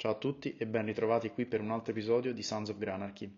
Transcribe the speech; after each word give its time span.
Ciao 0.00 0.12
a 0.12 0.14
tutti 0.14 0.54
e 0.56 0.64
ben 0.64 0.86
ritrovati 0.86 1.28
qui 1.30 1.44
per 1.44 1.60
un 1.60 1.72
altro 1.72 1.90
episodio 1.90 2.32
di 2.32 2.44
Sons 2.44 2.68
of 2.68 2.78
Granarchy. 2.78 3.36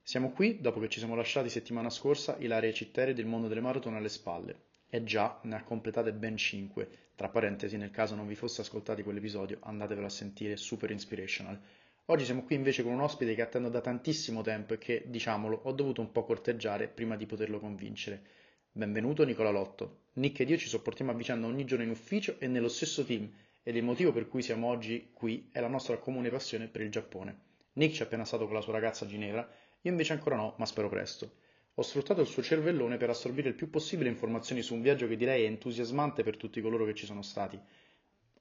Siamo 0.00 0.30
qui 0.30 0.60
dopo 0.60 0.78
che 0.78 0.88
ci 0.88 1.00
siamo 1.00 1.16
lasciati 1.16 1.48
settimana 1.48 1.90
scorsa 1.90 2.36
Ilaria 2.38 2.72
Citteri 2.72 3.12
del 3.12 3.26
mondo 3.26 3.48
delle 3.48 3.60
maratone 3.60 3.96
alle 3.96 4.08
spalle. 4.08 4.60
E 4.88 5.02
già, 5.02 5.40
ne 5.42 5.56
ha 5.56 5.64
completate 5.64 6.12
ben 6.12 6.36
5. 6.36 6.88
Tra 7.16 7.28
parentesi, 7.28 7.76
nel 7.76 7.90
caso 7.90 8.14
non 8.14 8.28
vi 8.28 8.36
fosse 8.36 8.60
ascoltati 8.60 9.02
quell'episodio, 9.02 9.58
andatevelo 9.62 10.06
a 10.06 10.08
sentire, 10.08 10.56
super 10.56 10.92
inspirational. 10.92 11.60
Oggi 12.04 12.24
siamo 12.24 12.44
qui 12.44 12.54
invece 12.54 12.84
con 12.84 12.92
un 12.92 13.00
ospite 13.00 13.34
che 13.34 13.42
attendo 13.42 13.68
da 13.68 13.80
tantissimo 13.80 14.42
tempo 14.42 14.74
e 14.74 14.78
che, 14.78 15.06
diciamolo, 15.08 15.62
ho 15.64 15.72
dovuto 15.72 16.02
un 16.02 16.12
po' 16.12 16.22
corteggiare 16.22 16.86
prima 16.86 17.16
di 17.16 17.26
poterlo 17.26 17.58
convincere. 17.58 18.22
Benvenuto 18.70 19.24
Nicola 19.24 19.50
Lotto. 19.50 20.02
Nick 20.12 20.38
ed 20.38 20.50
io 20.50 20.56
ci 20.56 20.68
sopportiamo 20.68 21.10
a 21.10 21.14
vicenda 21.14 21.48
ogni 21.48 21.64
giorno 21.64 21.82
in 21.82 21.90
ufficio 21.90 22.36
e 22.38 22.46
nello 22.46 22.68
stesso 22.68 23.04
team 23.04 23.28
ed 23.68 23.74
il 23.74 23.82
motivo 23.82 24.12
per 24.12 24.28
cui 24.28 24.42
siamo 24.42 24.68
oggi 24.68 25.10
qui 25.12 25.48
è 25.50 25.58
la 25.58 25.66
nostra 25.66 25.98
comune 25.98 26.30
passione 26.30 26.68
per 26.68 26.82
il 26.82 26.88
Giappone. 26.88 27.36
Nick 27.72 27.94
ci 27.94 28.02
è 28.02 28.04
appena 28.04 28.24
stato 28.24 28.44
con 28.44 28.54
la 28.54 28.60
sua 28.60 28.74
ragazza 28.74 29.04
a 29.04 29.08
Ginevra, 29.08 29.40
io 29.80 29.90
invece 29.90 30.12
ancora 30.12 30.36
no, 30.36 30.54
ma 30.58 30.66
spero 30.66 30.88
presto. 30.88 31.32
Ho 31.74 31.82
sfruttato 31.82 32.20
il 32.20 32.28
suo 32.28 32.44
cervellone 32.44 32.96
per 32.96 33.10
assorbire 33.10 33.48
il 33.48 33.56
più 33.56 33.68
possibile 33.68 34.08
informazioni 34.08 34.62
su 34.62 34.74
un 34.74 34.82
viaggio 34.82 35.08
che 35.08 35.16
direi 35.16 35.42
è 35.42 35.46
entusiasmante 35.48 36.22
per 36.22 36.36
tutti 36.36 36.60
coloro 36.60 36.84
che 36.84 36.94
ci 36.94 37.06
sono 37.06 37.22
stati. 37.22 37.60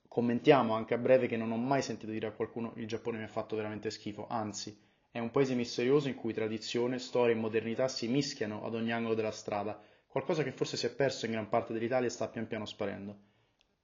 Commentiamo 0.07 0.75
anche 0.75 0.93
a 0.93 0.99
breve 0.99 1.25
che 1.25 1.37
non 1.37 1.51
ho 1.51 1.57
mai 1.57 1.81
sentito 1.81 2.11
dire 2.11 2.27
a 2.27 2.31
qualcuno 2.31 2.73
il 2.75 2.85
Giappone 2.85 3.17
mi 3.17 3.23
ha 3.23 3.27
fatto 3.27 3.55
veramente 3.55 3.89
schifo, 3.89 4.27
anzi, 4.29 4.79
è 5.09 5.17
un 5.17 5.31
paese 5.31 5.55
misterioso 5.55 6.07
in 6.07 6.13
cui 6.13 6.33
tradizione, 6.33 6.99
storia 6.99 7.33
e 7.33 7.39
modernità 7.39 7.87
si 7.87 8.07
mischiano 8.07 8.63
ad 8.63 8.75
ogni 8.75 8.91
angolo 8.91 9.15
della 9.15 9.31
strada, 9.31 9.81
qualcosa 10.05 10.43
che 10.43 10.51
forse 10.51 10.77
si 10.77 10.85
è 10.85 10.93
perso 10.93 11.25
in 11.25 11.31
gran 11.31 11.49
parte 11.49 11.73
dell'Italia 11.73 12.09
e 12.09 12.11
sta 12.11 12.27
pian 12.27 12.45
piano 12.45 12.67
sparendo. 12.67 13.33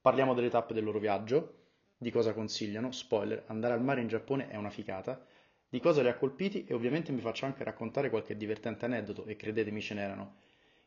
Parliamo 0.01 0.33
delle 0.33 0.49
tappe 0.49 0.73
del 0.73 0.83
loro 0.83 0.97
viaggio, 0.97 1.57
di 1.95 2.09
cosa 2.09 2.33
consigliano, 2.33 2.91
spoiler, 2.91 3.43
andare 3.45 3.75
al 3.75 3.83
mare 3.83 4.01
in 4.01 4.07
Giappone 4.07 4.49
è 4.49 4.55
una 4.55 4.71
ficata, 4.71 5.23
di 5.69 5.79
cosa 5.79 6.01
li 6.01 6.07
ha 6.07 6.15
colpiti 6.15 6.65
e 6.65 6.73
ovviamente 6.73 7.11
mi 7.11 7.21
faccio 7.21 7.45
anche 7.45 7.63
raccontare 7.63 8.09
qualche 8.09 8.35
divertente 8.35 8.85
aneddoto 8.85 9.25
e 9.25 9.35
credetemi 9.35 9.79
ce 9.79 9.93
n'erano. 9.93 10.37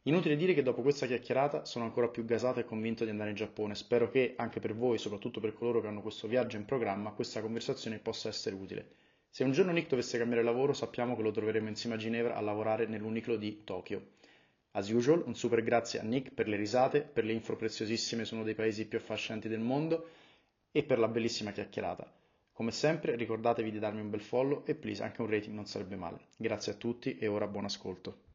Inutile 0.03 0.35
dire 0.35 0.53
che 0.53 0.65
dopo 0.65 0.83
questa 0.83 1.07
chiacchierata 1.07 1.65
sono 1.65 1.85
ancora 1.85 2.09
più 2.09 2.25
gasato 2.25 2.59
e 2.59 2.65
convinto 2.65 3.05
di 3.05 3.11
andare 3.11 3.31
in 3.31 3.37
Giappone. 3.37 3.77
Spero 3.77 4.11
che 4.11 4.35
anche 4.37 4.59
per 4.59 4.75
voi, 4.75 4.99
soprattutto 4.99 5.39
per 5.39 5.55
coloro 5.55 5.81
che 5.81 5.87
hanno 5.87 6.03
questo 6.03 6.27
viaggio 6.27 6.57
in 6.57 6.65
programma, 6.65 7.13
questa 7.13 7.41
conversazione 7.41 8.01
possa 8.01 8.29
essere 8.29 8.57
utile. 8.57 8.97
Se 9.31 9.45
un 9.45 9.53
giorno 9.53 9.71
Nick 9.71 9.89
dovesse 9.89 10.19
cambiare 10.19 10.43
lavoro, 10.43 10.73
sappiamo 10.73 11.15
che 11.15 11.23
lo 11.23 11.31
troveremo 11.31 11.69
insieme 11.69 11.95
a 11.95 11.99
Ginevra 11.99 12.35
a 12.35 12.41
lavorare 12.41 12.87
nell'uniclo 12.87 13.37
di 13.37 13.63
Tokyo. 13.63 14.09
As 14.77 14.89
usual, 14.89 15.23
un 15.25 15.37
super 15.37 15.63
grazie 15.63 16.01
a 16.01 16.03
Nick 16.03 16.33
per 16.33 16.49
le 16.49 16.57
risate, 16.57 17.03
per 17.03 17.25
le 17.25 17.33
info 17.33 17.55
preziosissime 17.55 18.25
su 18.25 18.35
uno 18.35 18.43
dei 18.43 18.57
paesi 18.57 18.87
più 18.87 18.99
affascinanti 18.99 19.49
del 19.49 19.61
mondo 19.61 20.09
e 20.73 20.83
per 20.83 20.99
la 20.99 21.07
bellissima 21.07 21.53
chiacchierata. 21.53 22.13
Come 22.53 22.73
sempre, 22.73 23.15
ricordatevi 23.15 23.71
di 23.71 23.79
darmi 23.79 24.01
un 24.01 24.11
bel 24.11 24.21
follow 24.21 24.65
e 24.67 24.75
please 24.75 25.03
anche 25.05 25.23
un 25.23 25.31
rating 25.31 25.55
non 25.55 25.67
sarebbe 25.67 25.95
male. 25.95 26.19
Grazie 26.37 26.73
a 26.73 26.75
tutti 26.75 27.17
e 27.19 27.29
ora 27.29 27.47
buon 27.47 27.67
ascolto. 27.67 28.34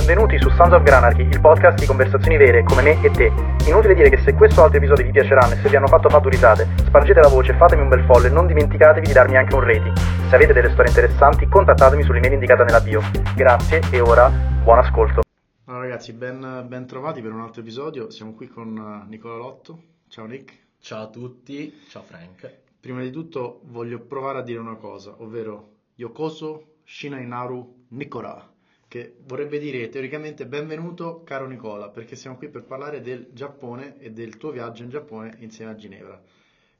Benvenuti 0.00 0.38
su 0.38 0.48
Sons 0.48 0.72
of 0.72 0.82
Granarchy, 0.82 1.28
il 1.28 1.42
podcast 1.42 1.78
di 1.78 1.84
conversazioni 1.84 2.38
vere 2.38 2.64
come 2.64 2.80
me 2.80 3.04
e 3.04 3.10
te. 3.10 3.30
Inutile 3.66 3.94
dire 3.94 4.08
che 4.08 4.16
se 4.22 4.32
questo 4.32 4.62
o 4.62 4.64
altri 4.64 4.78
episodi 4.78 5.02
vi 5.02 5.10
piaceranno 5.10 5.52
e 5.52 5.56
se 5.58 5.68
vi 5.68 5.76
hanno 5.76 5.88
fatto 5.88 6.08
faturitate, 6.08 6.66
spargete 6.86 7.20
la 7.20 7.28
voce, 7.28 7.52
fatemi 7.52 7.82
un 7.82 7.90
bel 7.90 8.02
follow 8.06 8.24
e 8.24 8.30
non 8.30 8.46
dimenticatevi 8.46 9.06
di 9.06 9.12
darmi 9.12 9.36
anche 9.36 9.54
un 9.54 9.60
rating. 9.60 9.94
Se 10.30 10.34
avete 10.34 10.54
delle 10.54 10.70
storie 10.70 10.88
interessanti, 10.88 11.46
contattatemi 11.46 12.02
sull'email 12.02 12.32
indicata 12.32 12.64
nella 12.64 12.80
bio. 12.80 13.02
Grazie 13.36 13.82
e 13.90 14.00
ora 14.00 14.30
buon 14.30 14.78
ascolto. 14.78 15.20
Allora 15.66 15.82
ragazzi, 15.82 16.14
ben, 16.14 16.64
ben 16.66 16.86
trovati 16.86 17.20
per 17.20 17.32
un 17.32 17.42
altro 17.42 17.60
episodio. 17.60 18.08
Siamo 18.08 18.32
qui 18.32 18.48
con 18.48 19.04
eh, 19.04 19.06
Nicola 19.06 19.36
Lotto. 19.36 19.82
Ciao 20.08 20.24
Nick. 20.24 20.58
Ciao 20.80 21.02
a 21.02 21.08
tutti, 21.08 21.78
ciao 21.90 22.02
Frank. 22.02 22.50
Prima 22.80 23.02
di 23.02 23.10
tutto 23.10 23.60
voglio 23.64 24.00
provare 24.00 24.38
a 24.38 24.42
dire 24.42 24.60
una 24.60 24.76
cosa, 24.76 25.14
ovvero 25.18 25.72
Yokoso 25.96 26.76
Shinainaru 26.84 27.84
Nicola 27.88 28.50
che 28.90 29.14
vorrebbe 29.24 29.60
dire 29.60 29.88
teoricamente 29.88 30.46
benvenuto 30.46 31.22
caro 31.22 31.46
Nicola, 31.46 31.90
perché 31.90 32.16
siamo 32.16 32.36
qui 32.36 32.48
per 32.48 32.64
parlare 32.64 33.00
del 33.00 33.28
Giappone 33.30 34.00
e 34.00 34.10
del 34.10 34.36
tuo 34.36 34.50
viaggio 34.50 34.82
in 34.82 34.90
Giappone 34.90 35.36
insieme 35.38 35.70
a 35.70 35.76
Ginevra. 35.76 36.20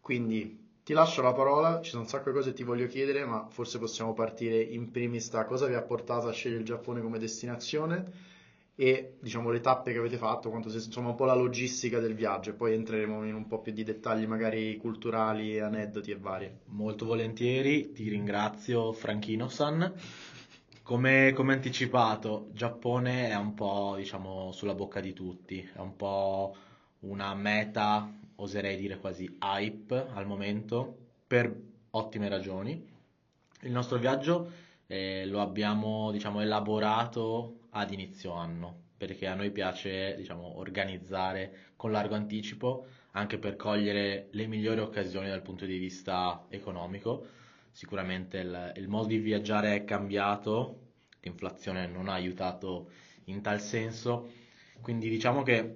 Quindi 0.01 0.81
ti 0.83 0.93
lascio 0.93 1.23
la 1.23 1.33
parola, 1.33 1.81
ci 1.81 1.91
sono 1.91 2.03
un 2.03 2.09
sacco 2.09 2.31
di 2.31 2.37
cose 2.37 2.51
che 2.51 2.57
ti 2.57 2.65
voglio 2.65 2.89
chiedere, 2.89 3.25
ma 3.25 3.47
forse 3.49 3.79
possiamo 3.79 4.13
partire 4.13 4.61
in 4.61 4.91
primis 4.91 5.31
da 5.31 5.45
cosa 5.45 5.69
vi 5.69 5.75
ha 5.75 5.83
portato 5.83 6.27
a 6.27 6.33
scegliere 6.33 6.63
il 6.63 6.67
Giappone 6.67 7.01
come 7.01 7.21
destinazione 7.21 8.11
e 8.75 9.19
diciamo 9.21 9.51
le 9.51 9.61
tappe 9.61 9.93
che 9.93 9.99
avete 9.99 10.17
fatto, 10.17 10.51
quanto, 10.51 10.69
insomma 10.69 11.11
un 11.11 11.15
po' 11.15 11.27
la 11.27 11.37
logistica 11.37 12.01
del 12.01 12.17
viaggio 12.17 12.51
e 12.51 12.55
poi 12.55 12.75
entreremo 12.75 13.25
in 13.25 13.35
un 13.35 13.47
po' 13.47 13.61
più 13.61 13.71
di 13.71 13.85
dettagli 13.85 14.27
magari 14.27 14.77
culturali, 14.79 15.61
aneddoti 15.61 16.11
e 16.11 16.17
varie. 16.17 16.63
Molto 16.71 17.05
volentieri, 17.05 17.93
ti 17.93 18.09
ringrazio 18.09 18.91
Franchino-san. 18.91 19.95
Come, 20.91 21.33
come, 21.35 21.53
anticipato, 21.53 22.49
Giappone 22.53 23.29
è 23.29 23.37
un 23.37 23.55
po' 23.55 23.95
diciamo 23.97 24.51
sulla 24.51 24.75
bocca 24.75 24.99
di 24.99 25.13
tutti, 25.13 25.61
è 25.61 25.79
un 25.79 25.95
po' 25.95 26.57
una 27.03 27.33
meta, 27.37 28.13
oserei 28.35 28.77
dire 28.77 28.99
quasi 28.99 29.39
hype 29.41 30.09
al 30.13 30.27
momento, 30.27 30.97
per 31.29 31.55
ottime 31.91 32.29
ragioni. 32.29 32.85
Il 33.61 33.71
nostro 33.71 33.99
viaggio 33.99 34.51
eh, 34.89 35.27
lo 35.27 35.41
abbiamo 35.41 36.11
diciamo, 36.11 36.41
elaborato 36.41 37.69
ad 37.71 37.93
inizio 37.93 38.33
anno, 38.33 38.75
perché 38.97 39.29
a 39.29 39.37
noi 39.37 39.53
piace 39.53 40.17
diciamo, 40.17 40.59
organizzare 40.59 41.69
con 41.77 41.93
largo 41.93 42.17
anticipo, 42.17 42.87
anche 43.13 43.39
per 43.39 43.55
cogliere 43.55 44.27
le 44.33 44.49
migliori 44.49 44.81
occasioni 44.81 45.29
dal 45.29 45.43
punto 45.43 45.67
di 45.67 45.79
vista 45.79 46.47
economico 46.49 47.39
sicuramente 47.71 48.39
il, 48.39 48.73
il 48.77 48.89
modo 48.89 49.09
di 49.09 49.19
viaggiare 49.19 49.75
è 49.75 49.85
cambiato, 49.85 50.89
l'inflazione 51.21 51.87
non 51.87 52.09
ha 52.09 52.15
aiutato 52.15 52.91
in 53.25 53.43
tal 53.43 53.61
senso, 53.61 54.31
quindi 54.81 55.09
diciamo 55.09 55.43
che 55.43 55.75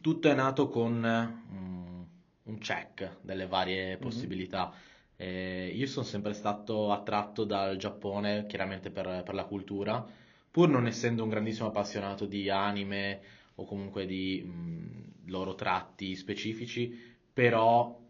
tutto 0.00 0.28
è 0.28 0.34
nato 0.34 0.68
con 0.68 1.02
um, 1.50 2.06
un 2.44 2.58
check 2.58 3.18
delle 3.20 3.46
varie 3.46 3.90
mm-hmm. 3.90 4.00
possibilità. 4.00 4.72
Eh, 5.16 5.70
io 5.74 5.86
sono 5.86 6.04
sempre 6.04 6.32
stato 6.32 6.90
attratto 6.90 7.44
dal 7.44 7.76
Giappone, 7.76 8.46
chiaramente 8.46 8.90
per, 8.90 9.22
per, 9.24 9.34
la 9.34 9.44
cultura, 9.44 10.04
pur 10.50 10.68
non 10.68 10.86
essendo 10.86 11.22
un 11.22 11.28
grandissimo 11.28 11.68
appassionato 11.68 12.26
di 12.26 12.48
anime 12.48 13.20
o 13.56 13.64
comunque 13.64 14.06
di 14.06 14.42
mh, 14.42 15.30
loro 15.30 15.54
tratti 15.54 16.16
specifici, 16.16 16.92
però 17.32 18.01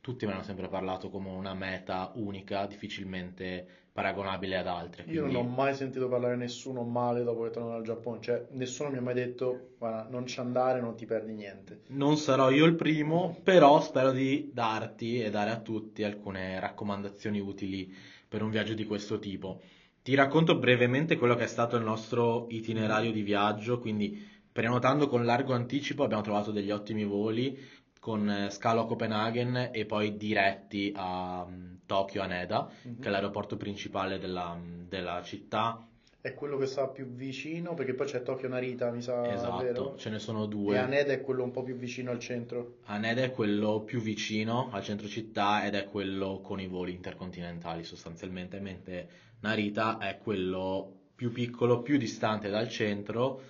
tutti 0.00 0.26
mi 0.26 0.32
hanno 0.32 0.42
sempre 0.42 0.68
parlato 0.68 1.10
come 1.10 1.28
una 1.30 1.54
meta 1.54 2.12
unica, 2.14 2.66
difficilmente 2.66 3.66
paragonabile 3.92 4.56
ad 4.56 4.66
altre. 4.66 5.02
Quindi... 5.02 5.20
Io 5.20 5.26
non 5.26 5.44
ho 5.44 5.48
mai 5.48 5.74
sentito 5.74 6.08
parlare 6.08 6.36
nessuno 6.36 6.82
male 6.84 7.22
dopo 7.22 7.42
che 7.42 7.50
torno 7.50 7.70
dal 7.70 7.82
Giappone, 7.82 8.20
cioè 8.20 8.46
nessuno 8.52 8.90
mi 8.90 8.98
ha 8.98 9.02
mai 9.02 9.14
detto 9.14 9.74
guarda 9.78 10.06
non 10.08 10.26
ci 10.26 10.40
andare, 10.40 10.80
non 10.80 10.96
ti 10.96 11.06
perdi 11.06 11.32
niente. 11.32 11.82
Non 11.88 12.16
sarò 12.16 12.50
io 12.50 12.64
il 12.64 12.76
primo, 12.76 13.36
però 13.42 13.80
spero 13.80 14.12
di 14.12 14.50
darti 14.52 15.20
e 15.20 15.30
dare 15.30 15.50
a 15.50 15.60
tutti 15.60 16.02
alcune 16.02 16.58
raccomandazioni 16.60 17.40
utili 17.40 17.92
per 18.26 18.42
un 18.42 18.50
viaggio 18.50 18.74
di 18.74 18.84
questo 18.84 19.18
tipo. 19.18 19.60
Ti 20.02 20.14
racconto 20.14 20.56
brevemente 20.56 21.18
quello 21.18 21.34
che 21.34 21.44
è 21.44 21.48
stato 21.48 21.76
il 21.76 21.82
nostro 21.82 22.46
itinerario 22.48 23.12
di 23.12 23.22
viaggio, 23.22 23.78
quindi 23.78 24.38
prenotando 24.52 25.08
con 25.08 25.24
largo 25.24 25.52
anticipo 25.52 26.02
abbiamo 26.04 26.22
trovato 26.22 26.50
degli 26.50 26.70
ottimi 26.70 27.04
voli 27.04 27.56
con 28.00 28.28
eh, 28.28 28.50
scalo 28.50 28.80
a 28.80 28.86
Copenaghen 28.86 29.68
e 29.72 29.84
poi 29.84 30.16
diretti 30.16 30.92
a 30.96 31.44
um, 31.46 31.80
Tokyo 31.84 32.22
Haneda, 32.22 32.68
mm-hmm. 32.68 33.00
che 33.00 33.08
è 33.08 33.10
l'aeroporto 33.10 33.56
principale 33.56 34.18
della, 34.18 34.58
della, 34.88 35.22
città. 35.22 35.86
È 36.22 36.34
quello 36.34 36.56
che 36.56 36.66
sta 36.66 36.88
più 36.88 37.06
vicino, 37.06 37.74
perché 37.74 37.94
poi 37.94 38.06
c'è 38.06 38.22
Tokyo 38.22 38.48
Narita, 38.48 38.90
mi 38.90 39.02
sa. 39.02 39.30
Esatto, 39.30 39.62
vero? 39.62 39.96
ce 39.96 40.10
ne 40.10 40.18
sono 40.18 40.46
due. 40.46 40.76
E 40.76 40.78
Haneda 40.78 41.12
è 41.12 41.20
quello 41.20 41.42
un 41.42 41.50
po' 41.50 41.62
più 41.62 41.76
vicino 41.76 42.10
al 42.10 42.18
centro. 42.18 42.78
Haneda 42.84 43.22
è 43.22 43.30
quello 43.30 43.80
più 43.80 44.00
vicino 44.00 44.70
al 44.72 44.82
centro 44.82 45.06
città 45.06 45.64
ed 45.66 45.74
è 45.74 45.84
quello 45.84 46.40
con 46.42 46.60
i 46.60 46.66
voli 46.66 46.92
intercontinentali 46.92 47.84
sostanzialmente, 47.84 48.60
mentre 48.60 49.08
Narita 49.40 49.98
è 49.98 50.18
quello 50.18 50.92
più 51.14 51.32
piccolo, 51.32 51.82
più 51.82 51.98
distante 51.98 52.48
dal 52.48 52.68
centro, 52.68 53.42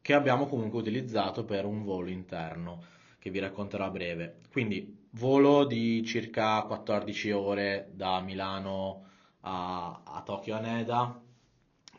che 0.00 0.14
abbiamo 0.14 0.46
comunque 0.46 0.80
utilizzato 0.80 1.44
per 1.44 1.64
un 1.64 1.84
volo 1.84 2.10
interno 2.10 2.92
che 3.24 3.30
vi 3.30 3.38
racconterò 3.38 3.86
a 3.86 3.90
breve. 3.90 4.40
Quindi 4.52 5.06
volo 5.12 5.64
di 5.64 6.04
circa 6.04 6.60
14 6.60 7.30
ore 7.30 7.88
da 7.94 8.20
Milano 8.20 9.06
a, 9.40 10.02
a 10.04 10.20
Tokyo 10.20 10.54
Haneda, 10.54 11.22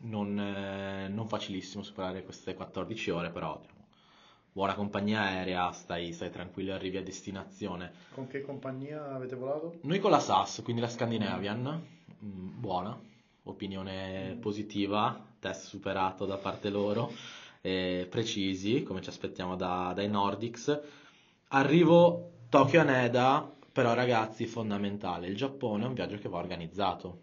non, 0.02 0.38
eh, 0.38 1.08
non, 1.08 1.26
facilissimo 1.26 1.82
superare 1.82 2.22
queste 2.22 2.54
14 2.54 3.10
ore, 3.10 3.30
però 3.30 3.58
diciamo, 3.60 3.86
buona 4.52 4.74
compagnia 4.74 5.22
aerea, 5.22 5.72
stai, 5.72 6.12
stai 6.12 6.30
tranquillo, 6.30 6.74
arrivi 6.74 6.98
a 6.98 7.02
destinazione. 7.02 7.90
Con 8.14 8.28
che 8.28 8.42
compagnia 8.42 9.12
avete 9.12 9.34
volato? 9.34 9.78
Noi 9.80 9.98
con 9.98 10.12
la 10.12 10.20
SAS, 10.20 10.60
quindi 10.62 10.80
la 10.80 10.88
Scandinavian, 10.88 11.82
mm, 12.24 12.60
buona, 12.60 12.96
opinione 13.42 14.36
positiva, 14.40 15.26
test 15.40 15.66
superato 15.66 16.24
da 16.24 16.36
parte 16.36 16.70
loro. 16.70 17.12
eh, 17.62 18.06
precisi, 18.08 18.84
come 18.84 19.02
ci 19.02 19.08
aspettiamo 19.08 19.56
da- 19.56 19.90
dai 19.92 20.08
Nordics. 20.08 21.04
Arrivo 21.50 22.32
Tokyo 22.48 22.80
Haneda, 22.80 23.54
però 23.70 23.94
ragazzi, 23.94 24.46
fondamentale, 24.46 25.28
il 25.28 25.36
Giappone 25.36 25.84
è 25.84 25.86
un 25.86 25.94
viaggio 25.94 26.18
che 26.18 26.28
va 26.28 26.38
organizzato. 26.38 27.20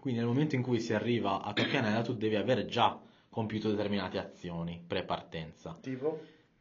Quindi 0.00 0.18
nel 0.18 0.28
momento 0.28 0.56
in 0.56 0.62
cui 0.62 0.80
si 0.80 0.92
arriva 0.92 1.42
a 1.42 1.52
Tokyo 1.52 1.78
Haneda 1.78 2.02
tu 2.02 2.14
devi 2.14 2.34
avere 2.34 2.66
già 2.66 2.98
compiuto 3.28 3.70
determinate 3.70 4.18
azioni 4.18 4.82
pre-partenza, 4.84 5.78
Tipo? 5.80 6.20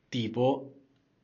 tipo 0.10 0.74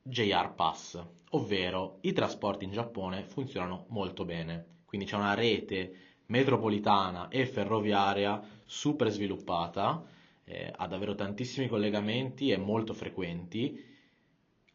JR 0.01 0.51
Pass, 0.55 0.99
ovvero 1.31 1.97
i 2.01 2.13
trasporti 2.13 2.65
in 2.65 2.71
Giappone 2.71 3.23
funzionano 3.23 3.85
molto 3.89 4.25
bene. 4.25 4.79
Quindi 4.85 5.05
c'è 5.05 5.15
una 5.15 5.35
rete 5.35 5.93
metropolitana 6.27 7.27
e 7.27 7.45
ferroviaria 7.45 8.41
super 8.65 9.11
sviluppata, 9.11 10.03
eh, 10.43 10.73
ha 10.75 10.87
davvero 10.87 11.13
tantissimi 11.13 11.67
collegamenti 11.67 12.49
e 12.49 12.57
molto 12.57 12.93
frequenti, 12.93 13.89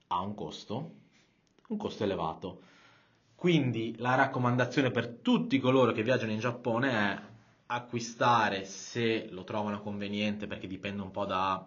ha 0.09 0.21
un 0.21 0.35
costo, 0.35 0.95
un 1.69 1.77
costo 1.77 2.05
elevato. 2.05 2.63
Quindi 3.35 3.95
la 3.99 4.15
raccomandazione 4.15 4.91
per 4.91 5.09
tutti 5.09 5.59
coloro 5.59 5.93
che 5.93 6.03
viaggiano 6.03 6.33
in 6.33 6.39
Giappone 6.39 6.91
è 6.91 7.23
acquistare 7.67 8.65
se 8.65 9.29
lo 9.31 9.45
trovano 9.45 9.81
conveniente, 9.81 10.47
perché 10.47 10.67
dipende 10.67 11.03
un 11.03 11.11
po' 11.11 11.27
dalla 11.27 11.67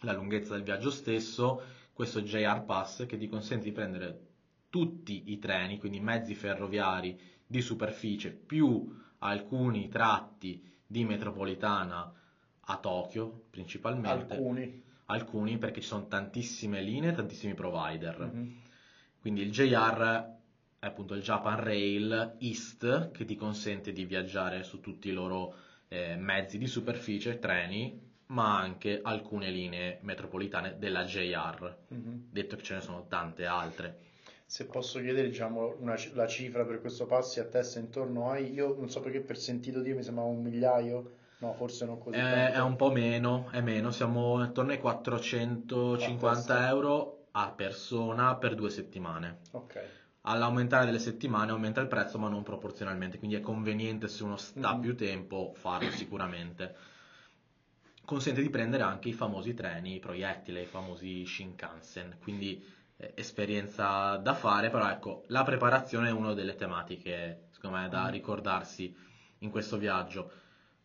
lunghezza 0.00 0.54
del 0.54 0.62
viaggio 0.62 0.90
stesso, 0.90 1.62
questo 1.92 2.22
JR 2.22 2.64
Pass 2.64 3.06
che 3.06 3.18
ti 3.18 3.28
consente 3.28 3.64
di 3.64 3.72
prendere 3.72 4.26
tutti 4.70 5.30
i 5.30 5.38
treni, 5.38 5.78
quindi 5.78 6.00
mezzi 6.00 6.34
ferroviari 6.34 7.18
di 7.46 7.60
superficie 7.60 8.30
più 8.30 8.96
alcuni 9.18 9.88
tratti 9.88 10.62
di 10.86 11.04
metropolitana 11.04 12.12
a 12.60 12.76
Tokyo 12.78 13.46
principalmente. 13.50 14.34
Alcuni. 14.34 14.86
Alcuni 15.10 15.56
perché 15.56 15.80
ci 15.80 15.86
sono 15.86 16.06
tantissime 16.06 16.82
linee, 16.82 17.12
tantissimi 17.12 17.54
provider. 17.54 18.20
Mhm. 18.20 18.60
Quindi 19.20 19.40
il 19.40 19.50
JR 19.50 20.36
è 20.78 20.86
appunto 20.86 21.14
il 21.14 21.22
Japan 21.22 21.62
Rail 21.62 22.36
East 22.38 23.10
che 23.12 23.24
ti 23.24 23.34
consente 23.34 23.92
di 23.92 24.04
viaggiare 24.04 24.62
su 24.62 24.80
tutti 24.80 25.08
i 25.08 25.12
loro 25.12 25.54
eh, 25.88 26.16
mezzi 26.16 26.58
di 26.58 26.66
superficie, 26.66 27.38
treni, 27.38 27.98
ma 28.26 28.58
anche 28.58 29.00
alcune 29.02 29.50
linee 29.50 29.98
metropolitane 30.02 30.76
della 30.78 31.04
JR. 31.04 31.76
Mhm. 31.88 32.28
Detto 32.30 32.56
che 32.56 32.62
ce 32.62 32.74
ne 32.74 32.80
sono 32.82 33.06
tante 33.08 33.46
altre. 33.46 34.00
Se 34.44 34.66
posso 34.66 35.00
chiedere, 35.00 35.28
diciamo, 35.28 35.76
una 35.78 35.96
la 36.12 36.26
cifra 36.26 36.66
per 36.66 36.80
questo 36.80 37.06
passi 37.06 37.40
a 37.40 37.44
testa 37.44 37.78
intorno 37.78 38.30
ai, 38.30 38.52
io 38.52 38.74
non 38.78 38.90
so 38.90 39.00
perché 39.00 39.20
per 39.20 39.38
sentito 39.38 39.80
dire 39.80 39.96
mi 39.96 40.02
sembrava 40.02 40.28
un 40.28 40.42
migliaio, 40.42 41.12
no, 41.38 41.52
forse 41.54 41.84
non 41.86 41.98
così 41.98 42.16
È, 42.16 42.20
tanto. 42.22 42.52
è 42.58 42.60
un 42.60 42.76
po' 42.76 42.90
meno, 42.90 43.48
è 43.50 43.60
meno, 43.60 43.90
siamo 43.90 44.42
intorno 44.42 44.70
ai 44.72 44.78
A 44.78 44.80
450 44.80 46.36
testa. 46.36 46.68
euro 46.68 47.26
a 47.32 47.50
persona 47.50 48.34
per 48.36 48.54
due 48.54 48.70
settimane. 48.70 49.38
Ok. 49.52 49.80
All'aumentare 50.22 50.84
delle 50.86 50.98
settimane 50.98 51.52
aumenta 51.52 51.80
il 51.80 51.86
prezzo, 51.88 52.18
ma 52.18 52.28
non 52.28 52.42
proporzionalmente, 52.42 53.18
quindi 53.18 53.36
è 53.36 53.40
conveniente 53.40 54.08
se 54.08 54.24
uno 54.24 54.36
sta 54.36 54.74
Mhm. 54.74 54.80
più 54.80 54.96
tempo 54.96 55.52
farlo 55.54 55.90
sicuramente. 55.90 56.74
Consente 58.04 58.40
di 58.40 58.48
prendere 58.50 58.82
anche 58.82 59.08
i 59.10 59.12
famosi 59.12 59.52
treni, 59.54 59.96
i 59.96 59.98
proiettili, 60.00 60.62
i 60.62 60.66
famosi 60.66 61.26
Shinkansen, 61.26 62.16
quindi 62.20 62.62
eh, 62.96 63.12
esperienza 63.14 64.16
da 64.16 64.32
fare, 64.34 64.70
però 64.70 64.88
ecco, 64.90 65.24
la 65.28 65.44
preparazione 65.44 66.08
è 66.08 66.12
una 66.12 66.32
delle 66.32 66.56
tematiche, 66.56 67.48
secondo 67.50 67.76
me, 67.76 67.88
da 67.88 68.04
Mhm. 68.06 68.10
ricordarsi 68.10 68.94
in 69.40 69.50
questo 69.50 69.76
viaggio. 69.76 70.30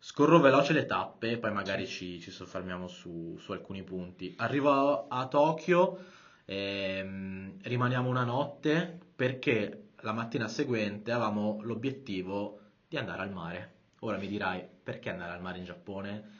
Scorro 0.06 0.38
veloce 0.38 0.74
le 0.74 0.84
tappe, 0.84 1.38
poi 1.38 1.50
magari 1.50 1.86
ci, 1.86 2.20
ci 2.20 2.30
soffermiamo 2.30 2.88
su, 2.88 3.38
su 3.38 3.52
alcuni 3.52 3.82
punti. 3.84 4.34
Arrivo 4.36 4.70
a, 4.70 5.06
a 5.08 5.26
Tokyo, 5.28 5.98
ehm, 6.44 7.56
rimaniamo 7.62 8.10
una 8.10 8.22
notte 8.22 8.98
perché 9.16 9.92
la 10.02 10.12
mattina 10.12 10.46
seguente 10.46 11.10
avevamo 11.10 11.60
l'obiettivo 11.62 12.60
di 12.86 12.98
andare 12.98 13.22
al 13.22 13.32
mare. 13.32 13.72
Ora 14.00 14.18
mi 14.18 14.28
dirai, 14.28 14.62
perché 14.82 15.08
andare 15.08 15.32
al 15.32 15.40
mare 15.40 15.56
in 15.56 15.64
Giappone? 15.64 16.30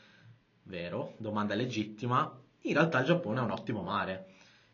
Vero, 0.64 1.14
domanda 1.16 1.54
legittima. 1.54 2.38
In 2.64 2.74
realtà 2.74 2.98
il 2.98 3.06
Giappone 3.06 3.40
è 3.40 3.44
un 3.44 3.50
ottimo 3.50 3.80
mare. 3.80 4.26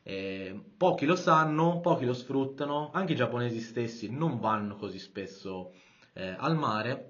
Eh, 0.03 0.61
pochi 0.77 1.07
lo 1.07 1.15
sanno, 1.15 1.79
pochi 1.79 2.05
lo 2.05 2.13
sfruttano, 2.13 2.91
anche 2.93 3.13
i 3.13 3.17
giapponesi 3.17 3.61
stessi 3.61 4.11
non 4.11 4.41
vanno 4.41 4.75
così 4.75 4.99
spesso 4.99 5.75
eh, 6.13 6.35
al 6.37 6.57
mare. 6.57 7.10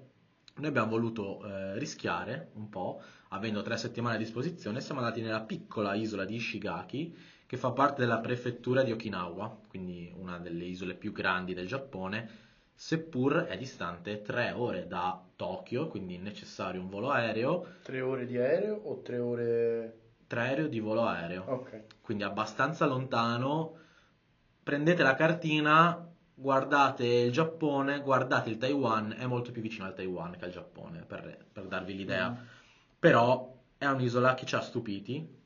Noi 0.55 0.67
abbiamo 0.69 0.89
voluto 0.89 1.43
eh, 1.45 1.77
rischiare 1.79 2.49
un 2.53 2.69
po', 2.69 3.01
avendo 3.29 3.61
tre 3.61 3.77
settimane 3.77 4.15
a 4.15 4.19
disposizione, 4.19 4.81
siamo 4.81 4.99
andati 5.01 5.21
nella 5.21 5.41
piccola 5.41 5.93
isola 5.95 6.25
di 6.25 6.35
Ishigaki, 6.35 7.17
che 7.47 7.57
fa 7.57 7.71
parte 7.71 8.01
della 8.01 8.19
prefettura 8.19 8.83
di 8.83 8.91
Okinawa, 8.91 9.59
quindi 9.67 10.13
una 10.15 10.37
delle 10.37 10.65
isole 10.65 10.93
più 10.93 11.11
grandi 11.11 11.53
del 11.53 11.67
Giappone, 11.67 12.29
seppur 12.73 13.43
è 13.45 13.57
distante 13.57 14.21
tre 14.21 14.51
ore 14.51 14.87
da 14.87 15.21
Tokyo, 15.35 15.87
quindi 15.87 16.15
è 16.15 16.19
necessario 16.19 16.81
un 16.81 16.89
volo 16.89 17.09
aereo, 17.09 17.65
Tre 17.83 18.01
ore 18.01 18.25
di 18.25 18.37
aereo 18.37 18.75
o 18.75 19.01
tre 19.01 19.17
ore... 19.17 19.99
tre 20.27 20.41
aereo 20.41 20.67
di 20.67 20.79
volo 20.79 21.05
aereo 21.05 21.43
Ok. 21.47 21.83
quindi 22.01 22.23
abbastanza 22.23 22.85
lontano. 22.85 23.77
Prendete 24.63 25.01
la 25.03 25.15
cartina, 25.15 26.10
guardate 26.41 27.05
il 27.05 27.31
Giappone, 27.31 28.01
guardate 28.01 28.49
il 28.49 28.57
Taiwan, 28.57 29.15
è 29.17 29.25
molto 29.25 29.51
più 29.51 29.61
vicino 29.61 29.85
al 29.85 29.93
Taiwan 29.93 30.35
che 30.37 30.45
al 30.45 30.51
Giappone, 30.51 31.03
per, 31.05 31.45
per 31.51 31.65
darvi 31.65 31.95
l'idea. 31.95 32.29
Mm. 32.29 32.45
Però 32.99 33.57
è 33.77 33.85
un'isola 33.85 34.33
che 34.33 34.45
ci 34.45 34.55
ha 34.55 34.61
stupiti, 34.61 35.39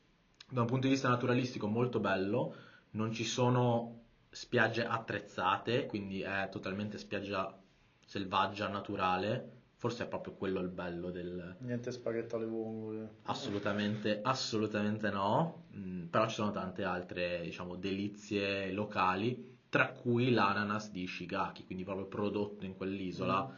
da 0.48 0.60
un 0.62 0.66
punto 0.66 0.86
di 0.86 0.92
vista 0.92 1.08
naturalistico 1.08 1.66
molto 1.66 2.00
bello, 2.00 2.54
non 2.92 3.12
ci 3.12 3.24
sono 3.24 4.00
spiagge 4.30 4.84
attrezzate, 4.84 5.86
quindi 5.86 6.22
è 6.22 6.48
totalmente 6.50 6.98
spiaggia 6.98 7.56
selvaggia, 8.04 8.68
naturale. 8.68 9.52
Forse 9.78 10.04
è 10.04 10.08
proprio 10.08 10.32
quello 10.34 10.60
il 10.60 10.68
bello 10.68 11.10
del, 11.10 11.56
Niente 11.58 11.92
spaghetto 11.92 12.36
alle 12.36 12.46
vongole. 12.46 13.16
Assolutamente, 13.24 14.20
assolutamente 14.22 15.10
no, 15.10 15.66
Mm, 15.76 16.06
però 16.06 16.26
ci 16.26 16.36
sono 16.36 16.50
tante 16.52 16.84
altre, 16.84 17.42
diciamo, 17.42 17.76
delizie 17.76 18.72
locali, 18.72 19.55
tra 19.68 19.88
cui 19.88 20.30
l'ananas 20.30 20.90
di 20.90 21.02
Ishigaki, 21.02 21.64
quindi 21.64 21.84
proprio 21.84 22.06
prodotto 22.06 22.64
in 22.64 22.74
quell'isola, 22.76 23.54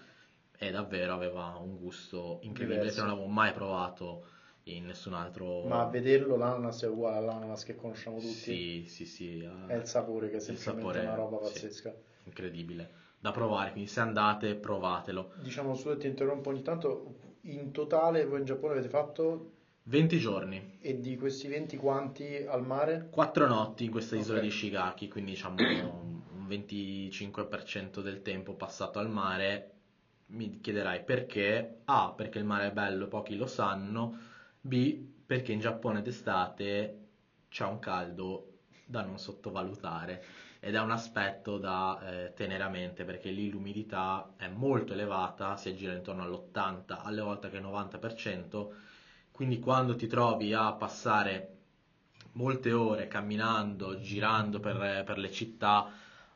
e 0.57 0.71
davvero 0.71 1.13
aveva 1.13 1.57
un 1.57 1.77
gusto 1.79 2.39
incredibile 2.43 2.91
Diverso. 2.91 3.01
che 3.01 3.07
non 3.07 3.17
avevo 3.17 3.33
mai 3.33 3.53
provato 3.53 4.27
in 4.65 4.87
nessun 4.87 5.15
altro... 5.15 5.63
Ma 5.65 5.83
a 5.83 5.87
vederlo 5.87 6.37
l'ananas 6.37 6.83
è 6.83 6.89
uguale 6.89 7.19
all'ananas 7.19 7.65
che 7.65 7.77
conosciamo 7.77 8.19
tutti. 8.19 8.33
Sì, 8.33 8.85
sì, 8.87 9.07
sì, 9.07 9.39
eh, 9.41 9.67
È 9.67 9.75
il 9.77 9.87
sapore 9.87 10.29
che 10.31 10.37
è 10.37 10.41
semplicemente 10.41 10.83
sapore, 10.83 11.01
una 11.07 11.15
roba 11.15 11.37
sì, 11.47 11.53
pazzesca. 11.53 11.95
incredibile, 12.25 12.91
da 13.19 13.31
provare, 13.31 13.71
quindi 13.73 13.89
se 13.89 14.01
andate 14.01 14.57
provatelo. 14.57 15.33
Diciamo 15.37 15.75
solo 15.75 15.97
ti 15.97 16.07
interrompo 16.07 16.51
ogni 16.51 16.63
tanto, 16.63 17.37
in 17.43 17.71
totale 17.71 18.27
voi 18.27 18.41
in 18.41 18.45
Giappone 18.45 18.73
avete 18.73 18.89
fatto 18.89 19.53
20 19.89 20.19
giorni, 20.19 20.79
e 20.81 21.01
di 21.01 21.17
questi 21.17 21.49
20 21.49 21.77
quanti 21.77 22.45
al 22.47 22.65
mare? 22.65 23.09
Quattro 23.11 23.47
notti 23.47 23.85
in 23.85 23.91
questa 23.91 24.17
isola 24.17 24.39
Ok. 24.39 24.45
di 24.45 24.47
Ishigaki, 24.49 25.09
quindi 25.09 25.33
diciamo 25.33 25.57
un 25.61 26.17
un 26.39 26.47
25% 26.47 28.01
del 28.01 28.23
tempo 28.23 28.55
passato 28.55 28.99
al 28.99 29.11
mare. 29.11 29.73
Mi 30.29 30.61
chiederai 30.61 31.03
perché? 31.05 31.81
A, 31.85 32.13
perché 32.17 32.39
il 32.39 32.45
mare 32.45 32.69
è 32.69 32.73
bello 32.73 33.05
e 33.05 33.09
pochi 33.09 33.37
lo 33.37 33.47
sanno. 33.47 34.17
B, 34.61 34.97
perché 35.27 35.53
in 35.53 35.61
Giappone 35.61 36.03
d'estate 36.03 37.07
c'è 37.49 37.65
un 37.65 37.79
caldo 37.79 38.61
da 38.85 39.03
non 39.03 39.19
sottovalutare 39.19 40.23
ed 40.61 40.75
è 40.75 40.81
un 40.81 40.91
aspetto 40.91 41.59
da 41.59 42.01
eh, 42.27 42.33
tenere 42.35 42.63
a 42.63 42.69
mente 42.69 43.05
perché 43.05 43.31
lì 43.31 43.51
l'umidità 43.51 44.35
è 44.37 44.49
molto 44.49 44.93
elevata, 44.95 45.57
si 45.57 45.69
aggira 45.69 45.93
intorno 45.95 46.23
all'80, 46.25 47.03
alle 47.03 47.21
volte 47.21 47.51
che 47.51 47.57
il 47.57 47.63
90%, 47.63 48.73
quindi 49.39 49.61
quando 49.61 49.95
ti 49.95 50.09
trovi 50.09 50.53
a 50.53 50.73
passare 50.73 51.59
molte 52.33 52.73
ore 52.73 53.07
camminando, 53.07 54.01
girando 54.01 54.59
per, 54.59 55.05
per 55.07 55.17
le 55.17 55.31
città 55.31 55.89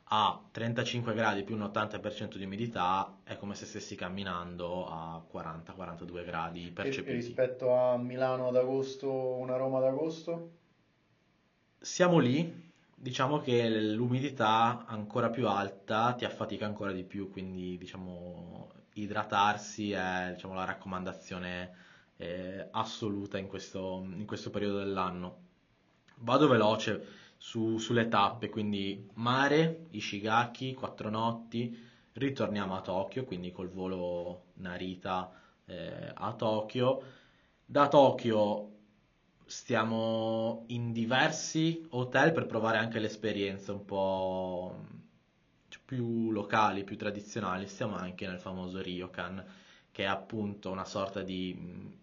a 0.05 0.41
35 0.53 1.13
gradi 1.13 1.43
più 1.43 1.57
un 1.57 1.63
80% 1.63 2.37
di 2.39 2.45
umidità, 2.45 3.19
è 3.25 3.37
come 3.37 3.57
se 3.57 3.67
stessi 3.67 3.97
camminando 3.97 4.87
a 4.89 5.21
40-42 5.29 6.25
gradi 6.25 6.61
E- 6.67 6.73
percepiti. 6.73 7.15
rispetto 7.15 7.75
a 7.75 7.97
Milano 7.97 8.47
ad 8.47 8.55
agosto, 8.55 9.11
una 9.11 9.57
Roma 9.57 9.79
ad 9.79 9.85
agosto? 9.87 10.51
Siamo 11.81 12.19
lì, 12.19 12.71
diciamo 12.95 13.41
che 13.41 13.69
l'umidità 13.69 14.85
ancora 14.87 15.29
più 15.31 15.49
alta 15.49 16.15
ti 16.15 16.25
affatica 16.25 16.65
ancora 16.65 16.93
di 16.93 17.03
più, 17.05 17.31
quindi 17.31 17.77
diciamo 17.77 18.71
idratarsi 18.95 19.91
è 19.93 20.31
diciamo, 20.35 20.55
la 20.55 20.65
raccomandazione 20.65 21.75
eh, 22.23 22.69
assoluta 22.71 23.37
in 23.39 23.49
questo, 23.49 24.07
in 24.15 24.25
questo 24.27 24.51
periodo 24.51 24.79
dell'anno. 24.79 25.41
Vado 26.19 26.47
veloce 26.47 27.05
su- 27.37 27.79
sulle 27.79 28.07
tappe, 28.09 28.49
quindi 28.49 29.09
mare, 29.15 29.87
Ishigaki, 29.91 30.75
quattro 30.75 31.11
notti, 31.11 31.77
ritorniamo 32.13 32.77
a 32.77 32.81
Tokyo, 32.81 33.25
quindi 33.25 33.51
col 33.51 33.71
volo 33.71 34.53
Narita 34.55 35.33
eh, 35.67 36.13
a 36.15 36.33
Tokyo. 36.35 37.03
Da 37.65 37.89
Tokyo 37.89 38.71
stiamo 39.45 40.65
in 40.69 40.93
diversi 40.93 41.85
hotel 41.91 42.33
per 42.33 42.47
provare 42.47 42.79
anche 42.79 43.01
le 43.01 43.07
esperienze 43.07 43.73
un 43.73 43.85
po' 43.85 44.77
più 45.85 46.31
locali, 46.31 46.85
più 46.85 46.97
tradizionali. 46.97 47.67
Stiamo 47.67 47.97
anche 47.97 48.27
nel 48.29 48.39
famoso 48.39 48.81
Ryokan, 48.81 49.45
che 49.91 50.05
è 50.05 50.07
appunto 50.07 50.71
una 50.71 50.85
sorta 50.85 51.23
di 51.23 52.01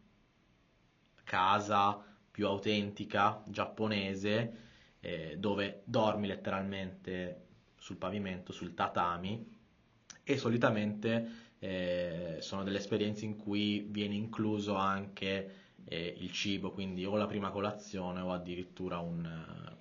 casa 1.30 2.04
più 2.32 2.48
autentica, 2.48 3.44
giapponese, 3.46 4.54
eh, 5.00 5.36
dove 5.38 5.82
dormi 5.84 6.26
letteralmente 6.26 7.46
sul 7.76 7.98
pavimento, 7.98 8.52
sul 8.52 8.74
tatami 8.74 9.58
e 10.24 10.38
solitamente 10.38 11.30
eh, 11.60 12.38
sono 12.40 12.64
delle 12.64 12.80
esperienze 12.80 13.26
in 13.26 13.36
cui 13.36 13.86
viene 13.88 14.16
incluso 14.16 14.74
anche 14.74 15.52
eh, 15.86 16.16
il 16.18 16.32
cibo, 16.32 16.72
quindi 16.72 17.06
o 17.06 17.16
la 17.16 17.28
prima 17.28 17.52
colazione 17.52 18.22
o 18.22 18.32
addirittura 18.32 18.98
un, 18.98 19.28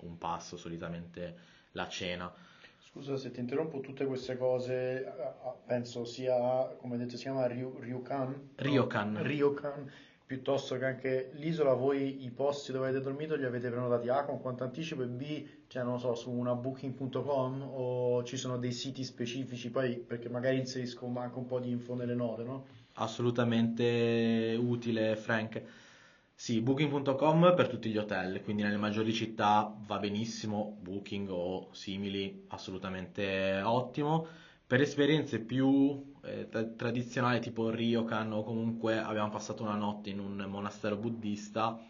un 0.01 0.17
passo, 0.19 0.55
solitamente 0.55 1.37
la 1.71 1.87
cena. 1.87 2.31
Scusa 2.79 3.17
se 3.17 3.31
ti 3.31 3.39
interrompo, 3.39 3.79
tutte 3.79 4.05
queste 4.05 4.37
cose 4.37 5.11
penso 5.65 6.05
sia, 6.05 6.65
come 6.79 6.97
detto, 6.97 7.17
si 7.17 7.23
chiama 7.23 7.45
Ryu, 7.47 7.77
Ryukan? 7.79 8.49
Ryokan. 8.55 9.21
Ryokan, 9.21 9.91
piuttosto 10.29 10.77
che 10.77 10.85
anche 10.85 11.31
l'isola, 11.33 11.73
voi 11.73 12.23
i 12.23 12.29
posti 12.29 12.71
dove 12.71 12.89
avete 12.89 13.03
dormito 13.03 13.33
li 13.35 13.45
avete 13.45 13.67
prenotati 13.67 14.09
A 14.09 14.25
con 14.25 14.39
quanto 14.39 14.63
anticipo 14.63 15.01
e 15.01 15.07
B, 15.07 15.47
cioè 15.65 15.81
non 15.81 15.99
so, 15.99 16.13
su 16.13 16.29
una 16.29 16.53
booking.com 16.53 17.67
o 17.67 18.23
ci 18.23 18.37
sono 18.37 18.59
dei 18.59 18.71
siti 18.71 19.03
specifici, 19.03 19.71
poi 19.71 19.97
perché 19.97 20.29
magari 20.29 20.59
inserisco 20.59 21.11
anche 21.15 21.35
un 21.35 21.47
po' 21.47 21.59
di 21.59 21.71
info 21.71 21.95
nelle 21.95 22.13
note, 22.13 22.43
no? 22.43 22.65
Assolutamente 22.93 24.55
utile, 24.61 25.15
Frank. 25.15 25.63
Sì, 26.35 26.61
booking.com 26.61 27.55
per 27.55 27.67
tutti 27.67 27.89
gli 27.89 27.97
hotel, 27.97 28.43
quindi 28.43 28.61
nelle 28.61 28.77
maggiori 28.77 29.11
città 29.11 29.75
va 29.87 29.97
benissimo, 29.97 30.77
booking 30.79 31.27
o 31.31 31.69
simili, 31.71 32.45
assolutamente 32.49 33.61
ottimo. 33.63 34.27
Per 34.69 34.79
esperienze 34.79 35.39
più 35.39 36.13
eh, 36.21 36.47
tradizionali 36.75 37.39
tipo 37.39 37.71
Ryokan 37.71 38.31
o 38.33 38.43
comunque 38.43 38.99
abbiamo 38.99 39.31
passato 39.31 39.63
una 39.63 39.73
notte 39.73 40.11
in 40.11 40.19
un 40.19 40.45
monastero 40.47 40.95
buddista, 40.95 41.83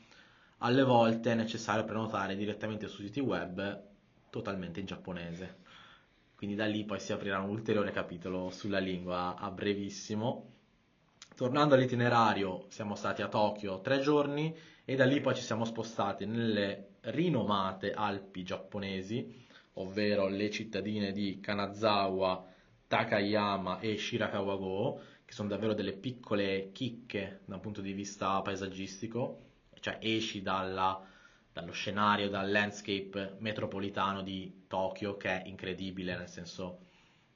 alle 0.60 0.84
volte 0.84 1.34
è 1.34 1.36
necessario 1.36 1.84
prenotare 1.84 2.38
direttamente 2.38 2.88
su 2.88 3.02
siti 3.02 3.20
web 3.20 3.84
totalmente 4.30 4.80
in 4.80 4.86
giapponese. 4.86 5.58
Quindi 6.38 6.56
da 6.56 6.68
lì 6.68 6.86
poi 6.86 7.02
si 7.02 7.12
aprirà 7.12 7.40
un 7.40 7.50
ulteriore 7.50 7.92
capitolo 7.92 8.50
sulla 8.50 8.80
lingua 8.80 9.36
a 9.36 9.52
brevissimo 9.52 10.54
Tornando 11.40 11.76
all'itinerario, 11.76 12.66
siamo 12.68 12.96
stati 12.96 13.22
a 13.22 13.30
Tokyo 13.30 13.80
tre 13.80 14.02
giorni 14.02 14.54
e 14.84 14.96
da 14.96 15.06
lì 15.06 15.22
poi 15.22 15.36
ci 15.36 15.42
siamo 15.42 15.64
spostati 15.64 16.26
nelle 16.26 16.96
rinomate 17.04 17.94
Alpi 17.94 18.44
giapponesi, 18.44 19.46
ovvero 19.76 20.28
le 20.28 20.50
cittadine 20.50 21.14
di 21.14 21.40
Kanazawa, 21.40 22.46
Takayama 22.90 23.80
e 23.82 24.00
Shirakawa-go, 24.00 25.00
che 25.24 25.34
sono 25.34 25.48
davvero 25.48 25.76
delle 25.76 25.94
piccole 25.94 26.72
chicche 26.72 27.42
dal 27.46 27.60
punto 27.60 27.82
di 27.82 27.94
vista 27.94 28.42
paesaggistico, 28.42 29.44
cioè 29.80 30.00
esci 30.02 30.42
dalla, 30.42 31.00
dallo 31.54 31.72
scenario, 31.72 32.30
dal 32.30 32.50
landscape 32.50 33.36
metropolitano 33.38 34.24
di 34.24 34.64
Tokyo, 34.68 35.18
che 35.18 35.30
è 35.30 35.48
incredibile, 35.48 36.18
nel 36.18 36.30
senso 36.30 36.80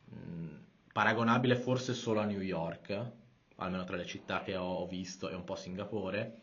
mh, 0.05 0.55
paragonabile 0.91 1.55
forse 1.55 1.93
solo 1.93 2.19
a 2.19 2.25
New 2.25 2.41
York, 2.41 3.11
almeno 3.57 3.83
tra 3.83 3.95
le 3.95 4.07
città 4.07 4.41
che 4.41 4.55
ho 4.55 4.87
visto 4.87 5.29
e 5.29 5.35
un 5.35 5.43
po' 5.43 5.55
Singapore, 5.55 6.39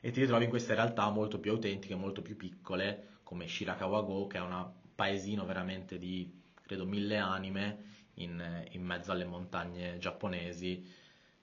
e 0.00 0.10
ti 0.10 0.20
ritrovi 0.20 0.44
in 0.44 0.50
queste 0.50 0.74
realtà 0.74 1.10
molto 1.10 1.38
più 1.38 1.50
autentiche, 1.50 1.94
molto 1.94 2.22
più 2.22 2.34
piccole, 2.34 3.18
come 3.24 3.46
Shirakawa-go, 3.46 4.26
che 4.26 4.38
è 4.38 4.40
un 4.40 4.70
paesino 4.94 5.44
veramente 5.44 5.98
di, 5.98 6.32
credo, 6.62 6.86
mille 6.86 7.18
anime 7.18 7.95
in, 8.16 8.66
in 8.70 8.82
mezzo 8.82 9.12
alle 9.12 9.24
montagne 9.24 9.98
giapponesi, 9.98 10.84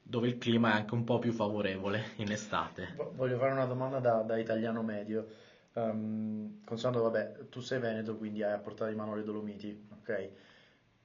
dove 0.01 0.27
il 0.27 0.37
clima 0.37 0.71
è 0.71 0.75
anche 0.75 0.93
un 0.93 1.03
po' 1.03 1.19
più 1.19 1.31
favorevole 1.31 2.11
in 2.17 2.31
estate. 2.31 2.95
Voglio 3.15 3.37
fare 3.37 3.51
una 3.51 3.65
domanda 3.65 3.99
da, 3.99 4.21
da 4.21 4.37
italiano 4.37 4.83
medio. 4.83 5.41
Um, 5.73 6.61
considerando, 6.63 7.09
vabbè, 7.09 7.49
tu 7.49 7.59
sei 7.59 7.79
veneto, 7.79 8.15
quindi 8.15 8.43
hai 8.43 8.53
a 8.53 8.59
portata 8.59 8.91
di 8.91 8.95
mano 8.95 9.15
le 9.15 9.23
Dolomiti, 9.23 9.87
ok? 9.99 10.29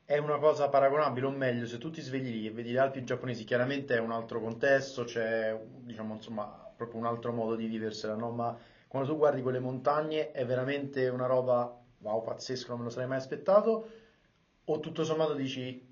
è 0.09 0.17
una 0.17 0.39
cosa 0.39 0.71
paragonabile, 0.71 1.27
o 1.27 1.31
meglio, 1.31 1.67
se 1.67 1.77
tu 1.77 1.91
ti 1.91 2.01
svegli 2.01 2.31
lì 2.31 2.47
e 2.47 2.51
vedi 2.51 2.73
le 2.73 2.79
Alpi 2.79 3.05
giapponesi, 3.05 3.45
chiaramente 3.45 3.95
è 3.95 4.01
un 4.01 4.11
altro 4.11 4.41
contesto, 4.41 5.05
c'è, 5.05 5.55
diciamo, 5.83 6.15
insomma, 6.15 6.47
proprio 6.75 6.99
un 6.99 7.05
altro 7.05 7.31
modo 7.31 7.55
di 7.55 7.67
viversela, 7.67 8.15
no? 8.15 8.31
Ma 8.31 8.57
quando 8.87 9.07
tu 9.07 9.19
guardi 9.19 9.43
quelle 9.43 9.59
montagne 9.59 10.31
è 10.33 10.47
veramente 10.47 11.07
una 11.09 11.27
roba, 11.27 11.79
wow, 11.99 12.23
pazzesco, 12.25 12.69
non 12.71 12.79
me 12.79 12.85
lo 12.85 12.91
sarei 12.91 13.07
mai 13.07 13.19
aspettato, 13.19 13.87
o 14.71 14.81
tutto 14.81 15.05
sommato 15.05 15.35
dici, 15.35 15.87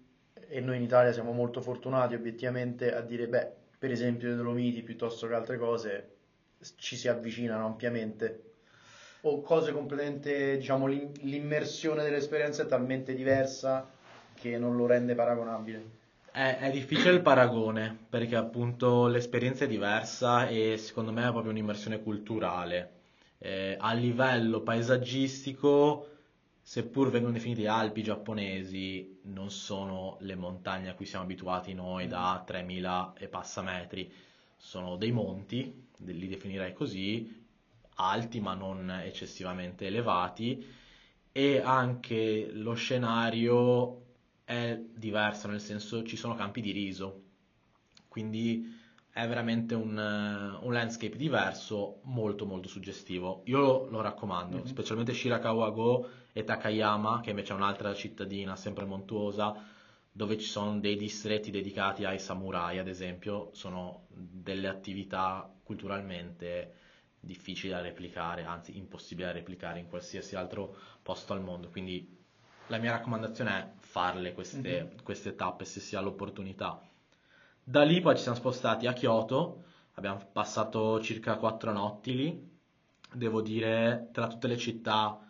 e 0.48 0.60
noi 0.60 0.76
in 0.76 0.82
Italia 0.82 1.12
siamo 1.12 1.32
molto 1.32 1.60
fortunati 1.60 2.14
obiettivamente 2.14 2.94
a 2.94 3.00
dire, 3.00 3.26
beh, 3.26 3.52
per 3.78 3.90
esempio 3.90 4.28
le 4.28 4.36
Dolomiti 4.36 4.82
piuttosto 4.82 5.26
che 5.26 5.34
altre 5.34 5.58
cose 5.58 6.10
ci 6.76 6.96
si 6.96 7.08
avvicinano 7.08 7.66
ampiamente 7.66 8.42
o 9.22 9.40
cose 9.40 9.72
completamente, 9.72 10.58
diciamo, 10.58 10.86
l'immersione 10.86 12.04
dell'esperienza 12.04 12.62
è 12.62 12.66
talmente 12.66 13.14
diversa 13.14 13.88
che 14.34 14.58
non 14.58 14.76
lo 14.76 14.86
rende 14.86 15.14
paragonabile. 15.14 15.94
È, 16.30 16.58
è, 16.60 16.70
difficile 16.70 17.10
il 17.12 17.22
paragone 17.22 17.96
perché 18.08 18.36
appunto 18.36 19.06
l'esperienza 19.06 19.64
è 19.64 19.68
diversa 19.68 20.48
e 20.48 20.76
secondo 20.76 21.12
me 21.12 21.26
è 21.26 21.30
proprio 21.30 21.50
un'immersione 21.50 22.02
culturale. 22.02 22.92
Eh, 23.38 23.76
a 23.78 23.92
livello 23.94 24.60
paesaggistico, 24.60 26.15
seppur 26.68 27.10
vengono 27.10 27.32
definite 27.32 27.68
Alpi 27.68 28.02
giapponesi, 28.02 29.20
non 29.26 29.52
sono 29.52 30.16
le 30.22 30.34
montagne 30.34 30.88
a 30.88 30.94
cui 30.94 31.06
siamo 31.06 31.22
abituati 31.22 31.72
noi 31.74 32.08
da 32.08 32.42
3000 32.44 33.12
e 33.16 33.28
passa 33.28 33.62
metri, 33.62 34.12
sono 34.56 34.96
dei 34.96 35.12
monti, 35.12 35.86
li 35.98 36.26
definirei 36.26 36.72
così, 36.72 37.46
alti 37.94 38.40
ma 38.40 38.54
non 38.54 38.90
eccessivamente 38.90 39.86
elevati 39.86 40.66
e 41.30 41.60
anche 41.60 42.50
lo 42.50 42.74
scenario 42.74 44.02
è 44.42 44.76
diverso, 44.92 45.46
nel 45.46 45.60
senso 45.60 46.02
ci 46.02 46.16
sono 46.16 46.34
campi 46.34 46.60
di 46.60 46.72
riso, 46.72 47.22
quindi 48.08 48.74
è 49.12 49.24
veramente 49.28 49.76
un, 49.76 49.96
un 50.60 50.72
landscape 50.72 51.16
diverso, 51.16 52.00
molto 52.02 52.44
molto 52.44 52.66
suggestivo. 52.66 53.42
Io 53.44 53.60
lo, 53.60 53.86
lo 53.88 54.00
raccomando, 54.00 54.56
mm-hmm. 54.56 54.66
specialmente 54.66 55.14
Shirakawa-go 55.14 56.24
e 56.36 56.44
Takayama, 56.44 57.20
che 57.20 57.30
invece 57.30 57.54
è 57.54 57.56
un'altra 57.56 57.94
cittadina 57.94 58.56
sempre 58.56 58.84
montuosa, 58.84 59.56
dove 60.12 60.36
ci 60.36 60.46
sono 60.46 60.78
dei 60.78 60.94
distretti 60.94 61.50
dedicati 61.50 62.04
ai 62.04 62.18
samurai, 62.18 62.78
ad 62.78 62.88
esempio, 62.88 63.48
sono 63.54 64.04
delle 64.10 64.68
attività 64.68 65.50
culturalmente 65.62 66.74
difficili 67.20 67.72
da 67.72 67.80
replicare, 67.80 68.44
anzi 68.44 68.76
impossibili 68.76 69.26
da 69.26 69.32
replicare 69.32 69.78
in 69.78 69.88
qualsiasi 69.88 70.36
altro 70.36 70.76
posto 71.02 71.32
al 71.32 71.40
mondo. 71.40 71.70
Quindi 71.70 72.06
la 72.66 72.76
mia 72.76 72.90
raccomandazione 72.90 73.58
è 73.58 73.70
farle 73.78 74.34
queste, 74.34 74.84
mm-hmm. 74.84 74.98
queste 75.04 75.36
tappe 75.36 75.64
se 75.64 75.80
si 75.80 75.96
ha 75.96 76.00
l'opportunità. 76.00 76.78
Da 77.64 77.82
lì 77.82 78.02
poi 78.02 78.14
ci 78.14 78.20
siamo 78.20 78.36
spostati 78.36 78.86
a 78.86 78.92
Kyoto, 78.92 79.64
abbiamo 79.94 80.20
passato 80.32 81.00
circa 81.00 81.36
quattro 81.36 81.72
notti 81.72 82.14
lì, 82.14 82.58
devo 83.10 83.40
dire 83.40 84.10
tra 84.12 84.28
tutte 84.28 84.48
le 84.48 84.58
città, 84.58 85.25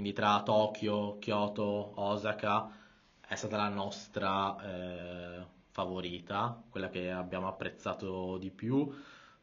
quindi 0.00 0.16
tra 0.16 0.42
Tokyo, 0.42 1.18
Kyoto, 1.18 1.92
Osaka, 2.00 2.74
è 3.20 3.34
stata 3.34 3.58
la 3.58 3.68
nostra 3.68 4.56
eh, 4.62 5.44
favorita, 5.68 6.62
quella 6.70 6.88
che 6.88 7.10
abbiamo 7.10 7.48
apprezzato 7.48 8.38
di 8.38 8.50
più, 8.50 8.90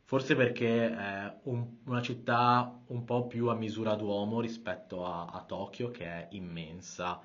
forse 0.03 0.35
perché 0.35 0.89
è 0.95 1.37
un, 1.43 1.63
una 1.83 2.01
città 2.01 2.75
un 2.87 3.03
po' 3.03 3.27
più 3.27 3.49
a 3.49 3.53
misura 3.53 3.93
d'uomo 3.93 4.41
rispetto 4.41 5.05
a, 5.05 5.27
a 5.27 5.43
Tokyo, 5.43 5.91
che 5.91 6.05
è 6.05 6.27
immensa. 6.31 7.21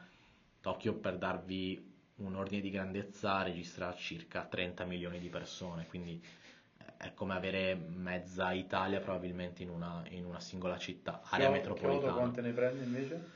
Tokyo, 0.61 0.93
per 0.93 1.17
darvi 1.17 1.91
un 2.17 2.37
ordine 2.37 2.61
di 2.61 2.69
grandezza, 2.69 3.43
registra 3.43 3.95
circa 3.95 4.45
30 4.45 4.85
milioni 4.85 5.21
di 5.21 5.31
persone, 5.31 5.87
quindi 5.87 6.23
è 7.03 7.15
come 7.15 7.35
avere 7.35 7.75
mezza 7.75 8.53
Italia 8.53 9.01
probabilmente 9.01 9.65
in 9.65 9.71
una, 9.71 10.05
in 10.11 10.25
una 10.25 10.39
singola 10.39 10.79
città, 10.79 11.21
area 11.25 11.51
Kyoto, 11.51 11.53
metropolitana. 11.53 11.99
Kyoto 11.99 12.17
quante 12.17 12.41
ne 12.41 12.53
prende 12.53 12.85
invece? 12.85 13.29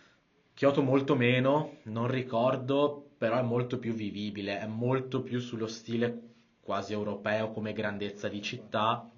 Kyoto 0.54 0.82
molto 0.82 1.16
meno, 1.16 1.78
non 1.82 2.06
ricordo, 2.06 3.10
però 3.18 3.38
è 3.38 3.42
molto 3.42 3.80
più 3.80 3.92
vivibile, 3.92 4.60
è 4.60 4.66
molto 4.66 5.20
più 5.20 5.40
sullo 5.40 5.66
stile 5.66 6.22
quasi 6.60 6.92
europeo 6.92 7.50
come 7.50 7.72
grandezza 7.72 8.28
di 8.28 8.40
città, 8.40 9.10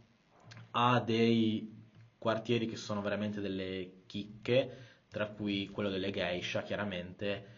ha 0.70 1.00
dei 1.00 1.70
quartieri 2.16 2.66
che 2.66 2.76
sono 2.76 3.02
veramente 3.02 3.42
delle 3.42 4.02
chicche, 4.06 4.86
tra 5.10 5.26
cui 5.26 5.68
quello 5.68 5.90
delle 5.90 6.10
geisha 6.10 6.62
chiaramente, 6.62 7.56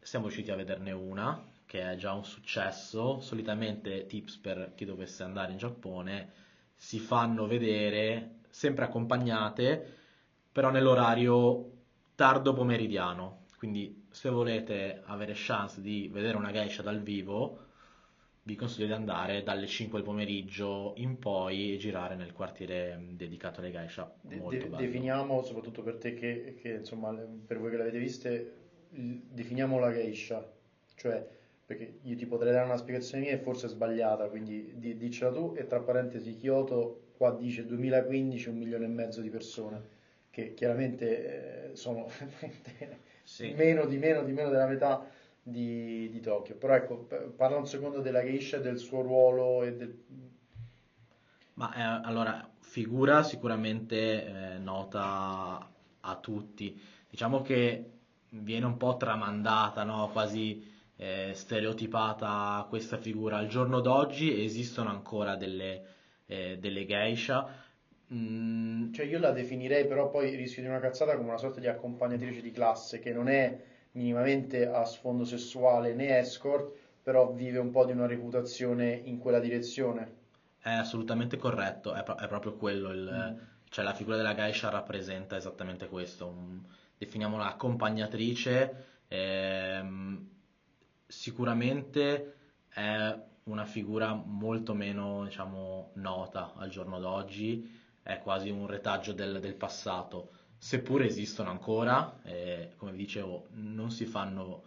siamo 0.00 0.26
riusciti 0.26 0.50
a 0.50 0.56
vederne 0.56 0.92
una, 0.92 1.42
che 1.76 1.90
è 1.92 1.96
già 1.96 2.12
un 2.12 2.24
successo. 2.24 3.20
Solitamente 3.20 4.06
tips 4.06 4.36
per 4.38 4.72
chi 4.74 4.84
dovesse 4.84 5.22
andare 5.22 5.52
in 5.52 5.58
Giappone 5.58 6.32
si 6.74 6.98
fanno 6.98 7.46
vedere 7.46 8.40
sempre 8.50 8.84
accompagnate, 8.84 9.94
però 10.52 10.70
nell'orario 10.70 11.70
tardo 12.14 12.52
pomeridiano. 12.52 13.44
Quindi 13.58 14.06
se 14.10 14.28
volete 14.30 15.02
avere 15.06 15.32
chance 15.34 15.80
di 15.80 16.08
vedere 16.12 16.36
una 16.36 16.52
geisha 16.52 16.82
dal 16.82 17.00
vivo, 17.02 17.60
vi 18.42 18.54
consiglio 18.54 18.86
di 18.86 18.92
andare 18.92 19.42
dalle 19.42 19.66
5 19.66 19.98
del 19.98 20.06
pomeriggio 20.08 20.94
in 20.96 21.18
poi 21.18 21.74
e 21.74 21.76
girare 21.78 22.14
nel 22.14 22.32
quartiere 22.32 22.98
dedicato 23.10 23.60
alle 23.60 23.72
geisha. 23.72 24.10
Molto 24.22 24.66
De- 24.66 24.68
bello. 24.68 24.76
definiamo, 24.76 25.42
soprattutto 25.42 25.82
per 25.82 25.96
te 25.98 26.14
che, 26.14 26.56
che, 26.60 26.70
insomma, 26.74 27.12
per 27.12 27.58
voi 27.58 27.70
che 27.70 27.76
l'avete 27.76 27.98
viste, 27.98 28.54
il- 28.90 29.22
definiamo 29.28 29.78
la 29.78 29.92
geisha, 29.92 30.44
cioè, 30.94 31.26
perché 31.66 31.98
io 32.02 32.16
ti 32.16 32.26
potrei 32.26 32.52
dare 32.52 32.64
una 32.66 32.76
spiegazione 32.76 33.24
mia 33.24 33.32
e 33.34 33.38
forse 33.38 33.66
è 33.66 33.68
sbagliata, 33.68 34.28
quindi 34.28 34.74
di- 34.78 34.96
diccela 34.96 35.32
tu 35.32 35.54
e 35.56 35.66
tra 35.66 35.80
parentesi 35.80 36.36
Kyoto 36.36 37.00
qua 37.16 37.32
dice 37.32 37.66
2015 37.66 38.48
un 38.50 38.56
milione 38.58 38.84
e 38.84 38.88
mezzo 38.88 39.20
di 39.20 39.30
persone, 39.30 39.82
che 40.30 40.54
chiaramente 40.54 41.70
eh, 41.72 41.76
sono 41.76 42.08
Sì. 43.24 43.52
meno 43.56 43.86
di 43.86 43.96
meno 43.98 44.22
di 44.22 44.32
meno 44.32 44.50
della 44.50 44.66
metà 44.66 45.04
di, 45.42 46.08
di 46.10 46.20
Tokyo. 46.20 46.54
Però 46.56 46.74
ecco, 46.74 47.08
parla 47.36 47.56
un 47.56 47.66
secondo 47.66 48.00
della 48.00 48.22
geisha 48.22 48.58
e 48.58 48.60
del 48.60 48.78
suo 48.78 49.02
ruolo 49.02 49.62
e 49.64 49.74
del... 49.74 49.98
Ma 51.54 51.74
eh, 51.74 52.06
allora, 52.06 52.48
figura 52.60 53.22
sicuramente 53.22 54.54
eh, 54.54 54.58
nota 54.58 55.66
a 56.00 56.16
tutti. 56.16 56.78
Diciamo 57.08 57.40
che 57.42 57.90
viene 58.28 58.66
un 58.66 58.76
po' 58.76 58.96
tramandata, 58.96 59.82
no? 59.84 60.10
Quasi 60.12 60.62
eh, 60.96 61.32
stereotipata 61.34 62.66
questa 62.68 62.96
figura. 62.98 63.38
Al 63.38 63.48
giorno 63.48 63.80
d'oggi 63.80 64.42
esistono 64.44 64.90
ancora 64.90 65.36
delle, 65.36 65.84
eh, 66.26 66.58
delle 66.58 66.86
geisha. 66.86 67.64
Mm, 68.12 68.92
Cioè 68.92 69.06
io 69.06 69.18
la 69.18 69.30
definirei 69.32 69.86
però 69.86 70.10
poi 70.10 70.34
rischio 70.36 70.62
di 70.62 70.68
una 70.68 70.78
cazzata 70.80 71.16
come 71.16 71.28
una 71.28 71.38
sorta 71.38 71.60
di 71.60 71.66
accompagnatrice 71.66 72.40
di 72.40 72.50
classe 72.52 72.98
che 73.00 73.12
non 73.12 73.28
è 73.28 73.58
minimamente 73.92 74.66
a 74.66 74.84
sfondo 74.84 75.24
sessuale 75.24 75.94
né 75.94 76.18
escort, 76.18 76.72
però 77.02 77.32
vive 77.32 77.58
un 77.58 77.70
po' 77.70 77.84
di 77.84 77.92
una 77.92 78.06
reputazione 78.06 78.92
in 78.92 79.18
quella 79.18 79.40
direzione. 79.40 80.14
È 80.60 80.70
assolutamente 80.70 81.36
corretto, 81.38 81.94
è, 81.94 82.02
pro- 82.02 82.16
è 82.16 82.26
proprio 82.28 82.56
quello, 82.56 82.90
il- 82.92 83.34
Mm. 83.38 83.38
cioè 83.70 83.84
la 83.84 83.94
figura 83.94 84.16
della 84.16 84.34
geisha 84.34 84.68
rappresenta 84.68 85.36
esattamente 85.36 85.88
questo, 85.88 86.26
un- 86.26 86.62
definiamola 86.98 87.46
accompagnatrice, 87.46 89.02
ehm, 89.08 90.28
sicuramente 91.06 92.34
è 92.68 93.18
una 93.44 93.64
figura 93.64 94.12
molto 94.14 94.74
meno, 94.74 95.24
diciamo, 95.24 95.90
nota 95.94 96.52
al 96.54 96.68
giorno 96.70 96.98
d'oggi, 96.98 97.68
è 98.02 98.18
quasi 98.20 98.50
un 98.50 98.66
retaggio 98.66 99.12
del, 99.12 99.40
del 99.40 99.54
passato, 99.54 100.30
seppure 100.58 101.06
esistono 101.06 101.50
ancora, 101.50 102.20
eh, 102.22 102.72
come 102.76 102.92
vi 102.92 102.98
dicevo, 102.98 103.46
non 103.52 103.90
si 103.90 104.04
fanno 104.06 104.64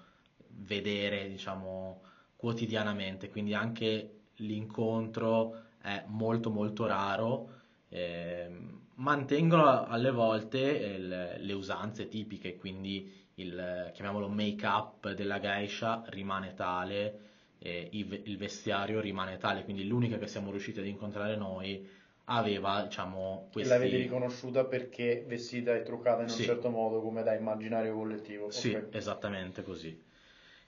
vedere, 0.50 1.28
diciamo, 1.28 2.02
quotidianamente, 2.36 3.30
quindi 3.30 3.54
anche 3.54 4.14
l'incontro 4.36 5.64
è 5.82 6.04
molto 6.08 6.50
molto 6.50 6.86
raro. 6.86 7.58
ehm, 7.92 8.82
mantengono 8.96 9.84
alle 9.86 10.12
volte 10.12 10.60
il- 10.60 11.36
le 11.40 11.54
usanze 11.54 12.08
tipiche, 12.08 12.56
quindi 12.56 13.12
il, 13.42 13.92
chiamiamolo 13.94 14.28
make-up 14.30 15.12
della 15.14 15.40
geisha 15.40 16.04
rimane 16.08 16.54
tale, 16.54 17.20
eh, 17.60 17.90
il 17.92 18.38
vestiario 18.38 19.00
rimane 19.00 19.38
tale, 19.38 19.64
quindi 19.64 19.88
l'unica 19.88 20.18
che 20.18 20.28
siamo 20.28 20.52
riusciti 20.52 20.80
ad 20.80 20.86
incontrare 20.86 21.36
noi 21.36 21.88
aveva, 22.26 22.84
diciamo, 22.84 23.48
E 23.48 23.52
questi... 23.52 23.70
l'avete 23.70 23.98
riconosciuta 23.98 24.66
perché 24.66 25.26
vestita 25.28 25.74
e 25.76 25.82
truccata 25.84 26.22
in 26.24 26.30
un 26.30 26.36
Sì. 26.36 26.44
certo 26.46 26.70
modo 26.70 27.02
come 27.02 27.24
da 27.24 27.34
immaginario 27.34 27.96
collettivo. 27.96 28.50
Sì, 28.52 28.74
Ok. 28.74 28.88
esattamente 28.92 29.64
così. 29.64 30.02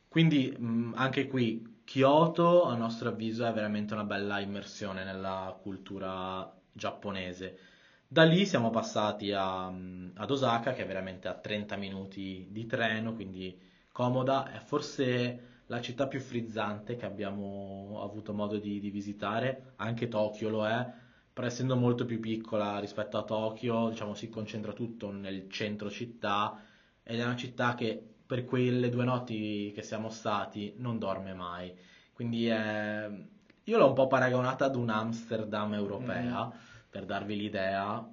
Quindi 0.08 0.54
mh, 0.58 0.94
anche 0.96 1.28
qui 1.28 1.82
Kyoto, 1.86 2.64
a 2.66 2.76
nostro 2.76 3.10
avviso, 3.10 3.46
è 3.46 3.54
veramente 3.54 3.94
una 3.94 4.04
bella 4.04 4.40
immersione 4.40 5.04
nella 5.04 5.58
cultura 5.62 6.52
giapponese. 6.72 7.58
Da 8.14 8.24
lì 8.24 8.46
siamo 8.46 8.72
passati 8.72 9.32
a, 9.32 9.68
ad 9.68 10.30
Osaka, 10.32 10.74
che 10.74 10.84
è 10.84 10.86
veramente 10.86 11.30
a 11.30 11.34
30 11.34 11.78
minuti 11.78 12.46
di 12.52 12.66
treno, 12.66 13.14
quindi 13.14 13.58
comoda. 13.92 14.52
È 14.52 14.60
forse 14.60 15.62
la 15.68 15.80
città 15.82 16.08
più 16.08 16.20
frizzante 16.20 16.98
che 16.98 17.06
abbiamo 17.06 18.02
avuto 18.04 18.34
modo 18.34 18.58
di, 18.58 18.82
di 18.82 18.90
visitare. 18.90 19.72
Anche 19.78 20.10
Tokyo 20.10 20.50
lo 20.50 20.68
è, 20.68 20.86
però 21.32 21.48
essendo 21.48 21.78
molto 21.78 22.04
più 22.04 22.20
piccola 22.20 22.80
rispetto 22.80 23.18
a 23.18 23.24
Tokyo, 23.24 23.88
diciamo, 23.90 24.14
si 24.14 24.28
concentra 24.30 24.74
tutto 24.74 25.10
nel 25.12 25.50
centro 25.50 25.90
città 25.90 26.62
ed 27.04 27.18
è 27.20 27.24
una 27.24 27.36
città 27.38 27.76
che 27.76 28.16
per 28.26 28.44
quelle 28.44 28.90
due 28.90 29.06
notti 29.06 29.72
che 29.74 29.82
siamo 29.84 30.10
stati 30.10 30.74
non 30.78 31.00
dorme 31.00 31.34
mai. 31.34 31.74
Quindi 32.12 32.48
è- 32.48 33.10
io 33.64 33.78
l'ho 33.78 33.88
un 33.88 33.94
po' 33.94 34.08
paragonata 34.08 34.66
ad 34.66 34.76
un 34.76 34.90
Amsterdam 34.90 35.74
europea, 35.74 36.52
per 36.92 37.06
darvi 37.06 37.36
l'idea. 37.38 38.08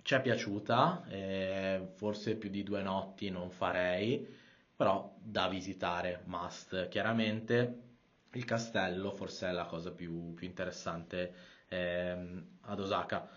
Ci 0.00 0.14
è 0.14 0.22
piaciuta, 0.22 1.04
eh, 1.08 1.88
forse 1.96 2.36
più 2.36 2.48
di 2.48 2.62
due 2.62 2.80
notti 2.80 3.28
non 3.28 3.50
farei, 3.50 4.24
però 4.74 5.14
da 5.18 5.48
visitare, 5.48 6.22
must. 6.26 6.88
Chiaramente 6.88 7.82
il 8.32 8.44
castello 8.44 9.10
forse 9.10 9.48
è 9.48 9.52
la 9.52 9.64
cosa 9.64 9.90
più, 9.90 10.32
più 10.34 10.46
interessante 10.46 11.34
ehm, 11.68 12.46
ad 12.62 12.80
Osaka. 12.80 13.28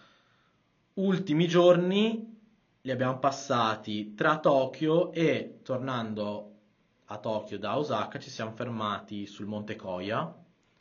Ultimi 0.94 1.48
giorni 1.48 2.38
li 2.82 2.92
abbiamo 2.92 3.18
passati 3.18 4.14
tra 4.14 4.40
Tokyo 4.40 5.12
e 5.12 5.62
tornando 5.64 6.50
a 7.06 7.18
Tokyo 7.18 7.58
da 7.58 7.78
Osaka 7.78 8.20
ci 8.20 8.30
siamo 8.30 8.52
fermati 8.52 9.26
sul 9.26 9.48
Monte 9.48 9.76
Koya, 9.76 10.32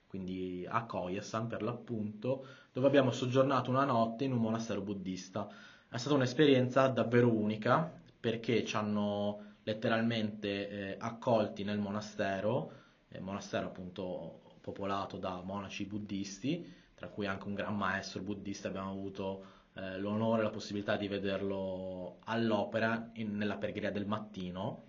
quindi 0.06 0.66
a 0.68 0.84
Koyasan 0.84 1.46
per 1.46 1.62
l'appunto, 1.62 2.46
dove 2.78 2.86
abbiamo 2.86 3.10
soggiornato 3.10 3.70
una 3.70 3.84
notte 3.84 4.22
in 4.22 4.32
un 4.32 4.38
monastero 4.38 4.80
buddista. 4.82 5.48
È 5.88 5.96
stata 5.96 6.14
un'esperienza 6.14 6.86
davvero 6.86 7.28
unica 7.28 7.92
perché 8.20 8.64
ci 8.64 8.76
hanno 8.76 9.56
letteralmente 9.64 10.68
eh, 10.68 10.96
accolti 11.00 11.64
nel 11.64 11.78
monastero, 11.80 12.72
eh, 13.08 13.18
monastero 13.18 13.66
appunto 13.66 14.42
popolato 14.60 15.16
da 15.16 15.42
monaci 15.42 15.86
buddisti, 15.86 16.72
tra 16.94 17.08
cui 17.08 17.26
anche 17.26 17.48
un 17.48 17.54
gran 17.54 17.76
maestro 17.76 18.22
buddista, 18.22 18.68
abbiamo 18.68 18.90
avuto 18.90 19.44
eh, 19.74 19.98
l'onore 19.98 20.42
e 20.42 20.44
la 20.44 20.50
possibilità 20.50 20.96
di 20.96 21.08
vederlo 21.08 22.18
all'opera 22.26 23.10
in- 23.14 23.36
nella 23.36 23.56
preghiera 23.56 23.90
del 23.90 24.06
mattino, 24.06 24.84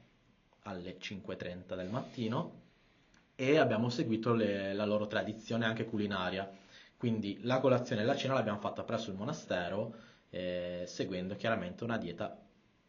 alle 0.64 0.98
5.30 1.00 1.76
del 1.76 1.90
mattino, 1.90 2.62
e 3.36 3.58
abbiamo 3.58 3.90
seguito 3.90 4.34
le- 4.34 4.74
la 4.74 4.86
loro 4.86 5.08
tradizione 5.08 5.66
anche 5.66 5.86
culinaria. 5.86 6.59
Quindi 7.00 7.40
la 7.44 7.62
colazione 7.62 8.02
e 8.02 8.06
la 8.06 8.14
cena 8.14 8.34
l'abbiamo 8.34 8.60
fatta 8.60 8.84
presso 8.84 9.10
il 9.10 9.16
monastero, 9.16 9.96
eh, 10.30 10.84
seguendo 10.86 11.34
chiaramente 11.38 11.86
una 11.86 11.98
dieta 11.98 12.38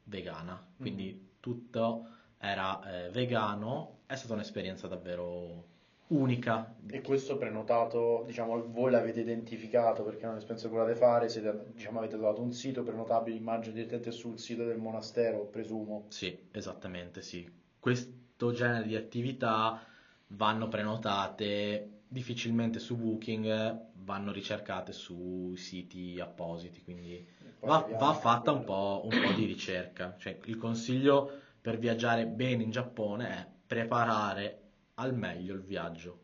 vegana. 0.02 0.60
Quindi 0.76 1.36
tutto 1.38 2.08
era 2.36 3.04
eh, 3.04 3.10
vegano, 3.10 3.98
è 4.06 4.16
stata 4.16 4.32
un'esperienza 4.32 4.88
davvero 4.88 5.64
unica. 6.08 6.74
E 6.88 7.02
questo 7.02 7.36
prenotato, 7.36 8.24
diciamo, 8.26 8.66
voi 8.66 8.90
l'avete 8.90 9.20
identificato 9.20 10.02
perché 10.02 10.24
è 10.24 10.28
un'esperienza 10.28 10.68
che 10.68 10.74
volete 10.74 10.98
fare, 10.98 11.28
siete, 11.28 11.66
diciamo, 11.72 11.98
avete 11.98 12.16
trovato 12.16 12.42
un 12.42 12.52
sito 12.52 12.82
prenotabile, 12.82 13.36
immagino 13.36 13.74
direttamente 13.74 14.10
sul 14.10 14.40
sito 14.40 14.64
del 14.64 14.78
monastero, 14.78 15.44
presumo. 15.44 16.06
Sì, 16.08 16.36
esattamente 16.50 17.22
sì. 17.22 17.48
Questo 17.78 18.50
genere 18.50 18.88
di 18.88 18.96
attività 18.96 19.80
vanno 20.26 20.66
prenotate 20.66 21.99
difficilmente 22.10 22.78
su 22.78 22.96
Booking, 22.96 23.88
vanno 24.04 24.32
ricercate 24.32 24.92
su 24.92 25.54
siti 25.56 26.18
appositi, 26.20 26.82
quindi 26.82 27.26
va, 27.62 27.88
va 27.92 28.12
fatta 28.14 28.52
un 28.52 28.64
po', 28.64 29.02
un 29.04 29.20
po' 29.20 29.32
di 29.32 29.44
ricerca. 29.46 30.16
Cioè, 30.18 30.40
il 30.44 30.56
consiglio 30.56 31.30
per 31.60 31.78
viaggiare 31.78 32.26
bene 32.26 32.62
in 32.64 32.70
Giappone 32.70 33.28
è 33.28 33.46
preparare 33.66 34.62
al 34.94 35.14
meglio 35.14 35.54
il 35.54 35.62
viaggio. 35.62 36.18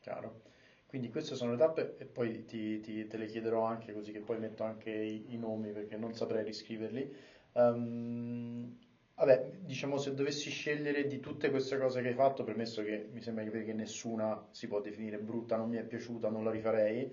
Chiaro. 0.00 0.42
Quindi 0.86 1.10
queste 1.10 1.34
sono 1.34 1.52
le 1.52 1.56
tappe 1.56 1.96
e 1.98 2.04
poi 2.04 2.44
ti, 2.44 2.80
ti- 2.80 3.06
te 3.08 3.16
le 3.16 3.26
chiederò 3.26 3.64
anche 3.64 3.92
così 3.92 4.12
che 4.12 4.20
poi 4.20 4.38
metto 4.38 4.62
anche 4.62 4.90
i, 4.90 5.32
i 5.34 5.38
nomi 5.38 5.72
perché 5.72 5.96
non 5.96 6.14
saprei 6.14 6.44
riscriverli. 6.44 7.14
Ehm, 7.54 8.78
vabbè, 9.16 9.50
diciamo 9.60 9.98
se 9.98 10.14
dovessi 10.14 10.50
scegliere 10.50 11.06
di 11.06 11.20
tutte 11.20 11.50
queste 11.50 11.78
cose 11.78 12.02
che 12.02 12.08
hai 12.08 12.14
fatto, 12.14 12.44
premesso 12.44 12.82
che 12.82 13.08
mi 13.12 13.20
sembra 13.20 13.44
che 13.44 13.72
nessuna 13.72 14.46
si 14.50 14.66
può 14.66 14.80
definire 14.80 15.18
brutta, 15.18 15.56
non 15.56 15.68
mi 15.68 15.76
è 15.76 15.84
piaciuta, 15.84 16.28
non 16.28 16.44
la 16.44 16.50
rifarei, 16.50 17.10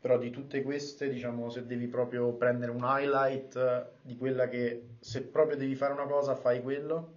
però 0.00 0.18
di 0.18 0.30
tutte 0.30 0.62
queste, 0.62 1.08
diciamo, 1.08 1.50
se 1.50 1.66
devi 1.66 1.86
proprio 1.86 2.32
prendere 2.32 2.72
un 2.72 2.82
highlight 2.82 3.90
di 4.02 4.16
quella 4.16 4.48
che 4.48 4.82
se 5.00 5.22
proprio 5.22 5.56
devi 5.56 5.76
fare 5.76 5.92
una 5.92 6.06
cosa, 6.06 6.34
fai 6.34 6.60
quello. 6.62 7.14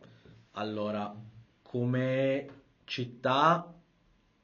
Allora, 0.52 1.14
come 1.64 2.48
città 2.84 3.74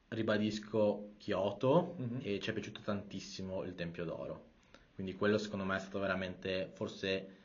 ribadisco 0.08 1.12
Kyoto 1.18 1.94
Mhm. 1.98 2.20
e 2.22 2.40
ci 2.40 2.50
è 2.50 2.52
piaciuto 2.52 2.80
tantissimo 2.82 3.62
il 3.62 3.74
Tempio 3.74 4.04
d'Oro. 4.04 4.50
Quindi 4.94 5.14
quello 5.14 5.38
secondo 5.38 5.64
me 5.64 5.76
è 5.76 5.80
stato 5.80 6.00
veramente 6.00 6.68
forse 6.72 7.36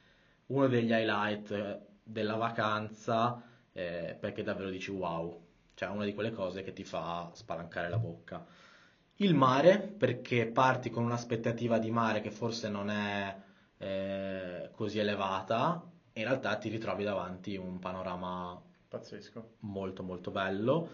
uno 0.47 0.67
degli 0.67 0.91
highlight 0.91 1.85
della 2.07 2.35
vacanza 2.35 3.41
eh, 3.73 4.17
perché 4.19 4.43
davvero 4.43 4.69
dici 4.69 4.89
wow, 4.91 5.39
cioè 5.75 5.89
una 5.89 6.05
di 6.05 6.13
quelle 6.13 6.31
cose 6.31 6.63
che 6.63 6.73
ti 6.73 6.83
fa 6.83 7.29
spalancare 7.33 7.89
la 7.89 7.99
bocca. 7.99 8.43
Il 9.17 9.35
mare, 9.35 9.79
perché 9.79 10.45
parti 10.47 10.89
con 10.89 11.03
un'aspettativa 11.03 11.77
di 11.79 11.91
mare 11.91 12.21
che 12.21 12.31
forse 12.31 12.69
non 12.69 12.89
è 12.89 13.35
eh, 13.77 14.69
così 14.71 14.99
elevata, 14.99 15.83
e 16.13 16.21
in 16.21 16.25
realtà 16.27 16.55
ti 16.57 16.69
ritrovi 16.69 17.03
davanti 17.03 17.55
un 17.55 17.79
panorama 17.79 18.59
pazzesco, 18.87 19.55
molto 19.59 20.03
molto 20.03 20.31
bello. 20.31 20.89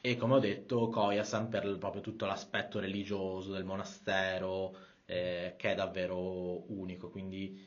E 0.00 0.16
come 0.16 0.34
ho 0.34 0.38
detto, 0.38 0.88
Koyasan 0.88 1.48
per 1.48 1.78
proprio 1.78 2.02
tutto 2.02 2.26
l'aspetto 2.26 2.80
religioso 2.80 3.52
del 3.52 3.64
monastero, 3.64 4.76
eh, 5.06 5.54
che 5.56 5.72
è 5.72 5.74
davvero 5.74 6.72
unico. 6.72 7.10
Quindi 7.10 7.60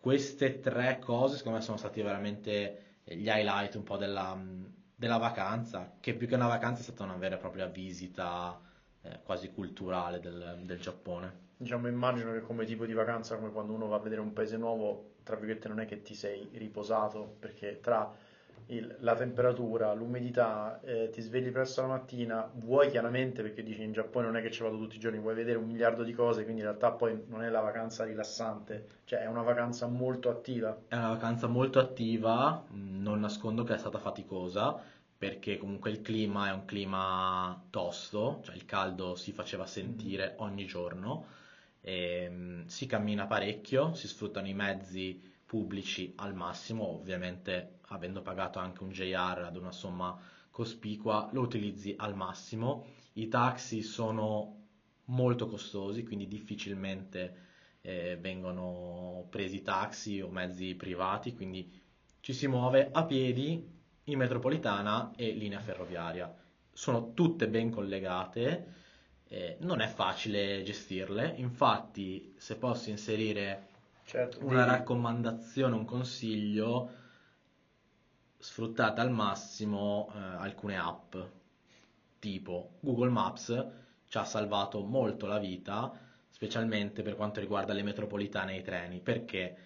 queste 0.00 0.60
tre 0.60 0.98
cose, 0.98 1.36
secondo 1.36 1.58
me, 1.58 1.64
sono 1.64 1.76
stati 1.76 2.00
veramente 2.00 2.98
gli 3.04 3.28
highlight 3.28 3.74
un 3.74 3.82
po' 3.82 3.96
della, 3.96 4.38
della 4.94 5.18
vacanza, 5.18 5.96
che 6.00 6.14
più 6.14 6.26
che 6.26 6.34
una 6.34 6.46
vacanza 6.46 6.80
è 6.80 6.84
stata 6.84 7.04
una 7.04 7.16
vera 7.16 7.36
e 7.36 7.38
propria 7.38 7.66
visita 7.66 8.58
eh, 9.02 9.20
quasi 9.22 9.50
culturale 9.50 10.20
del, 10.20 10.60
del, 10.62 10.80
Giappone. 10.80 11.48
Diciamo, 11.56 11.88
immagino 11.88 12.32
che 12.32 12.40
come 12.40 12.64
tipo 12.64 12.86
di 12.86 12.94
vacanza, 12.94 13.36
come 13.36 13.50
quando 13.50 13.72
uno 13.72 13.86
va 13.86 13.96
a 13.96 14.00
vedere 14.00 14.20
un 14.20 14.32
paese 14.32 14.56
nuovo, 14.56 15.14
tra 15.22 15.36
virgolette 15.36 15.68
non 15.68 15.80
è 15.80 15.86
che 15.86 16.02
ti 16.02 16.14
sei 16.14 16.48
riposato, 16.52 17.36
perché 17.38 17.80
tra 17.80 18.10
il, 18.70 18.96
la 19.00 19.14
temperatura, 19.14 19.92
l'umidità, 19.92 20.80
eh, 20.82 21.10
ti 21.10 21.20
svegli 21.20 21.50
presto 21.50 21.82
la 21.82 21.88
mattina, 21.88 22.48
vuoi 22.54 22.90
chiaramente, 22.90 23.42
perché 23.42 23.62
dici 23.62 23.82
in 23.82 23.92
Giappone 23.92 24.26
non 24.26 24.36
è 24.36 24.42
che 24.42 24.50
ci 24.50 24.62
vado 24.62 24.76
tutti 24.76 24.96
i 24.96 24.98
giorni, 24.98 25.18
vuoi 25.18 25.34
vedere 25.34 25.58
un 25.58 25.66
miliardo 25.66 26.02
di 26.02 26.12
cose, 26.12 26.42
quindi 26.44 26.60
in 26.60 26.68
realtà 26.68 26.92
poi 26.92 27.24
non 27.26 27.42
è 27.42 27.48
la 27.48 27.60
vacanza 27.60 28.04
rilassante, 28.04 28.86
cioè 29.04 29.20
è 29.20 29.26
una 29.26 29.42
vacanza 29.42 29.86
molto 29.86 30.30
attiva. 30.30 30.76
È 30.88 30.96
una 30.96 31.08
vacanza 31.08 31.48
molto 31.48 31.78
attiva, 31.78 32.64
non 32.70 33.20
nascondo 33.20 33.64
che 33.64 33.74
è 33.74 33.78
stata 33.78 33.98
faticosa, 33.98 34.80
perché 35.18 35.58
comunque 35.58 35.90
il 35.90 36.00
clima 36.00 36.48
è 36.48 36.52
un 36.52 36.64
clima 36.64 37.62
tosto, 37.70 38.40
cioè 38.42 38.54
il 38.54 38.64
caldo 38.64 39.16
si 39.16 39.32
faceva 39.32 39.66
sentire 39.66 40.34
mm. 40.34 40.42
ogni 40.42 40.64
giorno, 40.64 41.26
e, 41.80 42.62
si 42.66 42.86
cammina 42.86 43.26
parecchio, 43.26 43.94
si 43.94 44.06
sfruttano 44.06 44.46
i 44.46 44.54
mezzi 44.54 45.28
pubblici 45.44 46.12
al 46.16 46.34
massimo, 46.34 46.86
ovviamente 46.86 47.79
avendo 47.92 48.22
pagato 48.22 48.58
anche 48.58 48.82
un 48.82 48.90
JR 48.90 49.42
ad 49.44 49.56
una 49.56 49.72
somma 49.72 50.18
cospicua, 50.50 51.28
lo 51.32 51.40
utilizzi 51.40 51.94
al 51.96 52.14
massimo. 52.14 52.86
I 53.14 53.28
taxi 53.28 53.82
sono 53.82 54.56
molto 55.06 55.48
costosi, 55.48 56.04
quindi 56.04 56.28
difficilmente 56.28 57.48
eh, 57.82 58.16
vengono 58.20 59.26
presi 59.28 59.62
taxi 59.62 60.20
o 60.20 60.28
mezzi 60.28 60.74
privati, 60.74 61.34
quindi 61.34 61.80
ci 62.20 62.32
si 62.32 62.46
muove 62.46 62.90
a 62.92 63.04
piedi 63.04 63.78
in 64.04 64.18
metropolitana 64.18 65.12
e 65.16 65.32
linea 65.32 65.60
ferroviaria. 65.60 66.32
Sono 66.72 67.12
tutte 67.12 67.48
ben 67.48 67.70
collegate, 67.70 68.74
eh, 69.28 69.56
non 69.60 69.80
è 69.80 69.88
facile 69.88 70.62
gestirle, 70.62 71.34
infatti 71.36 72.34
se 72.36 72.56
posso 72.56 72.90
inserire 72.90 73.68
certo, 74.04 74.44
una 74.44 74.64
di... 74.64 74.70
raccomandazione, 74.70 75.74
un 75.74 75.84
consiglio, 75.84 76.98
sfruttate 78.40 79.00
al 79.00 79.12
massimo 79.12 80.10
eh, 80.12 80.18
alcune 80.18 80.76
app, 80.76 81.14
tipo 82.18 82.72
Google 82.80 83.10
Maps 83.10 83.66
ci 84.08 84.18
ha 84.18 84.24
salvato 84.24 84.82
molto 84.82 85.26
la 85.26 85.38
vita, 85.38 85.92
specialmente 86.28 87.02
per 87.02 87.14
quanto 87.14 87.38
riguarda 87.38 87.72
le 87.72 87.84
metropolitane 87.84 88.54
e 88.54 88.58
i 88.58 88.62
treni. 88.62 88.98
Perché? 88.98 89.56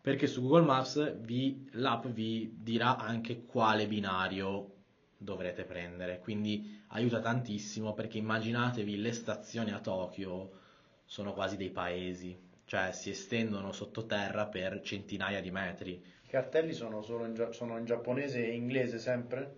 Perché 0.00 0.26
su 0.26 0.42
Google 0.42 0.66
Maps 0.66 1.16
vi, 1.20 1.68
l'app 1.72 2.06
vi 2.06 2.58
dirà 2.60 2.98
anche 2.98 3.44
quale 3.44 3.86
binario 3.86 4.74
dovrete 5.16 5.64
prendere, 5.64 6.20
quindi 6.20 6.84
aiuta 6.88 7.20
tantissimo 7.20 7.94
perché 7.94 8.18
immaginatevi 8.18 9.00
le 9.00 9.12
stazioni 9.12 9.72
a 9.72 9.80
Tokyo 9.80 10.60
sono 11.04 11.32
quasi 11.32 11.56
dei 11.56 11.70
paesi, 11.70 12.38
cioè 12.66 12.92
si 12.92 13.10
estendono 13.10 13.72
sottoterra 13.72 14.46
per 14.46 14.82
centinaia 14.82 15.40
di 15.40 15.50
metri. 15.50 16.04
Cartelli 16.36 16.74
sono 16.74 17.00
solo 17.00 17.24
in, 17.24 17.48
sono 17.52 17.78
in 17.78 17.86
giapponese 17.86 18.46
e 18.46 18.52
inglese 18.52 18.98
sempre? 18.98 19.56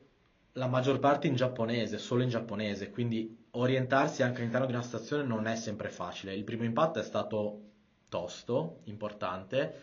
La 0.52 0.68
maggior 0.68 1.00
parte 1.00 1.26
in 1.26 1.34
giapponese, 1.34 1.98
solo 1.98 2.22
in 2.22 2.28
giapponese, 2.28 2.90
quindi 2.90 3.46
orientarsi 3.50 4.22
anche 4.22 4.42
all'interno 4.42 4.66
di 4.66 4.74
una 4.74 4.82
stazione 4.82 5.24
non 5.24 5.48
è 5.48 5.56
sempre 5.56 5.88
facile. 5.88 6.36
Il 6.36 6.44
primo 6.44 6.62
impatto 6.62 7.00
è 7.00 7.02
stato 7.02 7.62
tosto, 8.08 8.82
importante, 8.84 9.74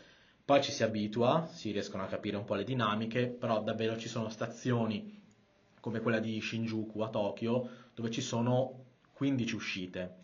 poi 0.45 0.63
ci 0.63 0.71
si 0.71 0.83
abitua, 0.83 1.49
si 1.51 1.71
riescono 1.71 2.03
a 2.03 2.07
capire 2.07 2.37
un 2.37 2.45
po' 2.45 2.55
le 2.55 2.63
dinamiche, 2.63 3.27
però 3.27 3.61
davvero 3.61 3.97
ci 3.97 4.07
sono 4.07 4.29
stazioni 4.29 5.21
come 5.81 5.99
quella 5.99 6.19
di 6.19 6.39
Shinjuku 6.39 7.01
a 7.01 7.09
Tokyo 7.09 7.69
dove 7.93 8.09
ci 8.09 8.21
sono 8.21 8.85
15 9.11 9.53
uscite 9.55 10.15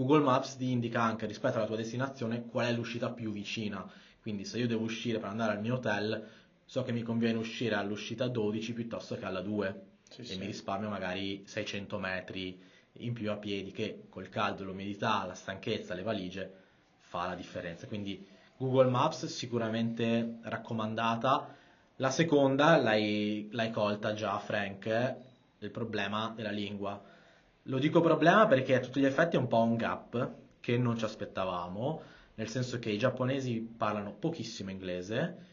Google 0.00 0.22
Maps 0.22 0.56
ti 0.56 0.70
indica 0.70 1.02
anche 1.02 1.26
rispetto 1.26 1.56
alla 1.56 1.66
tua 1.66 1.76
destinazione 1.76 2.46
qual 2.46 2.66
è 2.66 2.72
l'uscita 2.72 3.10
più 3.10 3.32
vicina. 3.32 3.86
Quindi 4.30 4.46
se 4.46 4.58
io 4.58 4.68
devo 4.68 4.84
uscire 4.84 5.18
per 5.18 5.28
andare 5.28 5.52
al 5.52 5.60
mio 5.60 5.74
hotel, 5.74 6.24
so 6.64 6.84
che 6.84 6.92
mi 6.92 7.02
conviene 7.02 7.36
uscire 7.36 7.74
all'uscita 7.74 8.28
12 8.28 8.72
piuttosto 8.74 9.16
che 9.16 9.24
alla 9.24 9.40
2 9.40 9.80
sì, 10.08 10.20
e 10.20 10.24
sì. 10.24 10.38
mi 10.38 10.46
risparmio 10.46 10.88
magari 10.88 11.42
600 11.44 11.98
metri 11.98 12.62
in 12.92 13.12
più 13.12 13.30
a 13.32 13.36
piedi 13.36 13.72
che 13.72 14.04
col 14.08 14.28
caldo, 14.28 14.62
l'umidità, 14.62 15.24
la 15.26 15.34
stanchezza, 15.34 15.94
le 15.94 16.02
valigie 16.02 16.52
fa 17.00 17.26
la 17.26 17.34
differenza. 17.34 17.88
Quindi 17.88 18.24
Google 18.56 18.90
Maps 18.90 19.26
sicuramente 19.26 20.36
raccomandata. 20.42 21.56
La 21.96 22.10
seconda 22.10 22.76
l'hai, 22.76 23.48
l'hai 23.50 23.72
colta 23.72 24.14
già 24.14 24.38
Frank, 24.38 25.16
il 25.58 25.70
problema 25.70 26.32
della 26.36 26.52
lingua 26.52 27.02
lo 27.64 27.78
dico 27.78 28.00
problema 28.00 28.46
perché 28.46 28.76
a 28.76 28.80
tutti 28.80 29.00
gli 29.00 29.04
effetti 29.04 29.36
è 29.36 29.38
un 29.38 29.48
po' 29.48 29.62
un 29.62 29.76
gap 29.76 30.32
che 30.60 30.78
non 30.78 30.96
ci 30.96 31.04
aspettavamo, 31.04 32.02
nel 32.40 32.48
senso 32.48 32.78
che 32.78 32.88
i 32.88 32.96
giapponesi 32.96 33.60
parlano 33.60 34.14
pochissimo 34.18 34.70
inglese, 34.70 35.48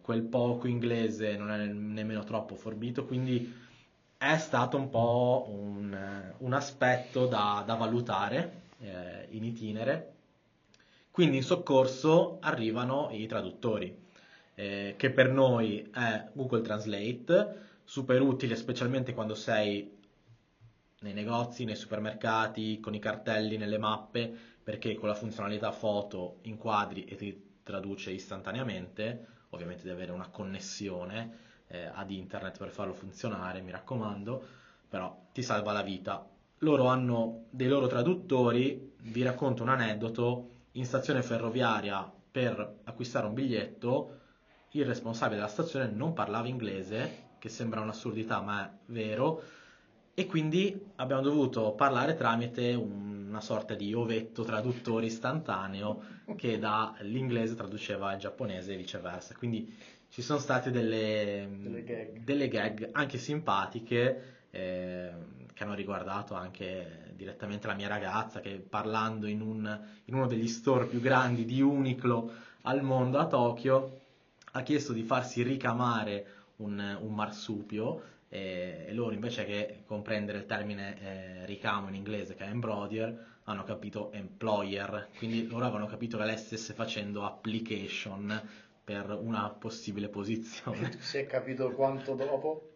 quel 0.00 0.22
poco 0.22 0.68
inglese 0.68 1.36
non 1.36 1.50
è 1.50 1.66
nemmeno 1.66 2.22
troppo 2.22 2.54
forbito, 2.54 3.04
quindi 3.06 3.52
è 4.16 4.36
stato 4.36 4.76
un 4.76 4.88
po' 4.88 5.48
un, 5.48 6.32
un 6.38 6.52
aspetto 6.52 7.26
da, 7.26 7.64
da 7.66 7.74
valutare 7.74 8.62
eh, 8.78 9.26
in 9.30 9.42
itinere. 9.42 10.12
Quindi 11.10 11.38
in 11.38 11.42
soccorso 11.42 12.38
arrivano 12.40 13.08
i 13.10 13.26
traduttori, 13.26 13.92
eh, 14.54 14.94
che 14.96 15.10
per 15.10 15.28
noi 15.28 15.90
è 15.92 16.28
Google 16.34 16.60
Translate, 16.60 17.68
super 17.82 18.20
utile 18.20 18.54
specialmente 18.54 19.12
quando 19.12 19.34
sei 19.34 19.98
nei 21.00 21.14
negozi, 21.14 21.64
nei 21.64 21.74
supermercati, 21.74 22.78
con 22.78 22.94
i 22.94 23.00
cartelli, 23.00 23.56
nelle 23.56 23.78
mappe, 23.78 24.58
perché 24.62 24.94
con 24.94 25.08
la 25.08 25.14
funzionalità 25.14 25.72
foto 25.72 26.38
inquadri 26.42 27.04
e 27.04 27.16
ti 27.16 27.58
traduce 27.62 28.10
istantaneamente, 28.10 29.26
ovviamente 29.50 29.82
devi 29.82 29.94
avere 29.94 30.12
una 30.12 30.28
connessione 30.28 31.48
eh, 31.68 31.90
ad 31.92 32.10
internet 32.10 32.58
per 32.58 32.70
farlo 32.70 32.92
funzionare, 32.92 33.60
mi 33.60 33.70
raccomando, 33.70 34.42
però 34.88 35.26
ti 35.32 35.42
salva 35.42 35.72
la 35.72 35.82
vita. 35.82 36.28
Loro 36.58 36.86
hanno 36.86 37.44
dei 37.50 37.68
loro 37.68 37.86
traduttori, 37.86 38.92
vi 39.02 39.22
racconto 39.22 39.62
un 39.62 39.70
aneddoto, 39.70 40.48
in 40.72 40.84
stazione 40.84 41.22
ferroviaria 41.22 42.10
per 42.30 42.80
acquistare 42.84 43.26
un 43.26 43.34
biglietto, 43.34 44.18
il 44.72 44.84
responsabile 44.84 45.36
della 45.36 45.48
stazione 45.50 45.88
non 45.88 46.12
parlava 46.12 46.46
inglese, 46.46 47.28
che 47.38 47.48
sembra 47.48 47.80
un'assurdità 47.80 48.40
ma 48.40 48.66
è 48.66 48.70
vero, 48.86 49.42
e 50.14 50.26
quindi 50.26 50.90
abbiamo 50.96 51.22
dovuto 51.22 51.72
parlare 51.72 52.14
tramite 52.14 52.74
una 53.30 53.40
sorta 53.40 53.74
di 53.74 53.94
ovetto 53.94 54.42
traduttore 54.42 55.06
istantaneo 55.06 56.02
che 56.36 56.58
dall'inglese 56.58 57.54
traduceva 57.54 58.12
il 58.12 58.18
giapponese 58.18 58.74
e 58.74 58.76
viceversa. 58.76 59.34
Quindi 59.34 59.72
ci 60.10 60.20
sono 60.20 60.40
state 60.40 60.70
delle, 60.70 61.48
delle, 61.60 61.84
gag. 61.84 62.18
delle 62.18 62.48
gag. 62.48 62.88
anche 62.92 63.16
simpatiche 63.16 64.46
eh, 64.50 65.12
che 65.54 65.62
hanno 65.64 65.74
riguardato 65.74 66.34
anche 66.34 67.12
direttamente 67.14 67.68
la 67.68 67.74
mia 67.74 67.88
ragazza 67.88 68.40
che 68.40 68.56
parlando 68.56 69.26
in, 69.26 69.40
un, 69.40 69.80
in 70.06 70.14
uno 70.14 70.26
degli 70.26 70.48
store 70.48 70.86
più 70.86 71.00
grandi 71.00 71.44
di 71.44 71.60
Uniqlo 71.60 72.32
al 72.62 72.82
mondo 72.82 73.18
a 73.18 73.26
Tokyo 73.26 74.00
ha 74.52 74.62
chiesto 74.62 74.92
di 74.92 75.02
farsi 75.02 75.42
ricamare 75.42 76.26
un, 76.56 76.98
un 77.00 77.14
marsupio 77.14 78.02
e, 78.32 78.86
loro 78.92 79.12
invece 79.12 79.44
che 79.44 79.82
comprendere 79.84 80.38
il 80.38 80.46
termine 80.46 81.00
eh, 81.00 81.46
ricamo 81.46 81.88
in 81.88 81.96
inglese 81.96 82.36
che 82.36 82.44
è 82.44 82.48
embroider 82.48 83.26
hanno 83.44 83.64
capito 83.64 84.12
employer, 84.12 85.08
quindi 85.16 85.48
loro 85.48 85.64
avevano 85.64 85.86
capito 85.86 86.16
che 86.16 86.24
lei 86.24 86.38
stesse 86.38 86.72
facendo 86.72 87.24
application 87.24 88.48
per 88.84 89.10
una 89.10 89.48
possibile 89.50 90.08
posizione. 90.08 90.98
Si 91.00 91.18
è 91.18 91.26
capito 91.26 91.72
quanto 91.72 92.14
dopo? 92.14 92.74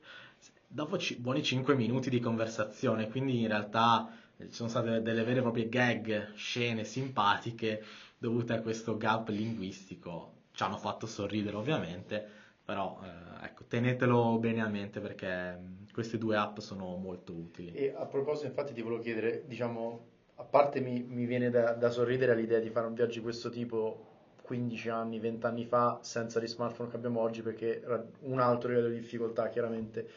Dopo 0.67 0.97
c- 0.97 1.17
buoni 1.19 1.45
5 1.45 1.77
minuti 1.77 2.11
di 2.11 2.19
conversazione, 2.19 3.09
quindi 3.09 3.41
in 3.41 3.47
realtà 3.47 4.13
ci 4.37 4.53
sono 4.53 4.69
state 4.69 5.01
delle 5.01 5.23
vere 5.23 5.39
e 5.39 5.43
proprie 5.43 5.69
gag, 5.69 6.33
scene 6.35 6.83
simpatiche 6.83 7.85
dovute 8.19 8.55
a 8.55 8.61
questo 8.61 8.97
gap 8.97 9.29
linguistico. 9.29 10.33
Ci 10.53 10.63
hanno 10.65 10.77
fatto 10.77 11.07
sorridere 11.07 11.57
ovviamente, 11.57 12.29
però 12.65 12.99
eh, 13.03 13.45
ecco, 13.45 13.65
tenetelo 13.65 14.39
bene 14.39 14.63
a 14.63 14.69
mente 14.69 15.01
perché 15.01 15.59
queste 15.93 16.19
due 16.19 16.37
app 16.37 16.59
sono 16.59 16.97
molto 16.97 17.33
utili. 17.33 17.73
E 17.73 17.95
a 17.97 18.07
proposito, 18.07 18.47
infatti, 18.47 18.73
ti 18.73 18.83
volevo 18.83 19.03
chiedere, 19.03 19.45
diciamo, 19.47 20.07
a 20.37 20.45
parte 20.45 20.81
mi, 20.81 21.03
mi 21.09 21.27
viene 21.27 21.51
da, 21.51 21.73
da 21.73 21.91
sorridere 21.91 22.33
all'idea 22.33 22.59
di 22.59 22.71
fare 22.71 22.87
un 22.87 22.95
viaggio 22.95 23.19
di 23.19 23.23
questo 23.23 23.51
tipo 23.51 24.13
15 24.43 24.89
anni, 24.89 25.21
20 25.21 25.47
anni 25.47 25.65
fa, 25.65 25.99
senza 26.03 26.41
gli 26.41 26.47
smartphone 26.47 26.91
che 26.91 26.97
abbiamo 26.97 27.21
oggi, 27.21 27.43
perché 27.43 27.83
era 27.83 28.05
un 28.21 28.41
altro 28.41 28.71
livello 28.71 28.89
di 28.89 29.01
difficoltà, 29.01 29.49
chiaramente. 29.49 30.09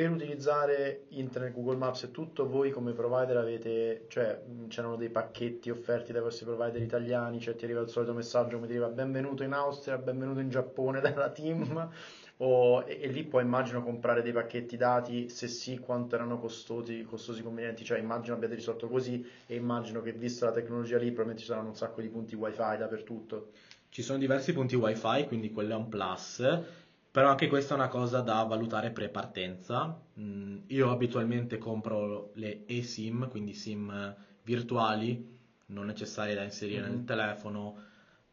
Per 0.00 0.10
utilizzare 0.10 1.02
internet, 1.08 1.52
Google 1.52 1.76
Maps 1.76 2.04
e 2.04 2.10
tutto, 2.10 2.48
voi 2.48 2.70
come 2.70 2.94
provider 2.94 3.36
avete, 3.36 4.06
cioè 4.08 4.40
c'erano 4.68 4.96
dei 4.96 5.10
pacchetti 5.10 5.68
offerti 5.68 6.10
dai 6.10 6.22
vostri 6.22 6.46
provider 6.46 6.80
italiani, 6.80 7.38
cioè 7.38 7.54
ti 7.54 7.66
arriva 7.66 7.82
il 7.82 7.90
solito 7.90 8.14
messaggio 8.14 8.54
come 8.54 8.66
ti 8.66 8.72
arriva 8.72 8.88
benvenuto 8.88 9.42
in 9.42 9.52
Austria, 9.52 9.98
benvenuto 9.98 10.40
in 10.40 10.48
Giappone 10.48 11.02
dalla 11.04 11.28
team, 11.28 11.86
o, 12.38 12.82
e, 12.86 12.98
e 12.98 13.08
lì 13.08 13.24
puoi 13.24 13.42
immagino 13.42 13.82
comprare 13.82 14.22
dei 14.22 14.32
pacchetti 14.32 14.78
dati, 14.78 15.28
se 15.28 15.48
sì 15.48 15.76
quanto 15.76 16.14
erano 16.14 16.38
costosi, 16.38 17.02
costosi 17.02 17.42
convenienti, 17.42 17.84
cioè 17.84 17.98
immagino 17.98 18.36
abbiate 18.36 18.54
risolto 18.54 18.88
così 18.88 19.22
e 19.44 19.54
immagino 19.54 20.00
che 20.00 20.12
vista 20.12 20.46
la 20.46 20.52
tecnologia 20.52 20.96
lì 20.96 21.08
probabilmente 21.08 21.42
ci 21.42 21.48
saranno 21.48 21.68
un 21.68 21.76
sacco 21.76 22.00
di 22.00 22.08
punti 22.08 22.34
wifi 22.34 22.78
dappertutto. 22.78 23.48
Ci 23.90 24.00
sono 24.00 24.18
diversi 24.18 24.54
punti 24.54 24.76
wifi, 24.76 25.24
quindi 25.26 25.50
quello 25.50 25.72
è 25.72 25.76
un 25.76 25.88
plus, 25.88 26.58
però 27.10 27.28
anche 27.28 27.48
questa 27.48 27.74
è 27.74 27.76
una 27.76 27.88
cosa 27.88 28.20
da 28.20 28.42
valutare 28.44 28.90
pre-partenza. 28.90 30.00
Mm, 30.18 30.58
io 30.68 30.90
abitualmente 30.90 31.58
compro 31.58 32.30
le 32.34 32.64
eSIM, 32.66 33.28
quindi 33.28 33.54
SIM 33.54 34.14
virtuali, 34.42 35.38
non 35.66 35.86
necessarie 35.86 36.34
da 36.34 36.42
inserire 36.42 36.82
nel 36.82 36.98
Mhm. 36.98 37.04
telefono, 37.04 37.76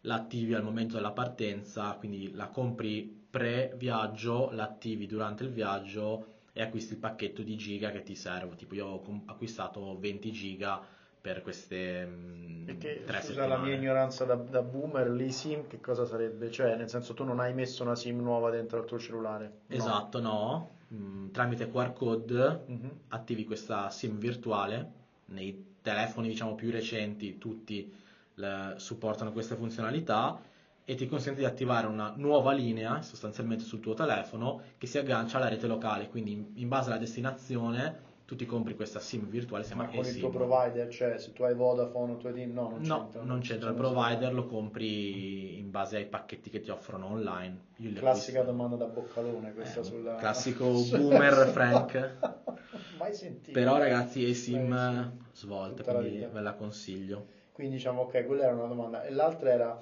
l'attivi 0.02 0.54
al 0.54 0.64
momento 0.64 0.96
della 0.96 1.12
partenza, 1.12 1.94
quindi 1.94 2.32
la 2.34 2.48
compri 2.50 3.04
pre-viaggio, 3.30 4.52
l'attivi 4.52 5.06
durante 5.06 5.44
il 5.44 5.52
viaggio 5.52 6.34
e 6.54 6.62
acquisti 6.62 6.94
il 6.94 7.00
pacchetto 7.00 7.42
di 7.44 7.56
giga 7.58 7.92
che 7.92 8.04
ti 8.04 8.16
serve. 8.16 8.56
Tipo 8.56 8.76
io 8.76 8.86
ho 8.88 9.24
acquistato 9.26 9.98
20 10.00 10.32
giga 10.32 10.82
per 11.28 11.42
queste 11.42 12.06
mm, 12.06 12.66
Perché, 12.66 13.04
tre 13.06 13.22
scusa 13.22 13.46
la 13.46 13.58
mia 13.58 13.72
settimane. 13.72 13.76
ignoranza 13.76 14.24
da, 14.24 14.36
da 14.36 14.62
boomer, 14.62 15.10
l'eSIM 15.10 15.68
che 15.68 15.82
cosa 15.82 16.06
sarebbe? 16.06 16.50
Cioè, 16.50 16.76
nel 16.78 16.88
senso 16.88 17.14
tu 17.14 17.26
non 17.26 17.40
hai 17.42 17.54
messo 17.54 17.84
una 17.84 17.96
SIM 17.96 18.22
nuova 18.22 18.50
dentro 18.50 18.78
al 18.78 18.86
tuo 18.86 18.98
cellulare? 18.98 19.52
No. 19.68 19.76
Esatto, 19.76 20.22
no. 20.22 20.76
Mm, 20.94 21.28
tramite 21.32 21.68
QR 21.70 21.92
code 21.92 22.64
Mhm. 22.68 22.92
attivi 23.10 23.44
questa 23.44 23.90
SIM 23.90 24.18
virtuale. 24.20 24.92
Nei 25.26 25.76
telefoni, 25.82 26.30
diciamo, 26.30 26.56
più 26.56 26.72
recenti, 26.72 27.38
tutti 27.38 27.94
le- 28.36 28.76
supportano 28.78 29.34
queste 29.34 29.56
funzionalità 29.56 30.40
e 30.86 30.96
ti 30.96 31.06
consente 31.08 31.40
di 31.40 31.46
attivare 31.46 31.88
una 31.88 32.14
nuova 32.16 32.54
linea 32.54 33.02
sostanzialmente 33.02 33.66
sul 33.66 33.82
tuo 33.82 33.94
telefono 33.94 34.62
che 34.78 34.88
si 34.88 34.98
aggancia 34.98 35.38
alla 35.38 35.50
rete 35.50 35.68
locale. 35.68 36.08
Quindi, 36.08 36.32
in, 36.32 36.46
in 36.54 36.68
base 36.70 36.90
alla 36.90 37.00
destinazione, 37.00 38.06
tu 38.28 38.36
ti 38.36 38.46
compri 38.46 38.76
questa 38.76 39.00
SIM 39.00 39.26
virtuale, 39.30 39.64
si 39.64 39.74
Ma 39.74 39.88
chiama 39.88 40.02
con 40.04 40.06
il 40.12 40.20
tuo 40.20 40.30
provider, 40.30 40.90
cioè 40.90 41.18
se 41.18 41.32
tu 41.32 41.44
hai 41.44 41.56
Vodafone 41.56 42.12
o 42.12 42.18
tuo 42.18 42.34
team, 42.34 42.52
no, 42.52 42.70
non 42.72 42.82
No, 42.82 42.98
c'entra. 43.04 43.22
non 43.24 43.40
c'entra 43.40 43.70
il 43.70 43.76
provider, 43.76 44.34
lo 44.34 44.46
compri 44.48 45.58
in 45.58 45.72
base 45.72 45.96
ai 45.96 46.06
pacchetti 46.08 46.50
che 46.50 46.60
ti 46.60 46.70
offrono 46.70 47.06
online. 47.08 47.68
Classica 47.94 48.40
acquisto- 48.40 48.44
domanda 48.44 48.76
da 48.76 48.86
boccalone 48.88 49.54
questa 49.54 49.80
Eh, 49.80 49.84
sulla... 49.84 50.16
classico 50.16 50.66
boomer 50.92 51.48
Frank. 51.48 52.16
Mai 53.00 53.14
sentito. 53.14 53.58
Però 53.58 53.78
ragazzi, 53.78 54.28
eSIM 54.30 54.70
la 54.72 55.10
quindi 56.02 56.28
ve 56.30 56.42
la 56.42 56.54
consiglio. 56.54 57.26
Quindi 57.54 57.76
diciamo, 57.76 58.02
ok, 58.02 58.26
quella 58.26 58.44
era 58.44 58.54
una 58.56 58.68
domanda. 58.68 59.06
E 59.06 59.12
l'altra 59.12 59.52
era, 59.54 59.82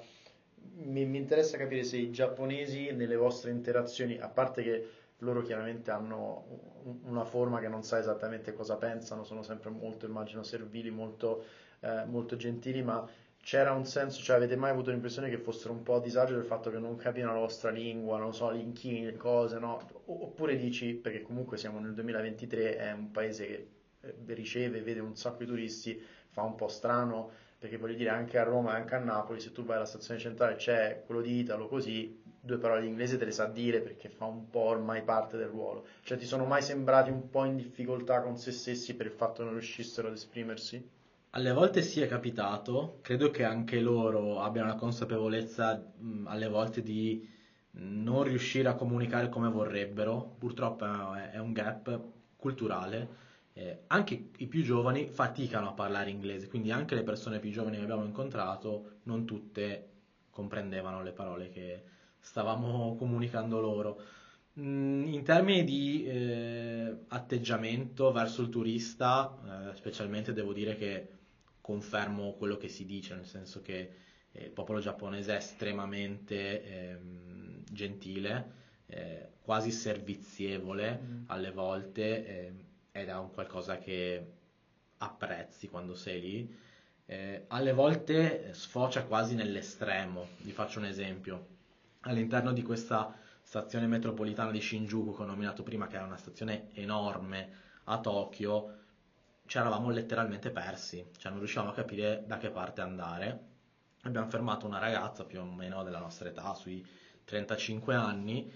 mi, 0.76 1.04
mi 1.04 1.18
interessa 1.18 1.56
capire 1.56 1.82
se 1.82 1.96
i 1.96 2.12
giapponesi 2.12 2.92
nelle 2.92 3.16
vostre 3.16 3.50
interazioni, 3.50 4.18
a 4.20 4.28
parte 4.28 4.62
che 4.62 4.88
loro 5.18 5.42
chiaramente 5.42 5.90
hanno 5.90 6.44
un- 6.84 6.98
una 7.04 7.24
forma 7.24 7.58
che 7.60 7.68
non 7.68 7.82
sa 7.82 7.98
esattamente 7.98 8.52
cosa 8.52 8.76
pensano, 8.76 9.24
sono 9.24 9.42
sempre 9.42 9.70
molto, 9.70 10.06
immagino, 10.06 10.42
servili, 10.42 10.90
molto, 10.90 11.44
eh, 11.80 12.04
molto 12.06 12.36
gentili, 12.36 12.82
ma 12.82 13.06
c'era 13.40 13.72
un 13.72 13.84
senso, 13.86 14.22
cioè 14.22 14.36
avete 14.36 14.56
mai 14.56 14.70
avuto 14.70 14.90
l'impressione 14.90 15.28
che 15.30 15.38
fossero 15.38 15.72
un 15.72 15.82
po' 15.82 15.94
a 15.96 16.00
disagio 16.00 16.34
del 16.34 16.44
fatto 16.44 16.70
che 16.70 16.78
non 16.78 16.96
capivano 16.96 17.34
la 17.34 17.38
vostra 17.40 17.70
lingua, 17.70 18.18
non 18.18 18.34
so, 18.34 18.52
gli 18.52 18.60
inchini, 18.60 19.04
le 19.04 19.16
cose, 19.16 19.58
no? 19.58 19.88
Oppure 20.06 20.56
dici, 20.56 20.94
perché 20.94 21.22
comunque 21.22 21.56
siamo 21.56 21.78
nel 21.78 21.94
2023, 21.94 22.76
è 22.76 22.92
un 22.92 23.10
paese 23.12 23.46
che 23.46 23.68
eh, 24.00 24.14
riceve, 24.34 24.80
vede 24.82 25.00
un 25.00 25.16
sacco 25.16 25.38
di 25.38 25.46
turisti, 25.46 26.00
fa 26.30 26.42
un 26.42 26.54
po' 26.56 26.68
strano, 26.68 27.30
perché 27.58 27.76
voglio 27.76 27.94
dire 27.94 28.10
anche 28.10 28.38
a 28.38 28.42
Roma 28.42 28.72
e 28.76 28.80
anche 28.80 28.94
a 28.94 28.98
Napoli, 28.98 29.40
se 29.40 29.52
tu 29.52 29.64
vai 29.64 29.76
alla 29.76 29.86
stazione 29.86 30.18
centrale 30.20 30.56
c'è 30.56 31.02
quello 31.06 31.20
di 31.20 31.38
Italo 31.40 31.68
così, 31.68 32.20
due 32.46 32.58
parole 32.58 32.82
in 32.84 32.88
inglese 32.88 33.18
te 33.18 33.26
le 33.26 33.30
sa 33.32 33.44
dire 33.46 33.80
perché 33.82 34.08
fa 34.08 34.24
un 34.24 34.48
po' 34.48 34.60
ormai 34.60 35.02
parte 35.02 35.36
del 35.36 35.48
ruolo. 35.48 35.86
Cioè 36.02 36.16
ti 36.16 36.24
sono 36.24 36.46
mai 36.46 36.62
sembrati 36.62 37.10
un 37.10 37.28
po' 37.28 37.44
in 37.44 37.56
difficoltà 37.56 38.22
con 38.22 38.38
se 38.38 38.52
stessi 38.52 38.94
per 38.96 39.06
il 39.06 39.12
fatto 39.12 39.38
che 39.38 39.42
non 39.44 39.52
riuscissero 39.52 40.08
ad 40.08 40.14
esprimersi? 40.14 40.82
Alle 41.30 41.52
volte 41.52 41.82
sì 41.82 42.00
è 42.00 42.08
capitato, 42.08 42.98
credo 43.02 43.30
che 43.30 43.44
anche 43.44 43.78
loro 43.80 44.40
abbiano 44.40 44.68
la 44.68 44.74
consapevolezza 44.74 45.74
mh, 45.94 46.26
alle 46.26 46.48
volte 46.48 46.82
di 46.82 47.28
non 47.72 48.22
riuscire 48.24 48.68
a 48.68 48.74
comunicare 48.74 49.28
come 49.28 49.50
vorrebbero, 49.50 50.34
purtroppo 50.38 51.14
è, 51.14 51.30
è 51.32 51.38
un 51.38 51.52
gap 51.52 52.00
culturale. 52.36 53.24
Eh, 53.52 53.84
anche 53.88 54.30
i 54.38 54.46
più 54.46 54.62
giovani 54.62 55.08
faticano 55.08 55.68
a 55.68 55.72
parlare 55.72 56.10
inglese, 56.10 56.48
quindi 56.48 56.70
anche 56.70 56.94
le 56.94 57.02
persone 57.02 57.38
più 57.38 57.50
giovani 57.50 57.76
che 57.76 57.82
abbiamo 57.82 58.04
incontrato, 58.04 59.00
non 59.04 59.24
tutte 59.26 59.90
comprendevano 60.30 61.02
le 61.02 61.12
parole 61.12 61.48
che 61.50 61.82
stavamo 62.26 62.96
comunicando 62.96 63.60
loro. 63.60 64.00
Mm, 64.60 65.06
In 65.08 65.22
termini 65.24 65.64
di 65.64 66.04
eh, 66.06 67.04
atteggiamento 67.08 68.10
verso 68.12 68.42
il 68.42 68.48
turista, 68.48 69.70
eh, 69.72 69.76
specialmente 69.76 70.32
devo 70.32 70.52
dire 70.52 70.76
che 70.76 71.08
confermo 71.60 72.34
quello 72.34 72.56
che 72.56 72.68
si 72.68 72.84
dice, 72.86 73.14
nel 73.14 73.26
senso 73.26 73.60
che 73.62 73.92
eh, 74.32 74.44
il 74.44 74.50
popolo 74.50 74.80
giapponese 74.80 75.32
è 75.34 75.36
estremamente 75.36 76.62
ehm, 76.64 77.64
gentile, 77.70 78.50
eh, 78.86 79.28
quasi 79.40 79.70
servizievole 79.70 80.98
Mm. 81.02 81.22
alle 81.26 81.50
volte 81.52 82.26
ehm, 82.46 82.64
ed 82.92 83.08
è 83.08 83.14
un 83.16 83.30
qualcosa 83.32 83.78
che 83.78 84.32
apprezzi 84.98 85.68
quando 85.68 85.94
sei 85.94 86.20
lì. 86.20 86.56
Eh, 87.06 87.44
alle 87.48 87.72
volte 87.72 88.52
sfocia 88.54 89.04
quasi 89.04 89.34
nell'estremo. 89.34 90.28
Vi 90.38 90.52
faccio 90.52 90.78
un 90.80 90.86
esempio. 90.86 91.55
All'interno 92.06 92.52
di 92.52 92.62
questa 92.62 93.12
stazione 93.42 93.88
metropolitana 93.88 94.52
di 94.52 94.60
Shinjuku 94.60 95.16
che 95.16 95.22
ho 95.22 95.26
nominato 95.26 95.64
prima, 95.64 95.88
che 95.88 95.98
è 95.98 96.02
una 96.02 96.16
stazione 96.16 96.68
enorme 96.74 97.50
a 97.84 97.98
Tokyo, 97.98 98.74
ci 99.46 99.58
eravamo 99.58 99.90
letteralmente 99.90 100.50
persi, 100.50 101.04
cioè 101.18 101.30
non 101.30 101.40
riuscivamo 101.40 101.70
a 101.70 101.74
capire 101.74 102.22
da 102.26 102.38
che 102.38 102.50
parte 102.50 102.80
andare. 102.80 103.40
Abbiamo 104.02 104.28
fermato 104.28 104.66
una 104.66 104.78
ragazza 104.78 105.24
più 105.24 105.40
o 105.40 105.44
meno 105.44 105.82
della 105.82 105.98
nostra 105.98 106.28
età, 106.28 106.54
sui 106.54 106.84
35 107.24 107.94
anni. 107.96 108.52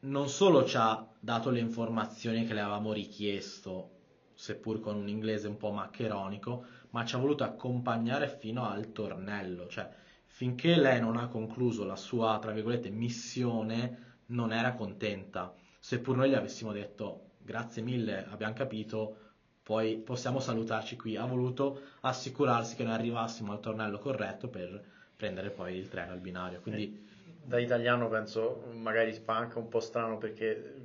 Non 0.00 0.28
solo 0.28 0.64
ci 0.64 0.76
ha 0.76 1.04
dato 1.18 1.50
le 1.50 1.58
informazioni 1.58 2.46
che 2.46 2.54
le 2.54 2.60
avevamo 2.60 2.92
richiesto, 2.92 3.90
seppur 4.34 4.78
con 4.78 4.94
un 4.94 5.08
inglese 5.08 5.48
un 5.48 5.56
po' 5.56 5.72
maccheronico, 5.72 6.64
ma 6.90 7.04
ci 7.04 7.16
ha 7.16 7.18
voluto 7.18 7.42
accompagnare 7.42 8.28
fino 8.28 8.68
al 8.68 8.92
tornello, 8.92 9.66
cioè 9.66 10.02
finché 10.34 10.74
lei 10.74 11.00
non 11.00 11.16
ha 11.16 11.28
concluso 11.28 11.84
la 11.84 11.94
sua, 11.94 12.40
tra 12.40 12.50
virgolette, 12.50 12.90
missione, 12.90 14.22
non 14.26 14.52
era 14.52 14.72
contenta. 14.72 15.54
Seppur 15.78 16.16
noi 16.16 16.30
gli 16.30 16.34
avessimo 16.34 16.72
detto 16.72 17.34
grazie 17.38 17.82
mille, 17.82 18.26
abbiamo 18.28 18.52
capito, 18.52 19.18
poi 19.62 19.96
possiamo 19.98 20.40
salutarci 20.40 20.96
qui. 20.96 21.16
Ha 21.16 21.24
voluto 21.24 21.82
assicurarsi 22.00 22.74
che 22.74 22.82
noi 22.82 22.94
arrivassimo 22.94 23.52
al 23.52 23.60
tornello 23.60 24.00
corretto 24.00 24.48
per 24.48 24.84
prendere 25.14 25.50
poi 25.50 25.76
il 25.76 25.88
treno 25.88 26.10
al 26.10 26.18
binario. 26.18 26.60
Quindi 26.60 27.06
Da 27.44 27.60
italiano 27.60 28.08
penso 28.08 28.64
magari 28.72 29.12
fa 29.12 29.36
anche 29.36 29.58
un 29.58 29.68
po' 29.68 29.78
strano 29.78 30.18
perché 30.18 30.83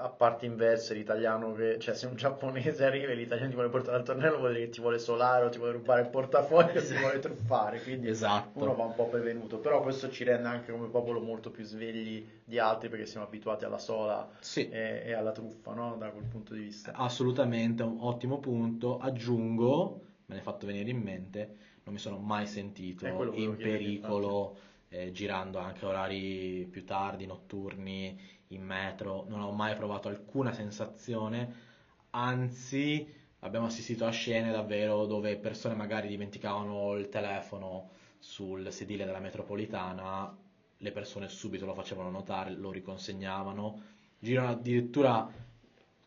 a 0.00 0.08
parti 0.08 0.46
inverse 0.46 0.94
l'italiano 0.94 1.52
che, 1.54 1.78
cioè 1.78 1.94
se 1.94 2.06
un 2.06 2.14
giapponese 2.16 2.84
arriva 2.84 3.12
e 3.12 3.14
l'italiano 3.14 3.48
ti 3.50 3.54
vuole 3.54 3.68
portare 3.70 3.96
al 3.96 4.04
tornello 4.04 4.38
vuol 4.38 4.52
dire 4.52 4.64
che 4.66 4.70
ti 4.70 4.80
vuole 4.80 4.98
solare 4.98 5.44
o 5.44 5.48
ti 5.48 5.58
vuole 5.58 5.72
rubare 5.72 6.02
il 6.02 6.08
portafoglio 6.08 6.78
o 6.78 6.82
ti 6.84 6.94
vuole 6.94 7.18
truffare, 7.18 7.82
quindi 7.82 8.08
Esatto. 8.08 8.58
uno 8.62 8.74
va 8.74 8.84
un 8.84 8.94
po' 8.94 9.08
prevenuto, 9.08 9.58
però 9.58 9.82
questo 9.82 10.10
ci 10.10 10.24
rende 10.24 10.48
anche 10.48 10.72
come 10.72 10.88
popolo 10.88 11.20
molto 11.20 11.50
più 11.50 11.64
svegli 11.64 12.26
di 12.44 12.58
altri 12.58 12.88
perché 12.88 13.06
siamo 13.06 13.26
abituati 13.26 13.64
alla 13.64 13.78
sola 13.78 14.28
Sì. 14.40 14.68
e, 14.68 15.02
e 15.04 15.12
alla 15.12 15.32
truffa, 15.32 15.74
no? 15.74 15.96
Da 15.98 16.10
quel 16.10 16.24
punto 16.24 16.54
di 16.54 16.60
vista. 16.60 16.92
Assolutamente, 16.94 17.82
un 17.82 17.96
ottimo 18.00 18.38
punto. 18.38 18.98
Aggiungo, 18.98 20.00
me 20.26 20.34
ne 20.34 20.40
è 20.40 20.44
fatto 20.44 20.66
venire 20.66 20.90
in 20.90 21.00
mente, 21.00 21.56
non 21.84 21.94
mi 21.94 22.00
sono 22.00 22.18
mai 22.18 22.46
sentito 22.46 23.04
Eh, 23.06 23.40
in 23.40 23.56
pericolo 23.56 24.56
eh, 24.88 25.12
girando 25.12 25.58
anche 25.58 25.84
orari 25.84 26.66
più 26.70 26.84
tardi, 26.84 27.26
notturni, 27.26 28.18
in 28.48 28.62
metro. 28.62 29.24
Non 29.28 29.40
ho 29.40 29.52
mai 29.52 29.74
provato 29.76 30.08
alcuna 30.08 30.52
sensazione, 30.52 31.66
anzi, 32.10 33.06
abbiamo 33.40 33.66
assistito 33.66 34.06
a 34.06 34.10
scene 34.10 34.50
davvero 34.50 35.06
dove 35.06 35.36
persone 35.36 35.74
magari 35.74 36.08
dimenticavano 36.08 36.94
il 36.96 37.08
telefono 37.08 37.90
sul 38.18 38.72
sedile 38.72 39.04
della 39.04 39.20
metropolitana, 39.20 40.36
le 40.80 40.92
persone 40.92 41.28
subito 41.28 41.66
lo 41.66 41.74
facevano 41.74 42.10
notare, 42.10 42.52
lo 42.52 42.70
riconsegnavano. 42.70 43.82
Girano 44.18 44.48
addirittura 44.50 45.30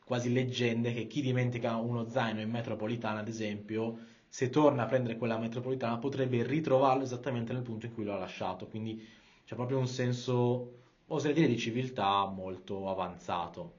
quasi 0.04 0.32
leggende 0.34 0.94
che 0.94 1.08
chi 1.08 1.22
dimentica 1.22 1.76
uno 1.76 2.10
zaino 2.10 2.42
in 2.42 2.50
metropolitana, 2.50 3.20
ad 3.20 3.28
esempio, 3.28 3.98
se 4.34 4.50
torna 4.50 4.84
a 4.84 4.86
prendere 4.86 5.18
quella 5.18 5.38
metropolitana 5.38 5.98
potrebbe 5.98 6.42
ritrovarlo 6.44 7.04
esattamente 7.04 7.52
nel 7.52 7.64
punto 7.64 7.88
in 7.88 7.94
cui 7.94 8.06
lo 8.06 8.14
ha 8.14 8.18
lasciato. 8.18 8.66
Quindi 8.66 9.06
c'è 9.44 9.56
proprio 9.56 9.78
un 9.78 9.88
senso, 9.88 10.84
oserei 11.08 11.36
dire, 11.36 11.48
di 11.48 11.58
civiltà 11.58 12.26
molto 12.28 12.90
avanzato. 12.90 13.74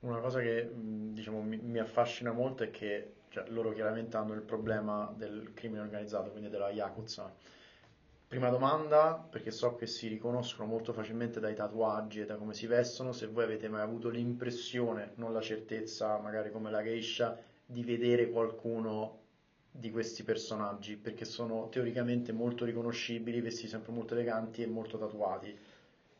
Una 0.00 0.18
cosa 0.18 0.40
che 0.40 0.70
diciamo, 0.74 1.40
mi, 1.40 1.78
affascina 1.78 2.30
molto 2.32 2.62
è 2.62 2.70
che 2.70 3.14
cioè, 3.30 3.48
loro 3.48 3.72
chiaramente 3.72 4.18
hanno 4.18 4.34
il 4.34 4.42
problema 4.42 5.10
del 5.16 5.52
crimine 5.54 5.80
organizzato, 5.80 6.28
quindi 6.28 6.50
della 6.50 6.68
Yakuza. 6.68 7.34
Prima 8.28 8.50
domanda, 8.50 9.14
perché 9.14 9.50
so 9.50 9.76
che 9.76 9.86
si 9.86 10.08
riconoscono 10.08 10.68
molto 10.68 10.92
facilmente 10.92 11.40
dai 11.40 11.54
tatuaggi 11.54 12.20
e 12.20 12.26
da 12.26 12.36
come 12.36 12.52
si 12.52 12.66
vestono, 12.66 13.12
se 13.12 13.28
voi 13.28 13.44
avete 13.44 13.70
mai 13.70 13.80
avuto 13.80 14.10
l'impressione, 14.10 15.12
non 15.14 15.32
la 15.32 15.40
certezza, 15.40 16.18
magari 16.18 16.50
come 16.50 16.70
la 16.70 16.82
geisha, 16.82 17.38
di 17.64 17.82
vedere 17.82 18.28
qualcuno 18.28 19.24
di 19.78 19.90
questi 19.90 20.22
personaggi, 20.22 20.96
perché 20.96 21.24
sono 21.24 21.68
teoricamente 21.68 22.32
molto 22.32 22.64
riconoscibili, 22.64 23.40
vestiti 23.40 23.68
sempre 23.68 23.92
molto 23.92 24.14
eleganti 24.14 24.62
e 24.62 24.66
molto 24.66 24.98
tatuati. 24.98 25.56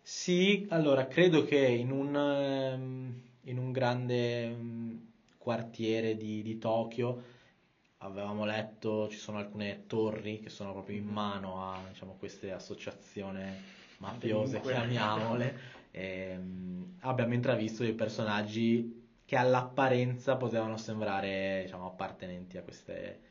Sì, 0.03 0.67
allora 0.71 1.07
credo 1.09 1.45
che 1.45 1.59
in 1.59 1.91
un, 1.91 2.17
ehm, 2.17 3.23
in 3.43 3.59
un 3.59 3.73
grande 3.73 4.49
mm, 4.49 4.97
quartiere 5.39 6.17
di, 6.17 6.43
di 6.43 6.59
Tokyo 6.59 7.35
avevamo 7.99 8.45
letto 8.45 9.09
ci 9.09 9.17
sono 9.17 9.39
alcune 9.39 9.85
torri 9.87 10.41
che 10.41 10.51
sono 10.51 10.73
proprio 10.73 10.97
in 10.97 11.05
mm-hmm. 11.05 11.13
mano 11.13 11.63
a 11.63 11.83
diciamo, 11.89 12.15
queste 12.19 12.53
associazioni 12.53 13.43
mafiose, 13.99 14.55
Dunque. 14.55 14.73
chiamiamole. 14.73 15.59
E, 15.91 16.31
ehm, 16.31 16.97
abbiamo 17.01 17.35
intravisto 17.35 17.83
dei 17.83 17.95
personaggi 17.95 19.05
che 19.25 19.37
all'apparenza 19.37 20.37
potevano 20.37 20.77
sembrare 20.77 21.63
diciamo, 21.65 21.87
appartenenti 21.87 22.59
a 22.59 22.63
queste 22.63 23.26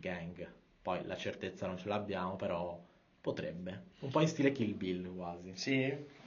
gang. 0.00 0.50
Poi 0.82 1.04
la 1.04 1.16
certezza 1.16 1.66
non 1.66 1.78
ce 1.78 1.88
l'abbiamo, 1.88 2.36
però 2.36 2.78
potrebbe. 3.20 3.82
Un 4.00 4.10
po' 4.10 4.20
in 4.20 4.28
stile 4.28 4.52
Kill 4.52 4.76
Bill 4.76 5.14
quasi. 5.14 5.52
Sì, 5.54 5.82
eh. 5.82 6.18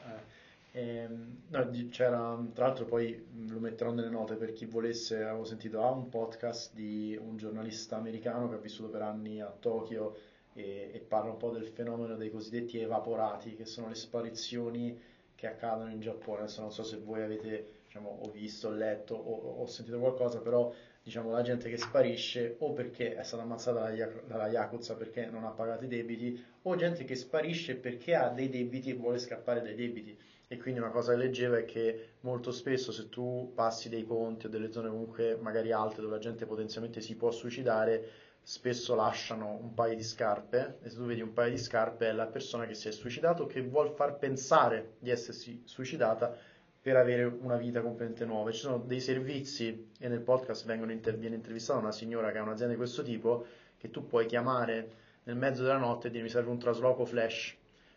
Ehm, 0.76 1.44
no, 1.50 1.70
c'era, 1.90 2.44
tra 2.52 2.66
l'altro 2.66 2.86
poi 2.86 3.28
lo 3.48 3.60
metterò 3.60 3.92
nelle 3.92 4.10
note 4.10 4.36
per 4.36 4.54
chi 4.54 4.66
volesse, 4.66 5.24
avevo 5.24 5.46
sentito 5.46 5.84
ah, 5.84 5.92
un 5.92 6.10
podcast 6.10 6.74
di 6.74 7.16
un 7.22 7.38
giornalista 7.38 7.96
americano 7.98 8.50
che 8.50 8.56
ha 8.56 8.58
vissuto 8.58 8.90
per 8.90 9.04
anni 9.04 9.40
a 9.40 9.54
Tokyo 9.60 10.18
e, 10.54 10.90
e 10.92 11.00
parla 11.00 11.30
un 11.32 11.38
po' 11.38 11.52
del 11.52 11.68
fenomeno 11.68 12.16
dei 12.16 12.32
cosiddetti 12.32 12.80
evaporati, 12.80 13.56
che 13.56 13.66
sono 13.66 13.88
le 13.90 13.96
sparizioni 13.96 15.00
che 15.36 15.48
accadono 15.48 15.92
in 15.92 16.00
Giappone. 16.00 16.40
Adesso 16.42 16.62
non 16.62 16.72
so 16.72 16.84
se 16.84 16.98
voi 16.98 17.22
avete 17.22 17.82
diciamo, 17.86 18.22
o 18.24 18.32
visto, 18.32 18.70
o 18.70 18.72
letto 18.72 19.14
o, 19.14 19.62
o 19.62 19.68
sentito 19.68 20.00
qualcosa, 20.00 20.40
però 20.40 20.74
diciamo, 21.04 21.32
la 21.32 21.42
gente 21.42 21.70
che 21.70 21.78
sparisce 21.78 22.56
o 22.60 22.72
perché 22.72 23.16
è 23.16 23.24
stata 23.24 23.44
ammazzata 23.44 23.92
dalla 24.26 24.48
Yakuza 24.48 24.96
perché 24.96 25.26
non 25.26 25.44
ha 25.44 25.50
pagato 25.50 25.84
i 25.84 25.88
debiti 25.88 26.42
o 26.62 26.76
gente 26.78 27.04
che 27.04 27.16
sparisce 27.16 27.76
perché 27.76 28.16
ha 28.16 28.30
dei 28.30 28.50
debiti 28.50 28.92
e 28.92 28.94
vuole 28.94 29.20
scappare 29.20 29.62
dai 29.62 29.76
debiti. 29.76 30.18
E 30.48 30.58
quindi 30.58 30.80
una 30.80 30.92
cosa 30.92 31.12
che 31.12 31.18
leggevo 31.18 31.56
è 31.56 31.66
che 31.66 32.10
molto 32.22 32.52
spesso 32.52 32.92
se 32.92 33.10
tu 33.10 33.52
passi 33.54 33.90
dei 33.90 34.04
ponti 34.04 34.46
o 34.46 34.50
delle 34.50 34.72
zone 34.72 34.90
comunque 34.90 35.38
magari 35.42 35.72
alte 35.74 36.00
dove 36.00 36.14
la 36.14 36.22
gente 36.22 36.46
potenzialmente 36.46 37.02
si 37.02 37.16
può 37.16 37.32
suicidare, 37.32 38.10
spesso 38.42 38.96
lasciano 38.96 39.58
un 39.62 39.74
paio 39.74 39.96
di 39.96 40.04
scarpe 40.04 40.78
e 40.82 40.90
se 40.90 40.96
tu 40.96 41.06
vedi 41.06 41.22
un 41.22 41.34
paio 41.34 41.52
di 41.52 41.58
scarpe 41.58 42.08
è 42.08 42.12
la 42.12 42.28
persona 42.28 42.66
che 42.66 42.76
si 42.76 42.88
è 42.88 42.92
suicidato 42.92 43.46
che 43.46 43.62
vuol 43.62 43.92
far 43.92 44.18
pensare 44.18 44.94
di 45.00 45.10
essersi 45.10 45.62
suicidata 45.66 46.38
per 46.84 46.98
avere 46.98 47.24
una 47.24 47.56
vita 47.56 47.80
completamente 47.80 48.26
nuova. 48.26 48.52
Ci 48.52 48.60
sono 48.60 48.78
dei 48.78 49.00
servizi 49.00 49.92
e 49.98 50.10
nel 50.10 50.20
podcast 50.20 50.70
inter- 50.70 51.18
viene 51.18 51.36
intervistata 51.36 51.80
una 51.80 51.94
signora 51.94 52.30
che 52.34 52.40
ha 52.40 52.42
un'azienda 52.42 52.74
di 52.74 52.78
questo 52.78 53.04
tipo 53.04 53.46
che 53.78 53.90
tu 53.90 54.06
puoi 54.06 54.26
chiamare 54.26 54.92
nel 55.24 55.38
mezzo 55.38 55.64
della 55.64 55.78
notte 55.78 56.08
e 56.08 56.12
dire 56.12 56.24
mi 56.24 56.30
serve 56.30 56.50
un 56.50 56.60
trasloco 56.60 57.06
flash 57.06 57.56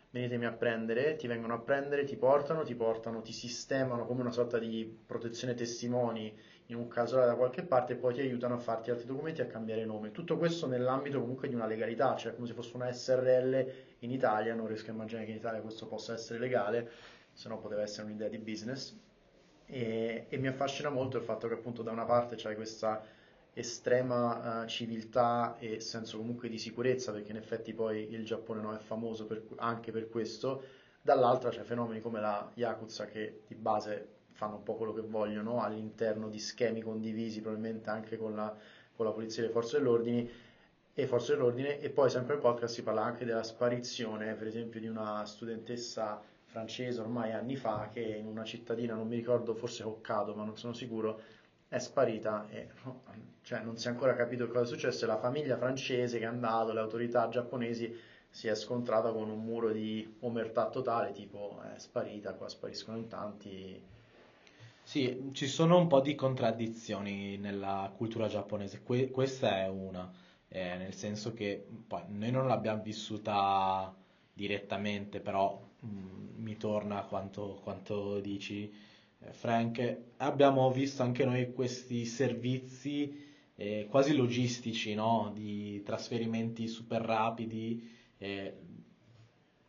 venitemi 0.09 0.45
a 0.45 0.51
prendere, 0.51 1.15
ti 1.15 1.27
vengono 1.27 1.53
a 1.53 1.59
prendere, 1.59 2.05
ti 2.05 2.15
portano, 2.15 2.63
ti 2.63 2.75
portano, 2.75 3.21
ti 3.21 3.33
sistemano 3.33 4.05
come 4.05 4.21
una 4.21 4.31
sorta 4.31 4.57
di 4.57 4.97
protezione 5.05 5.53
testimoni 5.53 6.33
in 6.67 6.75
un 6.75 6.87
casolare 6.87 7.27
da 7.27 7.35
qualche 7.35 7.63
parte 7.63 7.93
e 7.93 7.95
poi 7.97 8.13
ti 8.13 8.21
aiutano 8.21 8.55
a 8.55 8.57
farti 8.57 8.89
altri 8.89 9.05
documenti 9.05 9.41
e 9.41 9.45
a 9.45 9.47
cambiare 9.47 9.85
nome. 9.85 10.11
Tutto 10.11 10.37
questo 10.37 10.67
nell'ambito 10.67 11.19
comunque 11.19 11.47
di 11.47 11.55
una 11.55 11.65
legalità, 11.65 12.15
cioè 12.15 12.33
come 12.35 12.47
se 12.47 12.53
fosse 12.53 12.75
una 12.75 12.91
SRL 12.91 13.71
in 13.99 14.11
Italia, 14.11 14.53
non 14.53 14.67
riesco 14.67 14.89
a 14.89 14.93
immaginare 14.93 15.25
che 15.25 15.31
in 15.31 15.37
Italia 15.37 15.61
questo 15.61 15.87
possa 15.87 16.13
essere 16.13 16.39
legale, 16.39 16.89
se 17.37 17.49
no 17.49 17.59
poteva 17.59 17.83
essere 17.83 18.07
un'idea 18.07 18.27
di 18.29 18.39
business. 18.39 18.97
E, 19.67 20.25
e 20.27 20.37
mi 20.37 20.47
affascina 20.47 20.89
molto 20.89 21.17
il 21.17 21.23
fatto 21.23 21.47
che 21.47 21.53
appunto 21.53 21.83
da 21.83 21.91
una 21.91 22.05
parte 22.05 22.35
c'è 22.35 22.55
questa 22.55 23.03
estrema 23.53 24.63
uh, 24.63 24.67
civiltà 24.67 25.55
e 25.59 25.79
senso 25.79 26.17
comunque 26.17 26.49
di 26.49 26.57
sicurezza, 26.57 27.11
perché 27.11 27.29
in 27.29 27.37
effetti 27.37 27.73
poi 27.73 28.11
il 28.11 28.25
Giappone 28.25 28.61
no, 28.61 28.75
è 28.75 28.79
famoso 28.79 29.27
per, 29.27 29.45
anche 29.57 29.91
per 29.91 30.09
questo, 30.09 30.63
dall'altra 30.99 31.51
c'è 31.51 31.61
fenomeni 31.61 32.01
come 32.01 32.19
la 32.19 32.49
Yakuza 32.55 33.05
che 33.05 33.41
di 33.45 33.53
base 33.53 34.15
fanno 34.31 34.55
un 34.55 34.63
po' 34.63 34.75
quello 34.75 34.93
che 34.93 35.01
vogliono 35.01 35.61
all'interno 35.61 36.29
di 36.29 36.39
schemi 36.39 36.81
condivisi 36.81 37.41
probabilmente 37.41 37.91
anche 37.91 38.17
con 38.17 38.35
la, 38.35 38.55
con 38.95 39.05
la 39.05 39.11
polizia 39.11 39.43
e 39.43 39.47
le 39.47 39.51
forze 39.51 39.77
dell'ordine 39.77 40.29
e 40.93 41.05
forze 41.05 41.33
dell'ordine 41.33 41.79
e 41.79 41.89
poi 41.91 42.09
sempre 42.09 42.33
nel 42.33 42.41
podcast 42.41 42.73
si 42.73 42.83
parla 42.83 43.03
anche 43.03 43.25
della 43.25 43.43
sparizione 43.43 44.33
per 44.33 44.47
esempio 44.47 44.79
di 44.79 44.87
una 44.87 45.23
studentessa 45.25 46.21
francese 46.47 46.99
ormai 46.99 47.31
anni 47.31 47.55
fa 47.55 47.89
che 47.91 48.01
in 48.01 48.25
una 48.25 48.43
cittadina 48.43 48.95
non 48.95 49.07
mi 49.07 49.15
ricordo 49.15 49.53
forse 49.53 49.83
Hokkaido 49.83 50.33
ma 50.33 50.43
non 50.43 50.57
sono 50.57 50.73
sicuro 50.73 51.21
è 51.69 51.77
sparita 51.79 52.47
e 52.49 52.69
cioè, 53.41 53.61
non 53.61 53.77
si 53.77 53.87
è 53.87 53.89
ancora 53.91 54.15
capito 54.15 54.47
cosa 54.47 54.61
è 54.61 54.65
successo 54.65 55.03
e 55.03 55.07
la 55.07 55.17
famiglia 55.17 55.57
francese 55.57 56.17
che 56.17 56.23
è 56.23 56.27
andato, 56.27 56.73
le 56.73 56.79
autorità 56.79 57.27
giapponesi 57.29 57.93
si 58.29 58.47
è 58.47 58.55
scontrata 58.55 59.11
con 59.11 59.29
un 59.29 59.43
muro 59.43 59.71
di 59.71 60.15
omertà 60.19 60.69
totale, 60.69 61.11
tipo 61.11 61.61
è 61.73 61.77
sparita, 61.79 62.33
qua 62.33 62.47
spariscono 62.47 62.97
in 62.97 63.07
tanti. 63.07 63.81
Sì, 64.83 65.29
ci 65.33 65.47
sono 65.47 65.77
un 65.77 65.87
po' 65.87 65.99
di 65.99 66.15
contraddizioni 66.15 67.37
nella 67.37 67.91
cultura 67.95 68.27
giapponese, 68.27 68.83
que- 68.83 69.09
questa 69.11 69.59
è 69.59 69.67
una, 69.67 70.09
eh, 70.47 70.77
nel 70.77 70.93
senso 70.93 71.33
che 71.33 71.65
poi 71.87 72.03
noi 72.07 72.31
non 72.31 72.47
l'abbiamo 72.47 72.81
vissuta 72.81 73.93
direttamente, 74.33 75.19
però 75.19 75.66
mh, 75.79 75.87
mm, 75.87 76.43
mi 76.43 76.57
torna 76.57 77.01
quanto, 77.03 77.59
quanto 77.63 78.19
dici 78.19 78.71
eh, 79.19 79.33
Frank, 79.33 79.97
abbiamo 80.17 80.71
visto 80.71 81.03
anche 81.03 81.25
noi 81.25 81.51
questi 81.53 82.05
servizi 82.05 83.25
eh, 83.55 83.87
quasi 83.89 84.15
logistici, 84.15 84.93
no? 84.93 85.31
di 85.33 85.81
trasferimenti 85.83 86.67
super 86.67 87.01
rapidi. 87.01 87.89
Eh, 88.17 88.55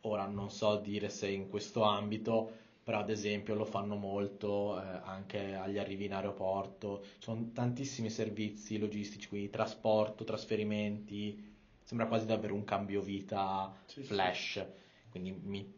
ora 0.02 0.26
non 0.26 0.50
so 0.50 0.76
dire 0.76 1.08
se 1.08 1.28
in 1.28 1.48
questo 1.48 1.82
ambito, 1.82 2.50
però 2.82 2.98
ad 3.00 3.10
esempio 3.10 3.54
lo 3.54 3.64
fanno 3.64 3.96
molto 3.96 4.80
eh, 4.80 5.00
anche 5.04 5.54
agli 5.54 5.78
arrivi 5.78 6.04
in 6.04 6.14
aeroporto. 6.14 7.02
Ci 7.02 7.22
sono 7.22 7.50
tantissimi 7.52 8.10
servizi 8.10 8.78
logistici, 8.78 9.28
quindi 9.28 9.50
trasporto, 9.50 10.24
trasferimenti. 10.24 11.56
Sembra 11.82 12.06
quasi 12.06 12.26
davvero 12.26 12.54
un 12.54 12.64
cambio 12.64 13.00
vita 13.00 13.74
sì, 13.86 14.02
flash. 14.02 14.52
Sì. 14.52 14.86
Quindi 15.10 15.32
mi, 15.32 15.74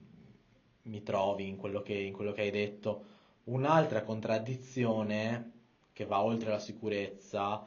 mi 0.83 1.03
trovi 1.03 1.49
in 1.49 1.57
quello, 1.57 1.83
che, 1.83 1.95
in 1.95 2.13
quello 2.13 2.33
che 2.33 2.43
hai 2.43 2.51
detto 2.51 3.05
Un'altra 3.51 4.03
contraddizione 4.03 5.53
che 5.93 6.05
va 6.05 6.23
oltre 6.23 6.51
la 6.51 6.61
sicurezza, 6.61 7.67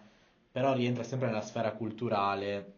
però 0.52 0.74
rientra 0.74 1.03
sempre 1.03 1.28
nella 1.28 1.41
sfera 1.41 1.74
culturale, 1.74 2.74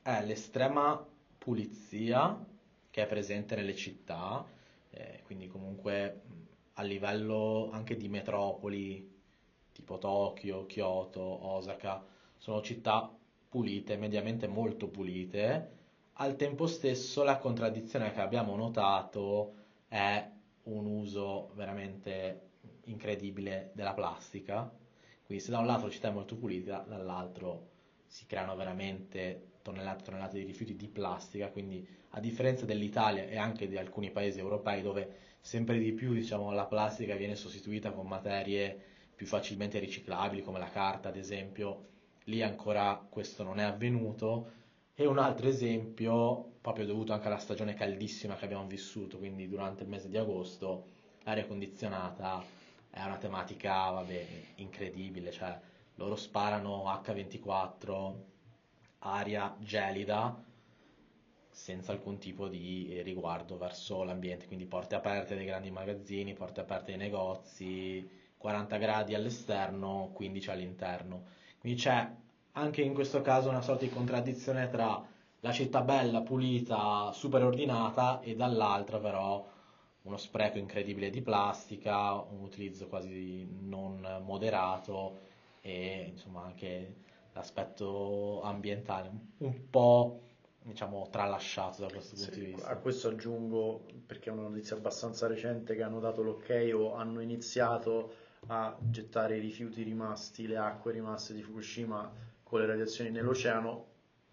è 0.00 0.24
l'estrema 0.24 1.06
pulizia 1.36 2.42
che 2.88 3.02
è 3.02 3.06
presente 3.06 3.56
nelle 3.56 3.74
città, 3.74 4.46
eh, 4.90 5.20
quindi 5.24 5.48
comunque 5.48 6.22
a 6.74 6.82
livello 6.82 7.68
anche 7.72 7.96
di 7.96 8.08
metropoli 8.08 9.18
tipo 9.72 9.98
Tokyo, 9.98 10.64
Kyoto, 10.66 11.20
Osaka, 11.20 12.02
sono 12.38 12.62
città 12.62 13.12
pulite, 13.48 13.96
mediamente 13.96 14.46
molto 14.46 14.88
pulite. 14.88 15.78
Al 16.14 16.36
tempo 16.36 16.66
stesso 16.66 17.22
la 17.22 17.38
contraddizione 17.38 18.12
che 18.12 18.20
abbiamo 18.20 18.56
notato 18.56 19.59
è 19.90 20.24
un 20.62 20.86
uso 20.86 21.50
veramente 21.56 22.50
incredibile 22.84 23.72
della 23.74 23.92
plastica. 23.92 24.72
Quindi 25.26 25.42
se 25.42 25.50
da 25.50 25.58
un 25.58 25.66
lato 25.66 25.86
la 25.86 25.90
città 25.90 26.08
è 26.08 26.12
molto 26.12 26.36
pulita, 26.36 26.84
dall'altro 26.86 27.70
si 28.06 28.24
creano 28.26 28.54
veramente 28.54 29.48
tonnellate 29.62 30.02
e 30.02 30.04
tonnellate 30.04 30.38
di 30.38 30.44
rifiuti 30.44 30.76
di 30.76 30.86
plastica, 30.86 31.48
quindi 31.50 31.84
a 32.10 32.20
differenza 32.20 32.66
dell'Italia 32.66 33.24
e 33.24 33.36
anche 33.36 33.66
di 33.66 33.76
alcuni 33.76 34.12
paesi 34.12 34.38
europei 34.38 34.80
dove 34.80 35.16
sempre 35.40 35.78
di 35.78 35.92
più 35.92 36.12
diciamo, 36.12 36.52
la 36.52 36.66
plastica 36.66 37.16
viene 37.16 37.34
sostituita 37.34 37.90
con 37.90 38.06
materie 38.06 38.78
più 39.16 39.26
facilmente 39.26 39.80
riciclabili 39.80 40.42
come 40.42 40.60
la 40.60 40.70
carta 40.70 41.08
ad 41.08 41.16
esempio, 41.16 41.88
lì 42.24 42.42
ancora 42.42 43.04
questo 43.08 43.42
non 43.42 43.58
è 43.58 43.64
avvenuto. 43.64 44.52
E 44.94 45.04
un 45.06 45.18
altro 45.18 45.48
esempio, 45.48 46.49
proprio 46.60 46.86
dovuto 46.86 47.12
anche 47.12 47.26
alla 47.26 47.38
stagione 47.38 47.74
caldissima 47.74 48.36
che 48.36 48.44
abbiamo 48.44 48.66
vissuto, 48.66 49.18
quindi 49.18 49.48
durante 49.48 49.82
il 49.82 49.88
mese 49.88 50.08
di 50.08 50.18
agosto, 50.18 50.86
l'aria 51.22 51.46
condizionata 51.46 52.44
è 52.90 53.02
una 53.02 53.16
tematica, 53.16 53.90
vabbè, 53.90 54.26
incredibile, 54.56 55.30
cioè 55.30 55.58
loro 55.94 56.16
sparano 56.16 56.84
H24, 56.84 58.14
aria 58.98 59.56
gelida, 59.60 60.44
senza 61.50 61.92
alcun 61.92 62.18
tipo 62.18 62.48
di 62.48 63.00
riguardo 63.02 63.56
verso 63.56 64.02
l'ambiente, 64.02 64.46
quindi 64.46 64.66
porte 64.66 64.94
aperte 64.94 65.36
dei 65.36 65.44
grandi 65.44 65.70
magazzini, 65.70 66.34
porte 66.34 66.60
aperte 66.60 66.96
dei 66.96 66.96
negozi, 66.96 68.08
40 68.36 68.76
gradi 68.78 69.14
all'esterno, 69.14 70.10
15 70.14 70.50
all'interno. 70.50 71.24
Quindi 71.58 71.78
c'è 71.78 72.10
anche 72.52 72.82
in 72.82 72.94
questo 72.94 73.20
caso 73.22 73.50
una 73.50 73.60
sorta 73.60 73.84
di 73.84 73.90
contraddizione 73.90 74.68
tra 74.68 75.06
la 75.40 75.52
città 75.52 75.80
bella, 75.82 76.20
pulita, 76.22 77.10
super 77.12 77.44
ordinata 77.44 78.20
e 78.20 78.36
dall'altra 78.36 78.98
però 78.98 79.48
uno 80.02 80.16
spreco 80.16 80.58
incredibile 80.58 81.10
di 81.10 81.22
plastica, 81.22 82.14
un 82.14 82.40
utilizzo 82.40 82.86
quasi 82.88 83.46
non 83.60 84.22
moderato 84.24 85.18
e 85.60 86.06
insomma 86.10 86.42
anche 86.44 86.94
l'aspetto 87.32 88.42
ambientale 88.42 89.10
un 89.38 89.70
po' 89.70 90.20
diciamo 90.62 91.08
tralasciato 91.10 91.82
da 91.82 91.88
questo 91.90 92.16
punto 92.16 92.32
Sì, 92.32 92.40
di 92.40 92.46
vista. 92.46 92.68
a 92.68 92.76
questo 92.76 93.08
aggiungo, 93.08 93.84
perché 94.06 94.30
è 94.30 94.32
una 94.32 94.42
notizia 94.48 94.76
abbastanza 94.76 95.26
recente, 95.26 95.74
che 95.74 95.82
hanno 95.82 96.00
dato 96.00 96.22
l'ok 96.22 96.70
o 96.74 96.94
hanno 96.94 97.20
iniziato 97.20 98.12
a 98.46 98.76
gettare 98.78 99.36
i 99.36 99.40
rifiuti 99.40 99.82
rimasti, 99.82 100.46
le 100.46 100.56
acque 100.56 100.92
rimaste 100.92 101.34
di 101.34 101.42
Fukushima 101.42 102.10
con 102.42 102.60
le 102.60 102.66
radiazioni 102.66 103.10
nell'oceano. 103.10 103.86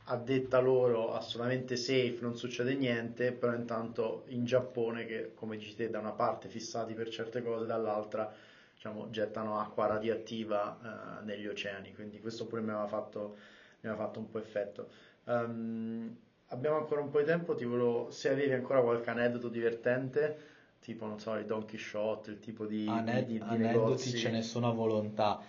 A 0.10 0.16
detta 0.16 0.60
loro, 0.60 1.14
assolutamente 1.14 1.76
safe, 1.76 2.18
non 2.22 2.38
succede 2.38 2.74
niente, 2.76 3.34
però 3.34 3.54
intanto 3.54 4.24
in 4.28 4.46
Giappone, 4.46 5.06
che 5.06 5.32
come 5.36 5.58
dici 5.58 5.76
te, 5.76 5.90
da 5.90 6.00
una 6.00 6.12
parte 6.14 6.48
fissati 6.48 6.94
per 6.94 7.10
certe 7.10 7.42
cose, 7.42 7.66
dall'altra 7.66 8.32
diciamo, 8.74 9.10
gettano 9.10 9.60
acqua 9.60 9.86
radioattiva 9.88 11.20
eh, 11.20 11.26
negli 11.26 11.46
oceani, 11.46 11.94
quindi 11.94 12.22
questo 12.22 12.46
pure 12.46 12.62
mi 12.62 12.70
aveva 12.70 12.88
fatto, 12.88 13.36
mi 13.82 13.90
aveva 13.90 14.06
fatto 14.06 14.20
un 14.20 14.30
po' 14.30 14.40
effetto. 14.40 14.88
Ehm, 15.26 16.16
abbiamo 16.48 16.78
ancora 16.78 17.02
un 17.02 17.10
po' 17.10 17.20
di 17.20 17.26
tempo, 17.26 17.56
ti 17.56 17.66
volevo, 17.66 18.10
se 18.10 18.30
avevi 18.30 18.54
ancora 18.54 18.82
qualche 18.82 19.10
aneddoto 19.10 19.50
divertente, 19.50 20.38
tipo, 20.80 21.06
non 21.06 21.20
so, 21.20 21.36
il 21.36 21.46
Don 21.46 21.66
Quixote, 21.66 22.32
il 22.32 22.40
tipo 22.40 22.66
di, 22.66 22.86
Ane- 22.88 23.26
di- 23.26 23.34
di 23.34 23.44
aneddoti 23.44 23.68
negozi. 23.68 24.18
ce 24.18 24.30
ne 24.30 24.42
sono 24.42 24.70
a 24.70 24.72
volontà. 24.72 25.42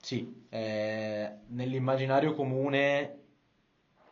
Sì, 0.00 0.44
eh, 0.48 1.28
nell'immaginario 1.48 2.32
comune 2.34 3.15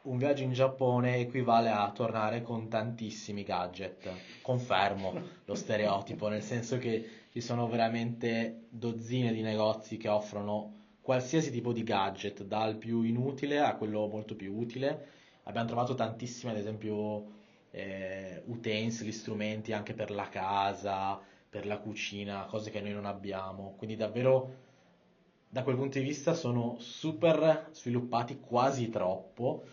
un 0.05 0.19
viaggio 0.19 0.43
in 0.43 0.53
Giappone 0.53 1.17
equivale 1.17 1.71
a 1.71 1.91
tornare 1.91 2.43
con 2.43 2.69
tantissimi 2.69 3.43
gadget. 3.43 4.09
Confermo 4.43 5.15
lo 5.45 5.55
stereotipo, 5.55 6.29
nel 6.29 6.43
senso 6.43 6.79
che 6.79 7.09
ci 7.33 7.41
sono 7.41 7.67
veramente 7.69 8.67
dozzine 8.69 9.33
di 9.33 9.41
negozi 9.41 9.97
che 9.97 10.09
offrono 10.09 10.83
qualsiasi 11.01 11.51
tipo 11.51 11.73
di 11.73 11.83
gadget, 11.83 12.45
dal 12.45 12.77
più 12.77 13.03
inutile 13.03 13.61
a 13.61 13.77
quello 13.77 14.07
molto 14.07 14.35
più 14.35 14.55
utile. 14.55 15.09
Abbiamo 15.45 15.69
trovato 15.69 15.95
tantissimi, 15.95 16.53
ad 16.53 16.59
esempio, 16.59 17.27
eh, 17.71 18.43
utensili, 18.47 19.11
strumenti 19.11 19.73
anche 19.73 19.95
per 19.95 20.11
la 20.11 20.29
casa, 20.29 21.19
per 21.49 21.67
la 21.67 21.79
cucina, 21.79 22.45
cose 22.45 22.71
che 22.71 22.81
noi 22.81 22.93
non 22.93 23.07
abbiamo. 23.07 23.75
Quindi 23.77 23.97
davvero 23.97 24.63
da 25.49 25.63
quel 25.63 25.77
punto 25.77 25.99
di 25.99 26.05
vista 26.05 26.35
sono 26.35 26.77
super 26.79 27.69
sviluppati 27.71 28.41
quasi 28.41 28.91
troppo, 28.91 29.65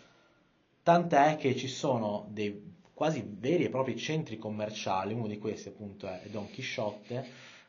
tant'è 0.82 1.36
che 1.36 1.56
ci 1.56 1.68
sono 1.68 2.26
dei 2.30 2.70
quasi 2.94 3.24
veri 3.26 3.64
e 3.64 3.68
propri 3.68 3.96
centri 3.96 4.38
commerciali, 4.38 5.12
uno 5.12 5.26
di 5.26 5.38
questi 5.38 5.68
appunto 5.68 6.06
è 6.06 6.20
Don 6.30 6.48
Chisciotte, 6.50 7.26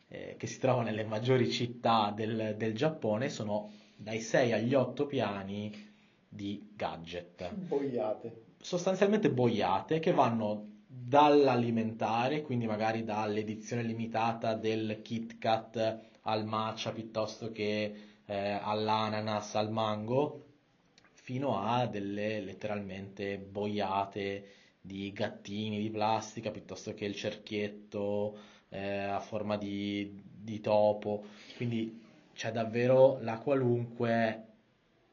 eh, 0.08 0.36
che 0.38 0.46
si 0.46 0.60
trova 0.60 0.84
nelle 0.84 1.04
maggiori 1.04 1.50
città 1.50 2.14
del, 2.16 2.56
del 2.56 2.76
Giappone, 2.76 3.30
sono 3.30 3.72
dai 3.96 4.20
6 4.20 4.52
agli 4.52 4.76
8 4.76 5.06
piani 5.08 5.92
di 6.28 6.72
gadget 6.76 7.50
Boiate. 7.52 8.44
sostanzialmente 8.60 9.30
boiate 9.30 10.00
che 10.00 10.12
vanno 10.12 10.68
dall'alimentare, 10.86 12.42
quindi 12.42 12.68
magari 12.68 13.04
dall'edizione 13.04 13.82
limitata 13.82 14.54
del 14.54 15.02
Kit 15.02 15.38
Kat 15.38 16.00
al 16.22 16.46
matcha 16.46 16.92
piuttosto 16.92 17.52
che 17.52 17.96
eh, 18.26 18.60
all'ananas, 18.62 19.56
al 19.56 19.72
mango, 19.72 20.43
fino 21.24 21.60
a 21.62 21.86
delle 21.88 22.42
letteralmente 22.42 23.38
boiate 23.38 24.46
di 24.82 25.12
gattini 25.14 25.80
di 25.80 25.90
plastica 25.90 26.52
piuttosto 26.52 26.94
che 26.94 27.06
il 27.06 27.16
cerchietto 27.16 28.38
eh, 28.70 29.00
a 29.04 29.20
forma 29.20 29.58
di, 29.58 30.22
di 30.24 30.60
topo. 30.60 31.24
Quindi 31.56 32.02
c'è 32.34 32.52
davvero 32.52 33.20
la 33.22 33.38
qualunque 33.40 34.44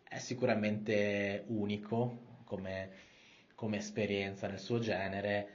è 0.09 0.19
sicuramente 0.19 1.45
unico 1.49 2.39
come, 2.45 2.91
come 3.55 3.77
esperienza 3.79 4.49
nel 4.49 4.59
suo 4.59 4.79
genere, 4.81 5.49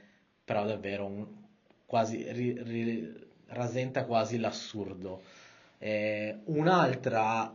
però 0.44 0.64
davvero 0.64 1.04
un- 1.06 1.26
quasi, 1.84 2.30
ri- 2.32 2.62
ri- 2.62 3.26
rasenta 3.48 4.04
quasi 4.06 4.38
l'assurdo. 4.38 5.22
Eh, 5.78 6.38
un'altra 6.44 7.54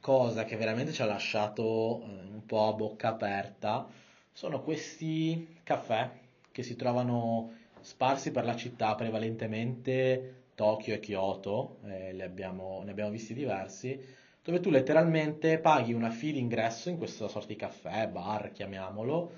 cosa 0.00 0.44
che 0.44 0.56
veramente 0.56 0.92
ci 0.92 1.02
ha 1.02 1.06
lasciato 1.06 2.02
eh, 2.04 2.31
po' 2.52 2.68
a 2.68 2.72
bocca 2.74 3.08
aperta 3.08 3.88
sono 4.30 4.60
questi 4.60 5.56
caffè 5.62 6.10
che 6.50 6.62
si 6.62 6.76
trovano 6.76 7.52
sparsi 7.80 8.30
per 8.30 8.44
la 8.44 8.54
città, 8.54 8.94
prevalentemente 8.94 10.50
Tokyo 10.54 10.92
e 10.92 11.00
Kyoto, 11.00 11.78
eh, 11.86 12.22
abbiamo- 12.22 12.82
ne 12.84 12.90
abbiamo 12.90 13.08
visti 13.08 13.32
diversi, 13.32 13.98
dove 14.44 14.60
tu 14.60 14.68
letteralmente 14.68 15.58
paghi 15.60 15.94
una 15.94 16.10
fee 16.10 16.32
d'ingresso 16.32 16.90
in 16.90 16.98
questa 16.98 17.26
sorta 17.26 17.48
di 17.48 17.56
caffè, 17.56 18.06
bar, 18.08 18.52
chiamiamolo, 18.52 19.30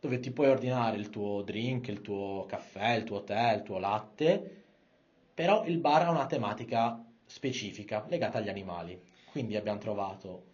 dove 0.00 0.18
ti 0.20 0.30
puoi 0.30 0.48
ordinare 0.48 0.96
il 0.96 1.10
tuo 1.10 1.42
drink, 1.42 1.88
il 1.88 2.00
tuo 2.00 2.46
caffè, 2.46 2.94
il 2.94 3.04
tuo 3.04 3.24
tè, 3.24 3.52
il 3.52 3.62
tuo 3.62 3.78
latte, 3.78 4.62
però 5.34 5.66
il 5.66 5.76
bar 5.76 6.04
ha 6.06 6.10
una 6.10 6.26
tematica 6.26 6.98
specifica 7.26 8.06
legata 8.08 8.38
agli 8.38 8.48
animali. 8.48 8.98
Quindi 9.30 9.54
abbiamo 9.54 9.78
trovato 9.78 10.44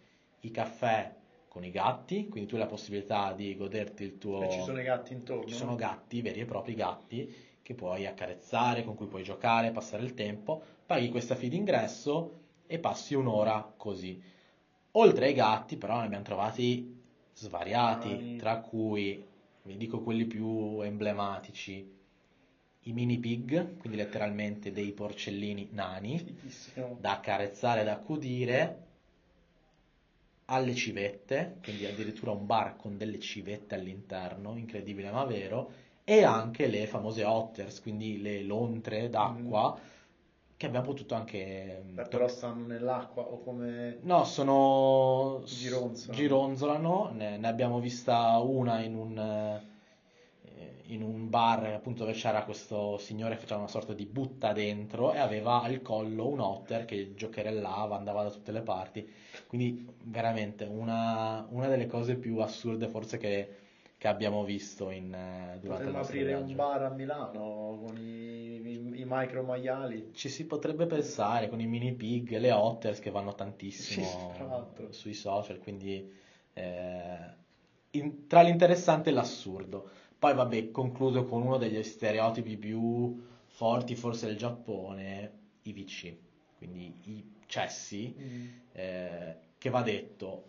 i 0.41 0.51
caffè 0.51 1.19
con 1.51 1.65
i 1.65 1.69
gatti, 1.69 2.29
quindi 2.29 2.47
tu 2.47 2.55
hai 2.55 2.61
la 2.61 2.67
possibilità 2.67 3.33
di 3.33 3.57
goderti 3.57 4.05
il 4.05 4.17
tuo... 4.17 4.41
E 4.41 4.49
ci 4.49 4.61
sono 4.61 4.79
i 4.79 4.85
gatti 4.85 5.11
intorno. 5.11 5.49
Ci 5.49 5.53
sono 5.53 5.75
gatti, 5.75 6.21
veri 6.21 6.39
e 6.39 6.45
propri 6.45 6.75
gatti, 6.75 7.29
che 7.61 7.73
puoi 7.73 8.07
accarezzare, 8.07 8.85
con 8.85 8.95
cui 8.95 9.07
puoi 9.07 9.21
giocare, 9.21 9.71
passare 9.71 10.03
il 10.03 10.13
tempo, 10.13 10.61
paghi 10.85 11.09
questa 11.09 11.35
fee 11.35 11.49
d'ingresso 11.49 12.39
e 12.65 12.79
passi 12.79 13.15
un'ora 13.15 13.69
così. 13.75 14.17
Oltre 14.91 15.25
ai 15.25 15.33
gatti, 15.33 15.75
però, 15.75 15.99
ne 15.99 16.05
abbiamo 16.05 16.23
trovati 16.23 16.97
svariati, 17.33 18.37
tra 18.37 18.61
cui, 18.61 19.21
vi 19.63 19.75
dico 19.75 19.99
quelli 19.99 20.23
più 20.23 20.79
emblematici, 20.79 21.85
i 22.83 22.93
mini 22.93 23.17
pig, 23.17 23.75
quindi 23.75 23.97
letteralmente 23.97 24.71
dei 24.71 24.93
porcellini 24.93 25.67
nani, 25.73 26.17
Fighissimo. 26.17 26.95
da 26.97 27.11
accarezzare, 27.11 27.83
da 27.83 27.91
accudire, 27.91 28.90
alle 30.51 30.75
civette, 30.75 31.57
quindi 31.63 31.85
addirittura 31.85 32.31
un 32.31 32.45
bar 32.45 32.75
con 32.75 32.97
delle 32.97 33.19
civette 33.19 33.75
all'interno, 33.75 34.57
incredibile 34.57 35.09
ma 35.09 35.23
vero, 35.23 35.71
e 36.03 36.23
anche 36.23 36.67
le 36.67 36.87
famose 36.87 37.23
otters, 37.23 37.81
quindi 37.81 38.21
le 38.21 38.43
lontre 38.43 39.09
d'acqua, 39.09 39.79
che 40.57 40.65
abbiamo 40.65 40.85
potuto 40.85 41.15
anche... 41.15 41.81
Beh, 41.85 42.03
però 42.03 42.27
stanno 42.27 42.67
nell'acqua 42.67 43.23
o 43.23 43.39
come... 43.39 43.99
No, 44.01 44.25
sono... 44.25 45.41
Gironzolano. 45.45 46.19
gironzolano, 46.19 47.11
ne, 47.13 47.37
ne 47.37 47.47
abbiamo 47.47 47.79
vista 47.79 48.37
una 48.37 48.81
in 48.81 48.95
un, 48.95 49.17
eh, 49.17 50.83
in 50.87 51.01
un 51.01 51.29
bar 51.29 51.63
appunto 51.65 52.03
dove 52.03 52.15
c'era 52.15 52.43
questo 52.43 52.97
signore 52.97 53.35
che 53.35 53.41
faceva 53.41 53.61
una 53.61 53.69
sorta 53.69 53.93
di 53.93 54.05
butta 54.05 54.51
dentro 54.51 55.13
e 55.13 55.17
aveva 55.17 55.61
al 55.61 55.81
collo 55.81 56.27
un 56.27 56.41
otter 56.41 56.85
che 56.85 57.13
giocherellava, 57.15 57.95
andava 57.95 58.23
da 58.23 58.29
tutte 58.29 58.51
le 58.51 58.61
parti. 58.61 59.09
Quindi 59.51 59.85
veramente 60.05 60.63
una, 60.65 61.45
una 61.49 61.67
delle 61.67 61.85
cose 61.87 62.15
più 62.15 62.37
assurde 62.39 62.87
forse 62.87 63.17
che, 63.17 63.55
che 63.97 64.07
abbiamo 64.07 64.43
visto 64.45 64.89
in, 64.89 65.13
eh, 65.13 65.57
durante 65.59 65.83
Potremmo 65.83 65.99
aprire 65.99 66.33
un 66.33 66.39
viaggio. 66.39 66.55
bar 66.55 66.83
a 66.83 66.89
Milano 66.89 67.79
con 67.85 67.97
i, 67.97 68.61
i- 68.61 68.99
i 69.01 69.05
micro 69.05 69.43
maiali. 69.43 70.09
Ci 70.13 70.29
si 70.29 70.45
potrebbe 70.45 70.85
pensare 70.85 71.49
con 71.49 71.59
i 71.59 71.67
mini 71.67 71.93
pig, 71.93 72.37
le 72.37 72.51
otters 72.51 72.99
che 72.99 73.11
vanno 73.11 73.35
tantissimo 73.35 74.31
Sì, 74.37 74.89
sui 74.91 75.13
social, 75.13 75.59
quindi 75.59 76.09
eh, 76.53 77.17
in- 77.91 78.27
tra 78.27 78.41
l'interessante 78.41 79.09
e 79.09 79.13
l'assurdo. 79.13 79.89
Poi 80.17 80.33
vabbè, 80.33 80.71
concludo 80.71 81.25
con 81.25 81.41
uno 81.41 81.57
degli 81.57 81.81
stereotipi 81.83 82.57
più 82.57 83.19
forti 83.47 83.95
forse 83.95 84.27
del 84.27 84.37
Giappone, 84.37 85.31
i 85.63 85.73
VC, 85.73 86.15
quindi 86.57 86.93
i 87.05 87.23
cessi, 87.51 88.15
eh, 88.71 89.35
che 89.57 89.69
va 89.69 89.81
detto, 89.81 90.45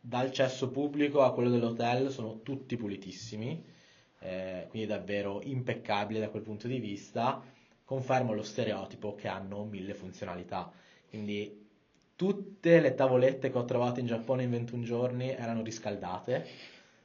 dal 0.00 0.32
cesso 0.32 0.68
pubblico 0.68 1.22
a 1.22 1.32
quello 1.32 1.48
dell'hotel 1.48 2.10
sono 2.10 2.42
tutti 2.42 2.76
pulitissimi, 2.76 3.64
eh, 4.18 4.66
quindi 4.68 4.88
davvero 4.88 5.40
impeccabili 5.42 6.18
da 6.18 6.28
quel 6.28 6.42
punto 6.42 6.66
di 6.66 6.80
vista. 6.80 7.40
Confermo 7.84 8.34
lo 8.34 8.42
stereotipo 8.42 9.14
che 9.14 9.28
hanno 9.28 9.64
mille 9.64 9.94
funzionalità. 9.94 10.70
Quindi 11.08 11.68
tutte 12.16 12.80
le 12.80 12.94
tavolette 12.94 13.50
che 13.50 13.58
ho 13.58 13.64
trovato 13.64 14.00
in 14.00 14.06
Giappone 14.06 14.42
in 14.42 14.50
21 14.50 14.82
giorni 14.82 15.30
erano 15.30 15.62
riscaldate, 15.62 16.46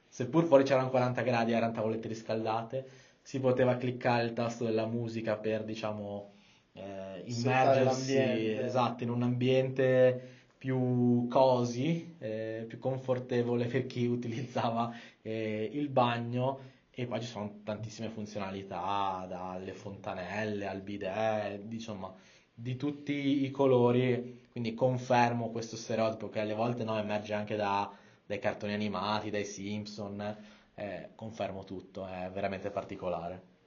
seppur 0.08 0.44
fuori 0.44 0.64
c'erano 0.64 0.90
40 0.90 1.22
gradi, 1.22 1.52
erano 1.52 1.72
tavolette 1.72 2.08
riscaldate. 2.08 2.88
Si 3.22 3.38
poteva 3.38 3.76
cliccare 3.76 4.24
il 4.24 4.32
tasto 4.32 4.64
della 4.64 4.86
musica 4.86 5.36
per, 5.36 5.62
diciamo, 5.62 6.32
eh, 6.78 7.22
immergersi 7.26 8.16
esatto, 8.16 9.02
in 9.02 9.10
un 9.10 9.22
ambiente 9.22 10.36
più 10.58 11.26
cosi, 11.28 12.16
eh, 12.18 12.64
più 12.68 12.78
confortevole 12.78 13.66
per 13.66 13.86
chi 13.86 14.06
utilizzava 14.08 14.92
eh, 15.22 15.70
il 15.72 15.88
bagno. 15.88 16.76
E 16.90 17.06
poi 17.06 17.20
ci 17.20 17.28
sono 17.28 17.60
tantissime 17.62 18.08
funzionalità, 18.08 19.24
dalle 19.28 19.72
fontanelle 19.72 20.66
al 20.66 20.80
bidet, 20.80 21.62
insomma, 21.70 22.12
di 22.52 22.74
tutti 22.74 23.44
i 23.44 23.50
colori, 23.52 24.46
quindi 24.50 24.74
confermo 24.74 25.50
questo 25.50 25.76
stereotipo 25.76 26.28
che 26.28 26.40
alle 26.40 26.54
volte 26.54 26.82
no, 26.82 26.98
emerge 26.98 27.34
anche 27.34 27.54
da, 27.54 27.88
dai 28.26 28.40
cartoni 28.40 28.72
animati, 28.72 29.30
dai 29.30 29.44
Simpson, 29.44 30.36
eh, 30.74 31.10
confermo 31.14 31.62
tutto, 31.62 32.04
è 32.04 32.28
veramente 32.32 32.70
particolare. 32.70 33.57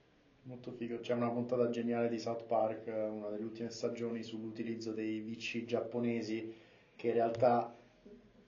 Molto 0.43 0.71
figo, 0.71 0.99
c'è 1.01 1.13
una 1.13 1.29
puntata 1.29 1.69
geniale 1.69 2.09
di 2.09 2.17
South 2.17 2.45
Park, 2.45 2.87
una 2.87 3.29
delle 3.29 3.43
ultime 3.43 3.69
stagioni, 3.69 4.23
sull'utilizzo 4.23 4.91
dei 4.91 5.19
VC 5.19 5.65
giapponesi 5.65 6.53
che 6.95 7.07
in 7.07 7.13
realtà 7.13 7.71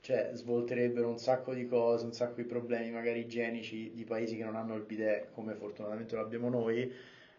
cioè, 0.02 0.32
svolterebbero 0.34 1.08
un 1.08 1.20
sacco 1.20 1.54
di 1.54 1.68
cose, 1.68 2.06
un 2.06 2.14
sacco 2.14 2.36
di 2.36 2.46
problemi 2.46 2.89
magari 2.89 3.20
igienici 3.20 3.91
di 3.94 4.04
paesi 4.06 4.36
che 4.36 4.44
non 4.44 4.56
hanno 4.56 4.76
il 4.76 4.82
bidet 4.82 5.32
come 5.34 5.54
fortunatamente 5.54 6.16
lo 6.16 6.22
abbiamo 6.22 6.50
noi. 6.50 6.91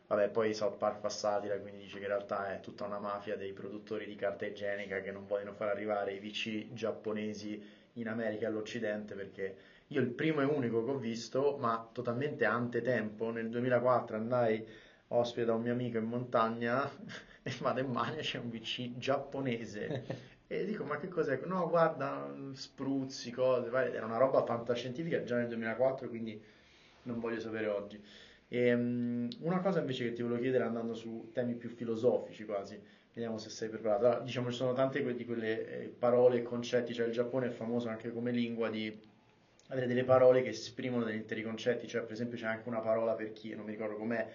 Vabbè, 0.06 0.28
poi 0.30 0.54
South 0.54 0.76
Park 0.76 1.00
fa 1.00 1.08
satira, 1.08 1.58
quindi 1.58 1.82
dice 1.82 1.96
che 1.96 2.02
in 2.02 2.08
realtà 2.08 2.54
è 2.54 2.60
tutta 2.60 2.84
una 2.84 2.98
mafia 3.00 3.36
dei 3.36 3.52
produttori 3.52 4.06
di 4.06 4.14
carta 4.14 4.46
igienica 4.46 5.00
che 5.00 5.10
non 5.10 5.26
vogliono 5.26 5.52
far 5.52 5.68
arrivare 5.68 6.12
i 6.12 6.20
VC 6.20 6.72
giapponesi 6.72 7.60
in 7.94 8.08
America 8.08 8.44
e 8.44 8.48
all'Occidente 8.48 9.14
perché 9.14 9.56
io 9.88 10.00
il 10.00 10.10
primo 10.10 10.40
e 10.40 10.44
unico 10.44 10.84
che 10.84 10.90
ho 10.90 10.98
visto, 10.98 11.56
ma 11.60 11.88
totalmente 11.92 12.44
antetempo, 12.44 13.30
nel 13.30 13.48
2004 13.50 14.16
andai 14.16 14.66
ospite 15.08 15.46
da 15.46 15.54
un 15.54 15.62
mio 15.62 15.72
amico 15.72 15.98
in 15.98 16.04
montagna 16.04 16.90
e 17.42 17.52
vado 17.60 17.80
in 17.80 17.90
Mania 17.90 18.20
c'è 18.22 18.38
un 18.38 18.50
VC 18.50 18.96
giapponese 18.96 20.32
E 20.46 20.64
dico, 20.66 20.84
ma 20.84 20.98
che 20.98 21.08
cos'è? 21.08 21.40
No, 21.46 21.68
guarda, 21.68 22.32
spruzzi, 22.52 23.30
cose, 23.30 23.70
era 23.70 24.04
una 24.04 24.18
roba 24.18 24.44
fantascientifica 24.44 25.24
già 25.24 25.36
nel 25.36 25.48
2004, 25.48 26.08
quindi 26.08 26.40
non 27.04 27.18
voglio 27.18 27.40
sapere 27.40 27.66
oggi. 27.66 28.00
E, 28.48 28.72
um, 28.74 29.28
una 29.40 29.60
cosa 29.60 29.80
invece 29.80 30.04
che 30.04 30.12
ti 30.12 30.22
volevo 30.22 30.40
chiedere 30.40 30.64
andando 30.64 30.94
su 30.94 31.30
temi 31.32 31.54
più 31.54 31.70
filosofici 31.70 32.44
quasi, 32.44 32.78
vediamo 33.14 33.38
se 33.38 33.48
sei 33.48 33.70
preparato. 33.70 34.06
Allora, 34.06 34.20
diciamo, 34.20 34.50
ci 34.50 34.56
sono 34.56 34.74
tante 34.74 35.14
di 35.14 35.24
quelle 35.24 35.66
eh, 35.66 35.88
parole 35.88 36.38
e 36.38 36.42
concetti, 36.42 36.92
cioè 36.92 37.06
il 37.06 37.12
Giappone 37.12 37.46
è 37.46 37.50
famoso 37.50 37.88
anche 37.88 38.12
come 38.12 38.30
lingua 38.30 38.68
di 38.68 38.96
avere 39.68 39.86
delle 39.86 40.04
parole 40.04 40.42
che 40.42 40.50
esprimono 40.50 41.04
degli 41.04 41.16
interi 41.16 41.42
concetti, 41.42 41.86
cioè 41.86 42.02
per 42.02 42.12
esempio 42.12 42.38
c'è 42.38 42.46
anche 42.46 42.68
una 42.68 42.80
parola 42.80 43.12
per 43.14 43.32
chi, 43.32 43.54
non 43.54 43.64
mi 43.64 43.72
ricordo 43.72 43.96
com'è, 43.96 44.26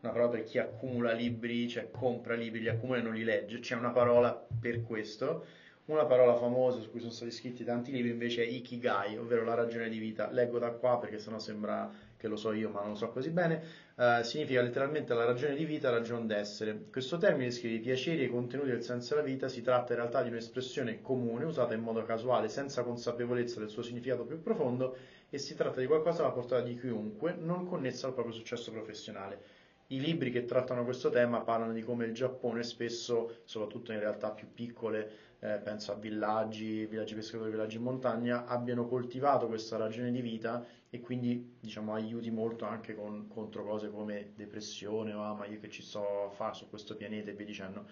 una 0.00 0.12
parola 0.12 0.30
per 0.30 0.44
chi 0.44 0.58
accumula 0.58 1.12
libri, 1.12 1.68
cioè 1.68 1.90
compra 1.90 2.34
libri, 2.34 2.60
li 2.60 2.68
accumula 2.68 2.98
e 2.98 3.02
non 3.02 3.14
li 3.14 3.24
legge, 3.24 3.58
c'è 3.60 3.74
una 3.74 3.90
parola 3.90 4.46
per 4.60 4.82
questo 4.82 5.44
una 5.86 6.04
parola 6.04 6.34
famosa 6.34 6.80
su 6.80 6.90
cui 6.90 6.98
sono 6.98 7.12
stati 7.12 7.30
scritti 7.30 7.64
tanti 7.64 7.92
libri 7.92 8.10
invece 8.10 8.42
è 8.42 8.46
Ikigai, 8.48 9.18
ovvero 9.18 9.44
la 9.44 9.54
ragione 9.54 9.88
di 9.88 9.98
vita. 9.98 10.30
Leggo 10.30 10.58
da 10.58 10.70
qua 10.70 10.98
perché 10.98 11.18
sennò 11.18 11.38
sembra 11.38 11.90
che 12.16 12.26
lo 12.26 12.36
so 12.36 12.52
io, 12.52 12.70
ma 12.70 12.80
non 12.80 12.90
lo 12.90 12.96
so 12.96 13.10
così 13.10 13.30
bene. 13.30 13.62
Uh, 13.98 14.20
significa 14.20 14.60
letteralmente 14.60 15.14
la 15.14 15.24
ragione 15.24 15.54
di 15.54 15.64
vita, 15.64 15.88
ragione 15.88 16.26
d'essere. 16.26 16.88
Questo 16.90 17.16
termine 17.16 17.46
descrive 17.46 17.76
i 17.76 17.80
piaceri 17.80 18.20
e 18.20 18.24
i 18.24 18.28
contenuti 18.28 18.68
del 18.68 18.82
senso 18.82 19.14
della 19.14 19.26
vita. 19.26 19.48
Si 19.48 19.62
tratta 19.62 19.94
in 19.94 20.00
realtà 20.00 20.22
di 20.22 20.28
un'espressione 20.28 21.00
comune 21.00 21.46
usata 21.46 21.72
in 21.72 21.80
modo 21.80 22.04
casuale, 22.04 22.48
senza 22.48 22.82
consapevolezza 22.82 23.58
del 23.58 23.70
suo 23.70 23.80
significato 23.80 24.26
più 24.26 24.42
profondo, 24.42 24.98
e 25.30 25.38
si 25.38 25.54
tratta 25.54 25.80
di 25.80 25.86
qualcosa 25.86 26.20
alla 26.22 26.32
portata 26.32 26.60
di 26.60 26.78
chiunque, 26.78 27.36
non 27.38 27.64
connessa 27.64 28.06
al 28.06 28.12
proprio 28.12 28.34
successo 28.34 28.70
professionale. 28.70 29.40
I 29.88 30.00
libri 30.00 30.32
che 30.32 30.44
trattano 30.44 30.82
questo 30.82 31.10
tema 31.10 31.42
parlano 31.42 31.72
di 31.72 31.80
come 31.82 32.06
il 32.06 32.12
Giappone 32.12 32.64
spesso, 32.64 33.42
soprattutto 33.44 33.92
in 33.92 34.00
realtà 34.00 34.32
più 34.32 34.52
piccole, 34.52 35.36
eh, 35.38 35.58
penso 35.58 35.92
a 35.92 35.94
villaggi, 35.94 36.86
villaggi 36.86 37.14
pescatori, 37.14 37.52
villaggi 37.52 37.76
in 37.76 37.82
montagna, 37.82 38.46
abbiano 38.46 38.88
coltivato 38.88 39.46
questa 39.46 39.76
ragione 39.76 40.10
di 40.10 40.20
vita 40.20 40.66
e 40.90 40.98
quindi 40.98 41.58
diciamo, 41.60 41.94
aiuti 41.94 42.32
molto 42.32 42.64
anche 42.64 42.96
con, 42.96 43.28
contro 43.28 43.64
cose 43.64 43.88
come 43.88 44.32
depressione 44.34 45.12
o 45.12 45.22
ah, 45.22 45.34
ma 45.34 45.46
io 45.46 45.60
che 45.60 45.70
ci 45.70 45.82
sto 45.82 46.24
a 46.24 46.30
fare 46.30 46.54
su 46.54 46.68
questo 46.68 46.96
pianeta 46.96 47.30
e 47.30 47.34
via 47.34 47.46
dicendo. 47.46 47.86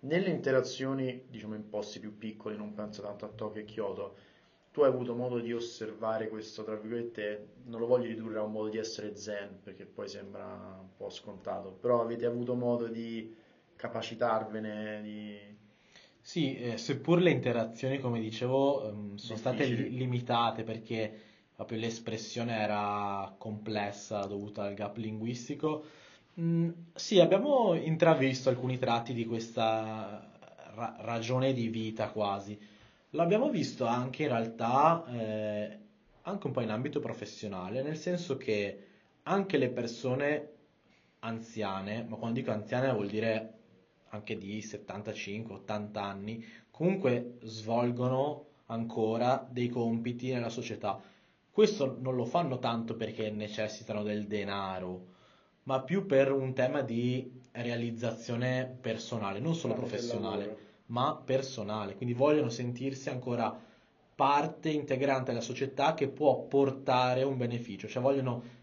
Nelle 0.00 0.28
interazioni 0.28 1.24
diciamo, 1.30 1.54
in 1.54 1.66
posti 1.70 1.98
più 1.98 2.18
piccoli, 2.18 2.58
non 2.58 2.74
penso 2.74 3.00
tanto 3.00 3.24
a 3.24 3.28
Tokyo 3.28 3.62
e 3.62 3.64
Kyoto, 3.64 4.16
tu 4.72 4.82
hai 4.82 4.88
avuto 4.88 5.14
modo 5.14 5.38
di 5.38 5.52
osservare 5.52 6.28
questo, 6.28 6.64
tra 6.64 6.76
virgolette, 6.76 7.48
non 7.64 7.80
lo 7.80 7.86
voglio 7.86 8.06
ridurre 8.06 8.38
a 8.38 8.42
un 8.42 8.52
modo 8.52 8.68
di 8.70 8.78
essere 8.78 9.16
zen, 9.16 9.60
perché 9.62 9.84
poi 9.84 10.08
sembra 10.08 10.44
un 10.80 10.96
po' 10.96 11.10
scontato, 11.10 11.70
però 11.72 12.00
avete 12.02 12.26
avuto 12.26 12.54
modo 12.54 12.88
di 12.88 13.34
capacitarvene, 13.76 15.00
di 15.02 15.56
sì, 16.20 16.56
eh, 16.56 16.78
seppur 16.78 17.20
le 17.20 17.30
interazioni, 17.30 17.98
come 17.98 18.20
dicevo, 18.20 18.88
ehm, 18.88 19.16
sono 19.16 19.38
state 19.38 19.64
li- 19.66 19.90
limitate 19.96 20.62
perché 20.62 21.12
proprio 21.54 21.78
l'espressione 21.78 22.54
era 22.54 23.34
complessa 23.38 24.24
dovuta 24.26 24.62
al 24.64 24.74
gap 24.74 24.96
linguistico, 24.98 25.84
mm, 26.40 26.70
sì, 26.94 27.18
abbiamo 27.20 27.74
intravisto 27.74 28.48
alcuni 28.48 28.78
tratti 28.78 29.12
di 29.14 29.26
questa 29.26 30.30
ra- 30.74 30.96
ragione 31.00 31.52
di 31.52 31.68
vita 31.68 32.08
quasi. 32.10 32.58
L'abbiamo 33.14 33.50
visto 33.50 33.84
anche 33.84 34.22
in 34.22 34.28
realtà, 34.30 35.04
eh, 35.12 35.78
anche 36.22 36.46
un 36.46 36.52
po' 36.52 36.62
in 36.62 36.70
ambito 36.70 36.98
professionale, 36.98 37.82
nel 37.82 37.98
senso 37.98 38.38
che 38.38 38.86
anche 39.24 39.58
le 39.58 39.68
persone 39.68 40.48
anziane, 41.18 42.04
ma 42.08 42.16
quando 42.16 42.40
dico 42.40 42.52
anziane 42.52 42.90
vuol 42.90 43.08
dire 43.08 43.52
anche 44.08 44.38
di 44.38 44.60
75-80 44.60 45.98
anni, 45.98 46.42
comunque 46.70 47.36
svolgono 47.42 48.46
ancora 48.66 49.46
dei 49.48 49.68
compiti 49.68 50.32
nella 50.32 50.48
società. 50.48 50.98
Questo 51.50 51.98
non 52.00 52.16
lo 52.16 52.24
fanno 52.24 52.58
tanto 52.58 52.96
perché 52.96 53.30
necessitano 53.30 54.02
del 54.02 54.26
denaro, 54.26 55.08
ma 55.64 55.82
più 55.82 56.06
per 56.06 56.32
un 56.32 56.54
tema 56.54 56.80
di 56.80 57.30
realizzazione 57.52 58.74
personale, 58.80 59.38
non 59.38 59.54
solo 59.54 59.74
professionale, 59.74 60.61
ma 60.92 61.20
personale. 61.22 61.96
Quindi 61.96 62.14
vogliono 62.14 62.50
sentirsi 62.50 63.08
ancora 63.08 63.58
parte 64.14 64.68
integrante 64.68 65.30
della 65.30 65.42
società 65.42 65.94
che 65.94 66.08
può 66.08 66.42
portare 66.42 67.22
un 67.22 67.36
beneficio, 67.36 67.88
cioè 67.88 68.02
vogliono 68.02 68.60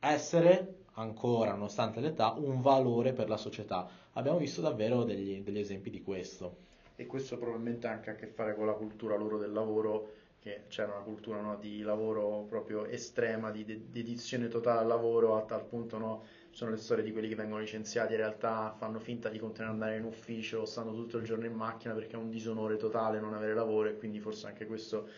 essere 0.00 0.82
ancora, 0.94 1.52
nonostante 1.52 2.00
l'età, 2.00 2.34
un 2.36 2.60
valore 2.60 3.12
per 3.12 3.28
la 3.28 3.36
società. 3.36 3.88
Abbiamo 4.12 4.38
visto 4.38 4.60
davvero 4.60 5.04
degli, 5.04 5.40
degli 5.42 5.58
esempi 5.58 5.90
di 5.90 6.02
questo. 6.02 6.56
E 6.96 7.06
questo 7.06 7.38
probabilmente 7.38 7.86
ha 7.86 7.92
anche 7.92 8.10
a 8.10 8.14
che 8.14 8.26
fare 8.26 8.54
con 8.54 8.66
la 8.66 8.72
cultura 8.72 9.16
loro 9.16 9.38
del 9.38 9.52
lavoro, 9.52 10.10
che 10.40 10.64
c'era 10.68 10.92
una 10.92 11.02
cultura 11.02 11.40
no, 11.40 11.56
di 11.56 11.80
lavoro 11.80 12.44
proprio 12.48 12.84
estrema, 12.84 13.50
di 13.50 13.64
dedizione 13.64 14.48
totale 14.48 14.80
al 14.80 14.86
lavoro, 14.86 15.36
a 15.36 15.42
tal 15.42 15.64
punto 15.64 15.98
no, 15.98 16.24
sono 16.54 16.70
le 16.70 16.76
storie 16.76 17.02
di 17.02 17.10
quelli 17.10 17.28
che 17.28 17.34
vengono 17.34 17.60
licenziati, 17.60 18.12
in 18.12 18.18
realtà 18.18 18.72
fanno 18.78 19.00
finta 19.00 19.28
di 19.28 19.40
continuare 19.40 19.74
ad 19.74 19.82
andare 19.82 19.98
in 19.98 20.04
ufficio, 20.06 20.64
stanno 20.64 20.94
tutto 20.94 21.18
il 21.18 21.24
giorno 21.24 21.46
in 21.46 21.52
macchina 21.52 21.94
perché 21.94 22.14
è 22.14 22.16
un 22.16 22.30
disonore 22.30 22.76
totale 22.76 23.18
non 23.18 23.34
avere 23.34 23.54
lavoro 23.54 23.88
e 23.88 23.96
quindi 23.98 24.20
forse 24.20 24.46
anche 24.46 24.64
questo 24.64 25.08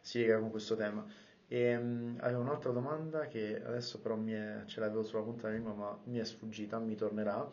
si 0.00 0.20
lega 0.20 0.38
con 0.38 0.50
questo 0.50 0.76
tema. 0.76 1.04
E, 1.48 1.76
um, 1.76 2.16
avevo 2.20 2.40
un'altra 2.40 2.70
domanda 2.70 3.26
che 3.26 3.60
adesso 3.64 3.98
però 4.00 4.16
è, 4.26 4.62
ce 4.66 4.78
l'avevo 4.78 5.02
sulla 5.02 5.22
punta 5.22 5.48
della 5.48 5.54
lingua 5.54 5.74
ma 5.74 5.98
mi 6.04 6.18
è 6.18 6.24
sfuggita, 6.24 6.78
mi 6.78 6.94
tornerà. 6.94 7.50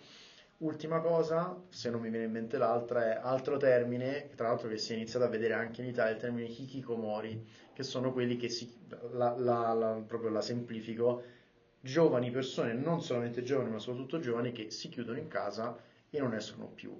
Ultima 0.58 1.00
cosa, 1.00 1.60
se 1.70 1.90
non 1.90 2.02
mi 2.02 2.12
viene 2.12 2.26
in 2.26 2.32
mente 2.32 2.60
l'altra, 2.60 3.14
è 3.14 3.20
altro 3.20 3.58
termine, 3.58 4.30
tra 4.36 4.50
l'altro 4.50 4.70
che 4.70 4.78
si 4.78 4.94
è 4.94 4.96
iniziato 4.96 5.26
a 5.26 5.30
vedere 5.30 5.54
anche 5.56 5.82
in 5.82 5.88
Italia, 5.88 6.14
il 6.14 6.20
termine 6.20 6.48
hikikomori, 6.48 7.46
che 7.74 7.82
sono 7.82 8.14
quelli 8.14 8.38
che 8.38 8.50
si, 8.50 8.72
la, 9.14 9.36
la, 9.36 9.74
la, 9.74 10.04
proprio 10.06 10.30
la 10.30 10.42
semplifico, 10.42 11.24
giovani 11.84 12.32
persone, 12.32 12.72
non 12.74 13.02
solamente 13.02 13.44
giovani 13.44 13.70
ma 13.70 13.78
soprattutto 13.78 14.20
giovani 14.20 14.54
che 14.54 14.72
si 14.72 14.88
chiudono 14.88 15.18
in 15.18 15.28
casa 15.28 15.78
e 16.10 16.20
non 16.20 16.34
escono 16.34 16.68
più. 16.68 16.98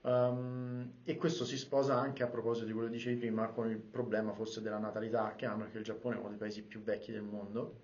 Um, 0.00 0.92
e 1.04 1.16
questo 1.16 1.44
si 1.44 1.58
sposa 1.58 1.94
anche 1.94 2.22
a 2.22 2.28
proposito 2.28 2.64
di 2.64 2.72
quello 2.72 2.88
che 2.88 2.94
dicevi 2.94 3.16
prima 3.16 3.48
con 3.48 3.68
il 3.68 3.76
problema 3.78 4.32
forse 4.32 4.62
della 4.62 4.78
natalità 4.78 5.34
che 5.36 5.44
hanno, 5.44 5.68
che 5.70 5.76
il 5.76 5.84
Giappone 5.84 6.16
è 6.16 6.18
uno 6.18 6.30
dei 6.30 6.38
paesi 6.38 6.62
più 6.62 6.82
vecchi 6.82 7.12
del 7.12 7.22
mondo. 7.22 7.82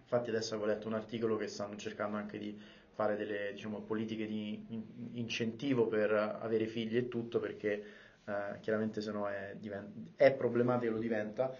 Infatti 0.00 0.30
adesso 0.30 0.54
avevo 0.54 0.70
letto 0.70 0.88
un 0.88 0.94
articolo 0.94 1.36
che 1.36 1.48
stanno 1.48 1.76
cercando 1.76 2.16
anche 2.16 2.38
di 2.38 2.58
fare 2.92 3.16
delle 3.16 3.52
diciamo, 3.52 3.80
politiche 3.80 4.26
di 4.26 4.64
incentivo 5.12 5.86
per 5.86 6.12
avere 6.12 6.66
figli 6.66 6.96
e 6.96 7.08
tutto 7.08 7.40
perché 7.40 7.84
eh, 8.24 8.60
chiaramente 8.60 9.02
se 9.02 9.12
no 9.12 9.28
è, 9.28 9.54
divent- 9.58 10.16
è 10.16 10.32
problematico 10.32 10.92
lo 10.92 10.98
diventa. 10.98 11.54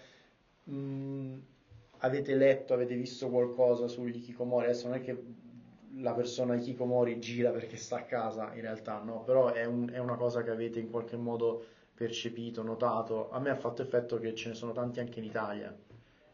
Mm, 0.71 1.39
avete 1.99 2.35
letto, 2.35 2.75
avete 2.75 2.95
visto 2.95 3.29
qualcosa 3.29 3.89
sugli 3.89 4.23
Kikomori? 4.23 4.67
Adesso 4.67 4.89
non 4.89 4.97
è 4.97 5.01
che 5.01 5.23
la 5.97 6.13
persona 6.13 6.57
Kikomori 6.57 7.21
gira 7.21 7.51
perché 7.51 7.77
sta 7.77 7.99
a 7.99 8.03
casa, 8.03 8.53
in 8.55 8.63
realtà 8.63 9.01
no, 9.03 9.23
però 9.23 9.53
è, 9.53 9.65
un, 9.65 9.91
è 9.93 9.99
una 9.99 10.17
cosa 10.17 10.43
che 10.43 10.51
avete 10.51 10.81
in 10.81 10.91
qualche 10.91 11.17
modo 11.17 11.65
percepito, 11.95 12.63
notato. 12.63 13.31
A 13.31 13.39
me 13.39 13.51
ha 13.51 13.57
fatto 13.57 13.83
effetto 13.83 14.19
che 14.19 14.35
ce 14.35 14.49
ne 14.49 14.55
sono 14.55 14.73
tanti 14.73 15.01
anche 15.01 15.21
in 15.21 15.27
Italia 15.27 15.75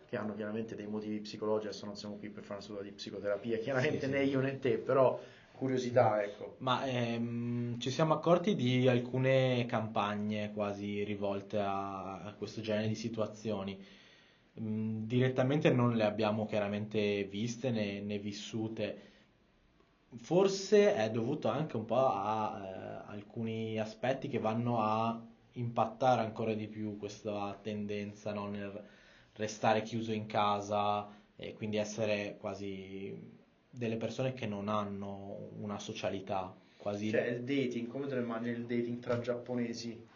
che 0.07 0.17
hanno 0.17 0.35
chiaramente 0.35 0.75
dei 0.75 0.89
motivi 0.89 1.21
psicologici, 1.21 1.69
adesso 1.69 1.87
non 1.87 1.97
siamo 1.97 2.17
qui 2.17 2.31
per 2.31 2.43
fare 2.43 2.55
una 2.55 2.63
seduta 2.63 2.83
di 2.83 2.91
psicoterapia, 2.91 3.59
chiaramente 3.59 4.07
sì, 4.07 4.11
né 4.11 4.25
io 4.25 4.41
né 4.41 4.59
te, 4.59 4.77
però 4.79 5.21
curiosità, 5.53 6.21
ecco. 6.21 6.57
Ma 6.59 6.85
ehm, 6.85 7.79
ci 7.79 7.91
siamo 7.91 8.15
accorti 8.15 8.57
di 8.57 8.89
alcune 8.89 9.67
campagne 9.67 10.51
quasi 10.53 11.05
rivolte 11.05 11.59
a, 11.59 12.23
a 12.23 12.35
questo 12.37 12.61
genere 12.61 12.89
di 12.89 12.97
situazioni. 12.97 13.79
Direttamente 14.53 15.71
non 15.71 15.97
le 15.97 16.05
abbiamo 16.05 16.47
chiaramente 16.47 17.25
viste 17.25 17.71
né, 17.71 18.01
né, 18.01 18.19
vissute. 18.19 19.09
Forse 20.17 20.95
è 20.95 21.11
dovuto 21.11 21.49
anche 21.49 21.77
un 21.77 21.85
po' 21.85 22.09
a 22.09 22.61
eh, 22.63 23.13
alcuni 23.13 23.79
aspetti 23.79 24.29
che 24.29 24.39
vanno 24.39 24.81
a 24.81 25.21
impattare 25.53 26.23
ancora 26.23 26.55
di 26.55 26.67
più 26.67 26.97
questa 26.97 27.59
tendenza 27.63 28.33
no, 28.33 28.49
nel 28.49 28.85
restare 29.35 29.83
chiuso 29.83 30.13
in 30.13 30.27
casa 30.27 31.09
e 31.37 31.55
quindi 31.55 31.77
essere 31.77 32.37
quasi 32.39 33.39
delle 33.71 33.97
persone 33.97 34.33
che 34.35 34.47
non 34.47 34.69
hanno 34.69 35.51
una 35.59 35.79
socialità 35.79 36.55
quasi 36.77 37.11
cioè 37.11 37.27
il 37.27 37.45
dating 37.45 37.87
come 37.87 38.07
te 38.07 38.17
lo 38.17 38.23
immagini 38.23 38.57
il 38.57 38.67
dating 38.67 38.99
tra 38.99 39.19
giapponesi 39.21 40.09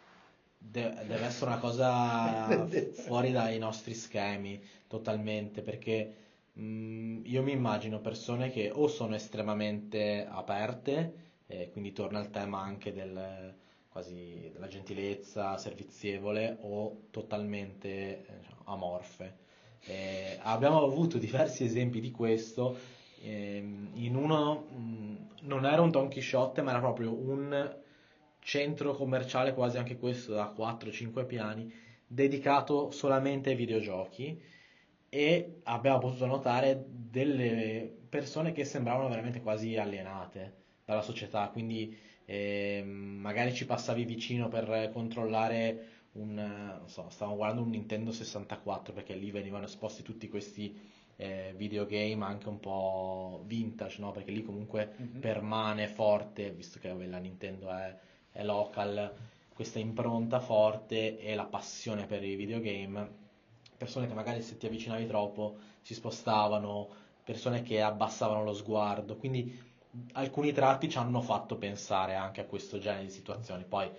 De- 0.71 0.93
deve 1.05 1.25
essere 1.25 1.51
una 1.51 1.59
cosa 1.59 2.67
fuori 3.05 3.31
dai 3.31 3.57
nostri 3.59 3.93
schemi 3.93 4.61
totalmente 4.87 5.61
perché 5.61 6.13
mh, 6.53 6.63
mm, 6.63 7.21
io 7.25 7.43
mi 7.43 7.51
immagino 7.51 7.99
persone 7.99 8.49
che 8.49 8.71
o 8.73 8.87
sono 8.87 9.15
estremamente 9.15 10.25
aperte 10.29 11.23
e 11.47 11.69
quindi 11.71 11.93
torna 11.93 12.19
al 12.19 12.31
tema 12.31 12.61
anche 12.61 12.91
del, 12.91 13.53
quasi 13.89 14.49
della 14.51 14.67
gentilezza 14.67 15.57
servizievole 15.57 16.57
o 16.61 17.03
totalmente 17.11 17.87
eh, 17.87 18.25
amorfe. 18.65 19.43
Eh, 19.85 20.39
abbiamo 20.41 20.83
avuto 20.83 21.17
diversi 21.17 21.63
esempi 21.63 21.99
di 21.99 22.11
questo 22.11 22.75
ehm, 23.21 23.91
in 23.93 24.15
uno 24.15 24.65
mh, 24.69 24.77
mm, 24.77 25.15
non 25.41 25.65
era 25.65 25.81
un 25.81 25.91
Don 25.91 26.09
Quixote 26.09 26.61
ma 26.61 26.71
era 26.71 26.79
proprio 26.79 27.13
un 27.13 27.83
centro 28.45 28.93
commerciale 28.93 29.55
quasi 29.55 29.79
anche 29.79 29.97
questo 29.97 30.33
da 30.33 30.53
4-5 30.55 31.25
piani 31.25 31.73
dedicato 32.05 32.91
solamente 32.91 33.49
ai 33.49 33.55
videogiochi 33.55 34.39
e 35.09 35.61
abbiamo 35.63 35.97
potuto 35.97 36.27
notare 36.27 36.85
delle 36.87 37.91
persone 38.07 38.51
che 38.51 38.63
sembravano 38.63 39.09
veramente 39.09 39.41
quasi 39.41 39.75
alienate 39.77 40.57
dalla 40.85 41.01
società, 41.01 41.49
quindi 41.49 41.97
eh, 42.25 42.83
magari 42.85 43.51
ci 43.51 43.65
passavi 43.65 44.05
vicino 44.05 44.47
per 44.47 44.91
controllare 44.93 45.87
un, 46.11 46.35
non 46.35 46.87
so, 46.87 47.09
stavamo 47.09 47.37
guardando 47.37 47.63
un 47.63 47.71
Nintendo 47.71 48.11
64 48.11 48.93
perché 48.93 49.15
lì 49.15 49.31
venivano 49.31 49.65
esposti 49.65 50.03
tutti 50.03 50.29
questi 50.29 50.79
eh, 51.15 51.55
videogame 51.57 52.23
anche 52.23 52.47
un 52.47 52.59
po' 52.59 53.41
vintage, 53.47 54.01
no? 54.01 54.11
Perché 54.11 54.29
lì 54.29 54.43
comunque 54.43 54.93
mm-hmm. 55.01 55.19
permane 55.19 55.87
forte, 55.87 56.51
visto 56.51 56.77
che 56.77 56.89
vabbè, 56.89 57.07
la 57.07 57.17
Nintendo 57.17 57.71
è, 57.71 57.97
è 58.35 58.43
local, 58.43 59.13
questa 59.53 59.79
impronta 59.79 60.41
forte 60.41 61.17
e 61.17 61.33
la 61.35 61.45
passione 61.45 62.05
per 62.05 62.21
i 62.21 62.35
videogame. 62.35 63.23
Persone 63.77 64.07
che 64.07 64.13
magari 64.13 64.41
se 64.41 64.57
ti 64.57 64.65
avvicinavi 64.65 65.07
troppo 65.07 65.55
si 65.81 65.93
spostavano, 65.93 66.89
persone 67.23 67.63
che 67.63 67.81
abbassavano 67.81 68.43
lo 68.43 68.53
sguardo, 68.53 69.15
quindi 69.15 69.57
alcuni 70.13 70.51
tratti 70.51 70.89
ci 70.89 70.97
hanno 70.97 71.21
fatto 71.21 71.55
pensare 71.55 72.15
anche 72.15 72.41
a 72.41 72.45
questo 72.45 72.77
genere 72.77 73.05
di 73.05 73.11
situazioni. 73.11 73.63
Poi 73.63 73.89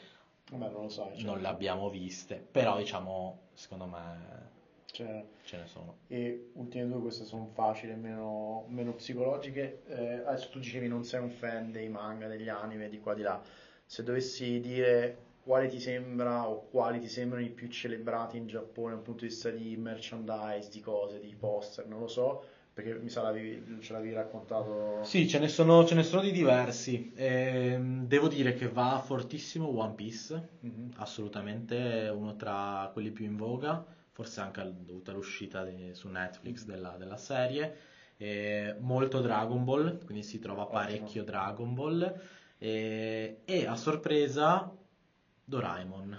Vabbè, 0.51 0.71
non 0.71 0.83
lo 0.83 0.89
so, 0.91 1.11
cioè... 1.15 1.25
non 1.25 1.41
le 1.41 1.49
abbiamo 1.49 1.89
viste, 1.89 2.37
però 2.37 2.77
diciamo, 2.77 3.39
secondo 3.55 3.87
me 3.87 4.55
cioè, 4.97 5.25
ce 5.45 5.57
ne 5.57 5.67
sono. 5.67 5.97
E 6.09 6.51
ultime 6.55 6.87
due, 6.87 7.01
queste 7.01 7.25
sono 7.25 7.47
facili, 7.47 7.95
meno, 7.95 8.65
meno 8.69 8.93
psicologiche. 8.93 9.83
Eh, 9.87 10.23
adesso 10.27 10.51
tu 10.51 10.59
dicevi 10.59 10.89
non 10.89 11.05
sei 11.05 11.21
un 11.21 11.31
fan 11.31 11.73
dei 11.73 11.89
manga, 11.89 12.29
degli 12.29 12.49
anime, 12.49 12.91
di 12.91 13.01
qua 13.01 13.15
di 13.15 13.23
là. 13.23 13.41
Se 13.87 14.03
dovessi 14.03 14.61
dire 14.61 15.25
quale 15.43 15.69
ti 15.69 15.81
sembra 15.81 16.49
o 16.49 16.67
quali 16.69 16.99
ti 16.99 17.09
sembrano 17.09 17.45
i 17.45 17.51
più 17.51 17.69
celebrati 17.69 18.37
in 18.37 18.49
Giappone 18.49 18.95
dal 18.95 19.03
punto 19.03 19.23
di 19.23 19.29
vista 19.29 19.49
di 19.51 19.77
merchandise, 19.77 20.69
di 20.71 20.81
cose, 20.81 21.21
di 21.21 21.35
poster, 21.39 21.87
non 21.87 22.01
lo 22.01 22.09
so, 22.09 22.45
perché 22.75 22.95
mi 22.95 23.09
sa 23.09 23.23
l'avevi, 23.23 23.81
ce 23.81 23.93
l'avevi 23.93 24.13
raccontato. 24.13 25.01
Sì, 25.05 25.29
ce 25.29 25.39
ne 25.39 25.49
sono, 25.49 25.85
ce 25.85 25.95
ne 25.95 26.03
sono 26.03 26.23
di 26.23 26.33
diversi. 26.33 27.13
Eh, 27.15 27.79
devo 27.81 28.29
dire 28.29 28.55
che 28.55 28.69
va 28.69 29.01
fortissimo 29.03 29.69
One 29.79 29.95
Piece, 29.95 30.49
mm-hmm. 30.67 30.89
assolutamente 30.97 32.13
uno 32.13 32.35
tra 32.35 32.91
quelli 32.93 33.13
più 33.13 33.25
in 33.25 33.37
voga 33.37 33.95
forse 34.17 34.41
anche 34.41 34.63
dovuta 34.79 35.11
all'uscita 35.11 35.63
di, 35.63 35.91
su 35.93 36.09
Netflix 36.09 36.65
della, 36.65 36.97
della 36.97 37.19
serie. 37.19 37.77
E 38.17 38.75
molto 38.81 39.21
Dragon 39.21 39.63
Ball, 39.63 40.03
quindi 40.07 40.23
si 40.23 40.39
trova 40.39 40.65
parecchio 40.65 41.23
Dragon 41.23 41.75
Ball. 41.75 42.21
E, 42.67 43.43
e, 43.45 43.65
a 43.65 43.77
sorpresa 43.77 44.77
Doraemon. 45.45 46.19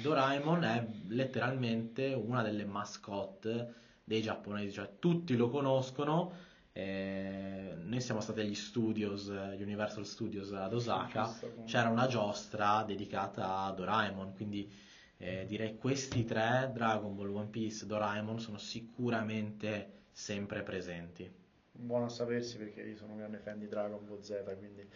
Doraemon 0.00 0.62
è 0.62 0.86
letteralmente 1.08 2.12
una 2.12 2.44
delle 2.44 2.64
mascotte 2.64 3.74
dei 4.04 4.22
giapponesi, 4.22 4.70
cioè 4.70 4.98
tutti 5.00 5.34
lo 5.34 5.48
conoscono. 5.48 6.32
Eh, 6.70 7.74
noi 7.76 8.00
siamo 8.00 8.20
stati 8.20 8.38
agli 8.38 8.54
studios, 8.54 9.26
Universal 9.26 10.06
Studios 10.06 10.52
ad 10.52 10.72
Osaka, 10.72 11.36
c'era 11.64 11.88
una 11.88 12.06
giostra 12.06 12.84
dedicata 12.84 13.56
a 13.64 13.72
Doraemon, 13.72 14.32
quindi 14.34 14.72
eh, 15.16 15.44
direi 15.48 15.76
questi 15.76 16.24
tre, 16.24 16.70
Dragon 16.72 17.16
Ball, 17.16 17.34
One 17.34 17.48
Piece, 17.48 17.84
Doraemon, 17.86 18.38
sono 18.38 18.58
sicuramente 18.58 20.04
sempre 20.12 20.62
presenti. 20.62 21.39
Buono 21.80 22.04
a 22.04 22.08
sapersi 22.08 22.58
perché 22.58 22.82
io 22.82 22.96
sono 22.96 23.12
un 23.12 23.18
grande 23.18 23.38
fan 23.38 23.58
di 23.58 23.66
Dragon 23.66 24.04
Ball 24.06 24.20
Z. 24.20 24.42
Quindi. 24.58 24.86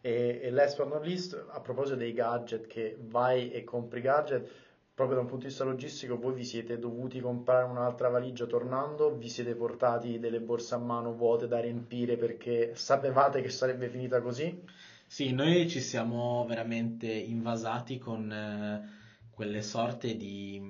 E, 0.00 0.40
e 0.42 0.50
last 0.50 0.76
but 0.76 0.88
not 0.88 1.04
least, 1.04 1.42
a 1.50 1.60
proposito 1.60 1.96
dei 1.96 2.12
gadget, 2.12 2.66
che 2.66 2.96
vai 3.00 3.50
e 3.50 3.64
compri 3.64 4.00
gadget, 4.00 4.48
proprio 4.94 5.16
da 5.16 5.22
un 5.22 5.28
punto 5.28 5.44
di 5.44 5.48
vista 5.48 5.64
logistico, 5.64 6.18
voi 6.18 6.34
vi 6.34 6.44
siete 6.44 6.78
dovuti 6.78 7.20
comprare 7.20 7.64
un'altra 7.64 8.08
valigia 8.08 8.46
tornando, 8.46 9.16
vi 9.16 9.28
siete 9.28 9.54
portati 9.54 10.18
delle 10.18 10.40
borse 10.40 10.74
a 10.74 10.78
mano 10.78 11.14
vuote 11.14 11.48
da 11.48 11.58
riempire 11.60 12.16
perché 12.16 12.72
sapevate 12.74 13.40
che 13.40 13.50
sarebbe 13.50 13.88
finita 13.88 14.20
così? 14.20 14.62
Sì, 15.06 15.32
noi 15.32 15.68
ci 15.68 15.80
siamo 15.80 16.44
veramente 16.46 17.06
invasati 17.06 17.98
con. 17.98 18.30
Eh 18.30 19.02
quelle 19.34 19.62
sorte 19.62 20.16
di, 20.16 20.62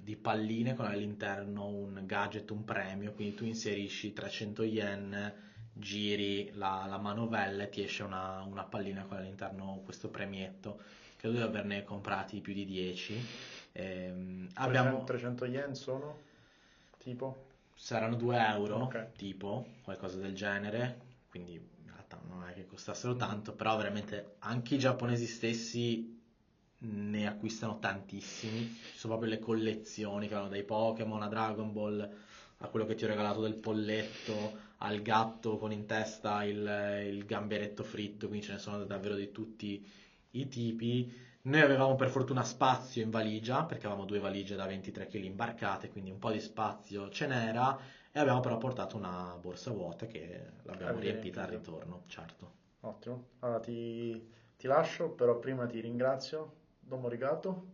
di, 0.00 0.16
palline 0.16 0.74
con 0.74 0.86
all'interno 0.86 1.66
un 1.66 2.02
gadget, 2.04 2.50
un 2.50 2.64
premio, 2.64 3.12
quindi 3.12 3.34
tu 3.34 3.44
inserisci 3.44 4.12
300 4.12 4.62
yen, 4.64 5.34
giri 5.72 6.50
la, 6.54 6.86
la 6.88 6.98
manovella 6.98 7.64
e 7.64 7.68
ti 7.68 7.82
esce 7.82 8.02
una, 8.02 8.42
una, 8.42 8.64
pallina 8.64 9.04
con 9.04 9.18
all'interno 9.18 9.82
questo 9.84 10.08
premietto. 10.08 10.80
Credo 11.16 11.36
di 11.36 11.42
averne 11.42 11.84
comprati 11.84 12.40
più 12.40 12.54
di 12.54 12.64
10. 12.64 13.26
Ehm, 13.72 14.48
300, 14.52 14.52
abbiamo... 14.54 15.04
300 15.04 15.44
yen 15.44 15.74
sono? 15.74 16.18
Tipo? 16.98 17.48
Saranno 17.74 18.16
2 18.16 18.46
euro, 18.46 18.82
okay. 18.82 19.06
tipo, 19.16 19.66
qualcosa 19.82 20.18
del 20.18 20.34
genere, 20.34 21.00
quindi 21.30 21.54
in 21.54 21.90
realtà 21.90 22.20
non 22.28 22.46
è 22.46 22.52
che 22.52 22.66
costassero 22.66 23.16
tanto, 23.16 23.52
però 23.52 23.76
veramente 23.76 24.36
anche 24.40 24.74
i 24.74 24.78
giapponesi 24.78 25.26
stessi 25.26 26.19
ne 26.82 27.26
acquistano 27.26 27.78
tantissimi. 27.78 28.68
Ci 28.92 28.98
sono 28.98 29.16
proprio 29.16 29.36
le 29.36 29.40
collezioni 29.40 30.28
che 30.28 30.34
vanno 30.34 30.48
dai 30.48 30.64
Pokémon 30.64 31.22
a 31.22 31.28
Dragon 31.28 31.72
Ball 31.72 32.18
a 32.62 32.68
quello 32.68 32.86
che 32.86 32.94
ti 32.94 33.04
ho 33.04 33.08
regalato 33.08 33.40
del 33.40 33.56
polletto 33.56 34.68
al 34.78 35.00
gatto 35.02 35.58
con 35.58 35.72
in 35.72 35.86
testa 35.86 36.44
il, 36.44 37.06
il 37.06 37.24
gamberetto 37.24 37.84
fritto, 37.84 38.28
quindi 38.28 38.46
ce 38.46 38.52
ne 38.52 38.58
sono 38.58 38.84
davvero 38.84 39.14
di 39.14 39.30
tutti 39.30 39.86
i 40.32 40.48
tipi. 40.48 41.12
Noi 41.42 41.60
avevamo 41.60 41.96
per 41.96 42.10
fortuna 42.10 42.44
spazio 42.44 43.02
in 43.02 43.10
valigia, 43.10 43.64
perché 43.64 43.86
avevamo 43.86 44.06
due 44.06 44.18
valigie 44.18 44.56
da 44.56 44.66
23 44.66 45.06
kg 45.06 45.24
imbarcate, 45.24 45.88
quindi 45.90 46.10
un 46.10 46.18
po' 46.18 46.30
di 46.30 46.40
spazio 46.40 47.08
ce 47.10 47.26
n'era, 47.26 47.78
e 48.12 48.18
abbiamo 48.18 48.40
però 48.40 48.58
portato 48.58 48.96
una 48.96 49.36
borsa 49.40 49.70
vuota 49.70 50.06
che 50.06 50.52
l'abbiamo 50.64 50.98
riempita 50.98 51.42
al 51.42 51.48
ritorno, 51.48 52.02
certo. 52.06 52.58
Ottimo, 52.80 53.24
allora 53.40 53.60
ti, 53.60 54.22
ti 54.56 54.66
lascio, 54.66 55.10
però 55.10 55.38
prima 55.38 55.66
ti 55.66 55.80
ringrazio 55.80 56.59
domo 56.90 57.06
arigato, 57.06 57.66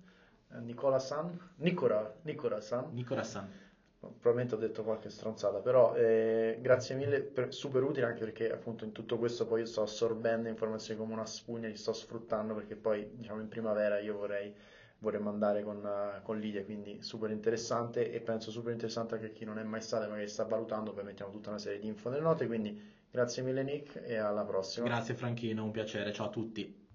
eh, 0.53 0.61
Nicola 0.61 0.99
San, 0.99 1.37
Nicola, 1.57 2.15
Nicola 2.23 2.61
San. 2.61 2.91
Nicola 2.93 3.25
San. 3.25 3.65
Probabilmente 3.99 4.55
ho 4.55 4.59
detto 4.59 4.85
qualche 4.85 5.11
stronzata, 5.11 5.59
però 5.59 5.97
eh, 5.97 6.59
grazie 6.61 6.95
mille, 6.95 7.23
per, 7.23 7.53
super 7.53 7.83
utile 7.83 8.07
anche 8.07 8.21
perché 8.21 8.53
appunto 8.53 8.85
in 8.85 8.93
tutto 8.93 9.19
questo 9.19 9.47
poi 9.47 9.61
io 9.61 9.67
sto 9.67 9.83
assorbendo 9.83 10.49
informazioni 10.49 11.01
come 11.01 11.15
una 11.15 11.27
spugna, 11.27 11.67
li 11.67 11.77
sto 11.77 11.93
sfruttando 11.93 12.55
perché 12.55 12.77
poi 12.77 13.11
diciamo 13.15 13.41
in 13.41 13.49
primavera 13.49 13.99
io 13.99 14.17
vorrei 14.17 14.55
vorremmo 14.99 15.29
andare 15.29 15.63
con, 15.63 15.79
uh, 15.85 16.23
con 16.23 16.39
Lidia, 16.39 16.65
quindi 16.65 17.03
super 17.03 17.31
interessante 17.31 18.13
e 18.13 18.21
penso 18.21 18.51
super 18.51 18.73
interessante 18.73 19.15
anche 19.15 19.27
a 19.27 19.31
chi 19.31 19.45
non 19.45 19.59
è 19.59 19.63
mai 19.63 19.81
stato 19.81 20.05
e 20.05 20.09
magari 20.09 20.29
sta 20.29 20.45
valutando, 20.45 20.93
poi 20.93 21.05
mettiamo 21.05 21.33
tutta 21.33 21.49
una 21.49 21.59
serie 21.59 21.81
di 21.81 21.89
info 21.89 22.09
nelle 22.09 22.23
note, 22.23 22.47
quindi 22.47 22.95
grazie 23.11 23.43
mille 23.43 23.63
Nick 23.63 24.01
e 24.05 24.17
alla 24.17 24.45
prossima. 24.45 24.87
Grazie 24.87 25.15
Franchino, 25.15 25.65
un 25.65 25.73
piacere, 25.73 26.13
ciao 26.13 26.27
a 26.27 26.31
tutti. 26.31 26.86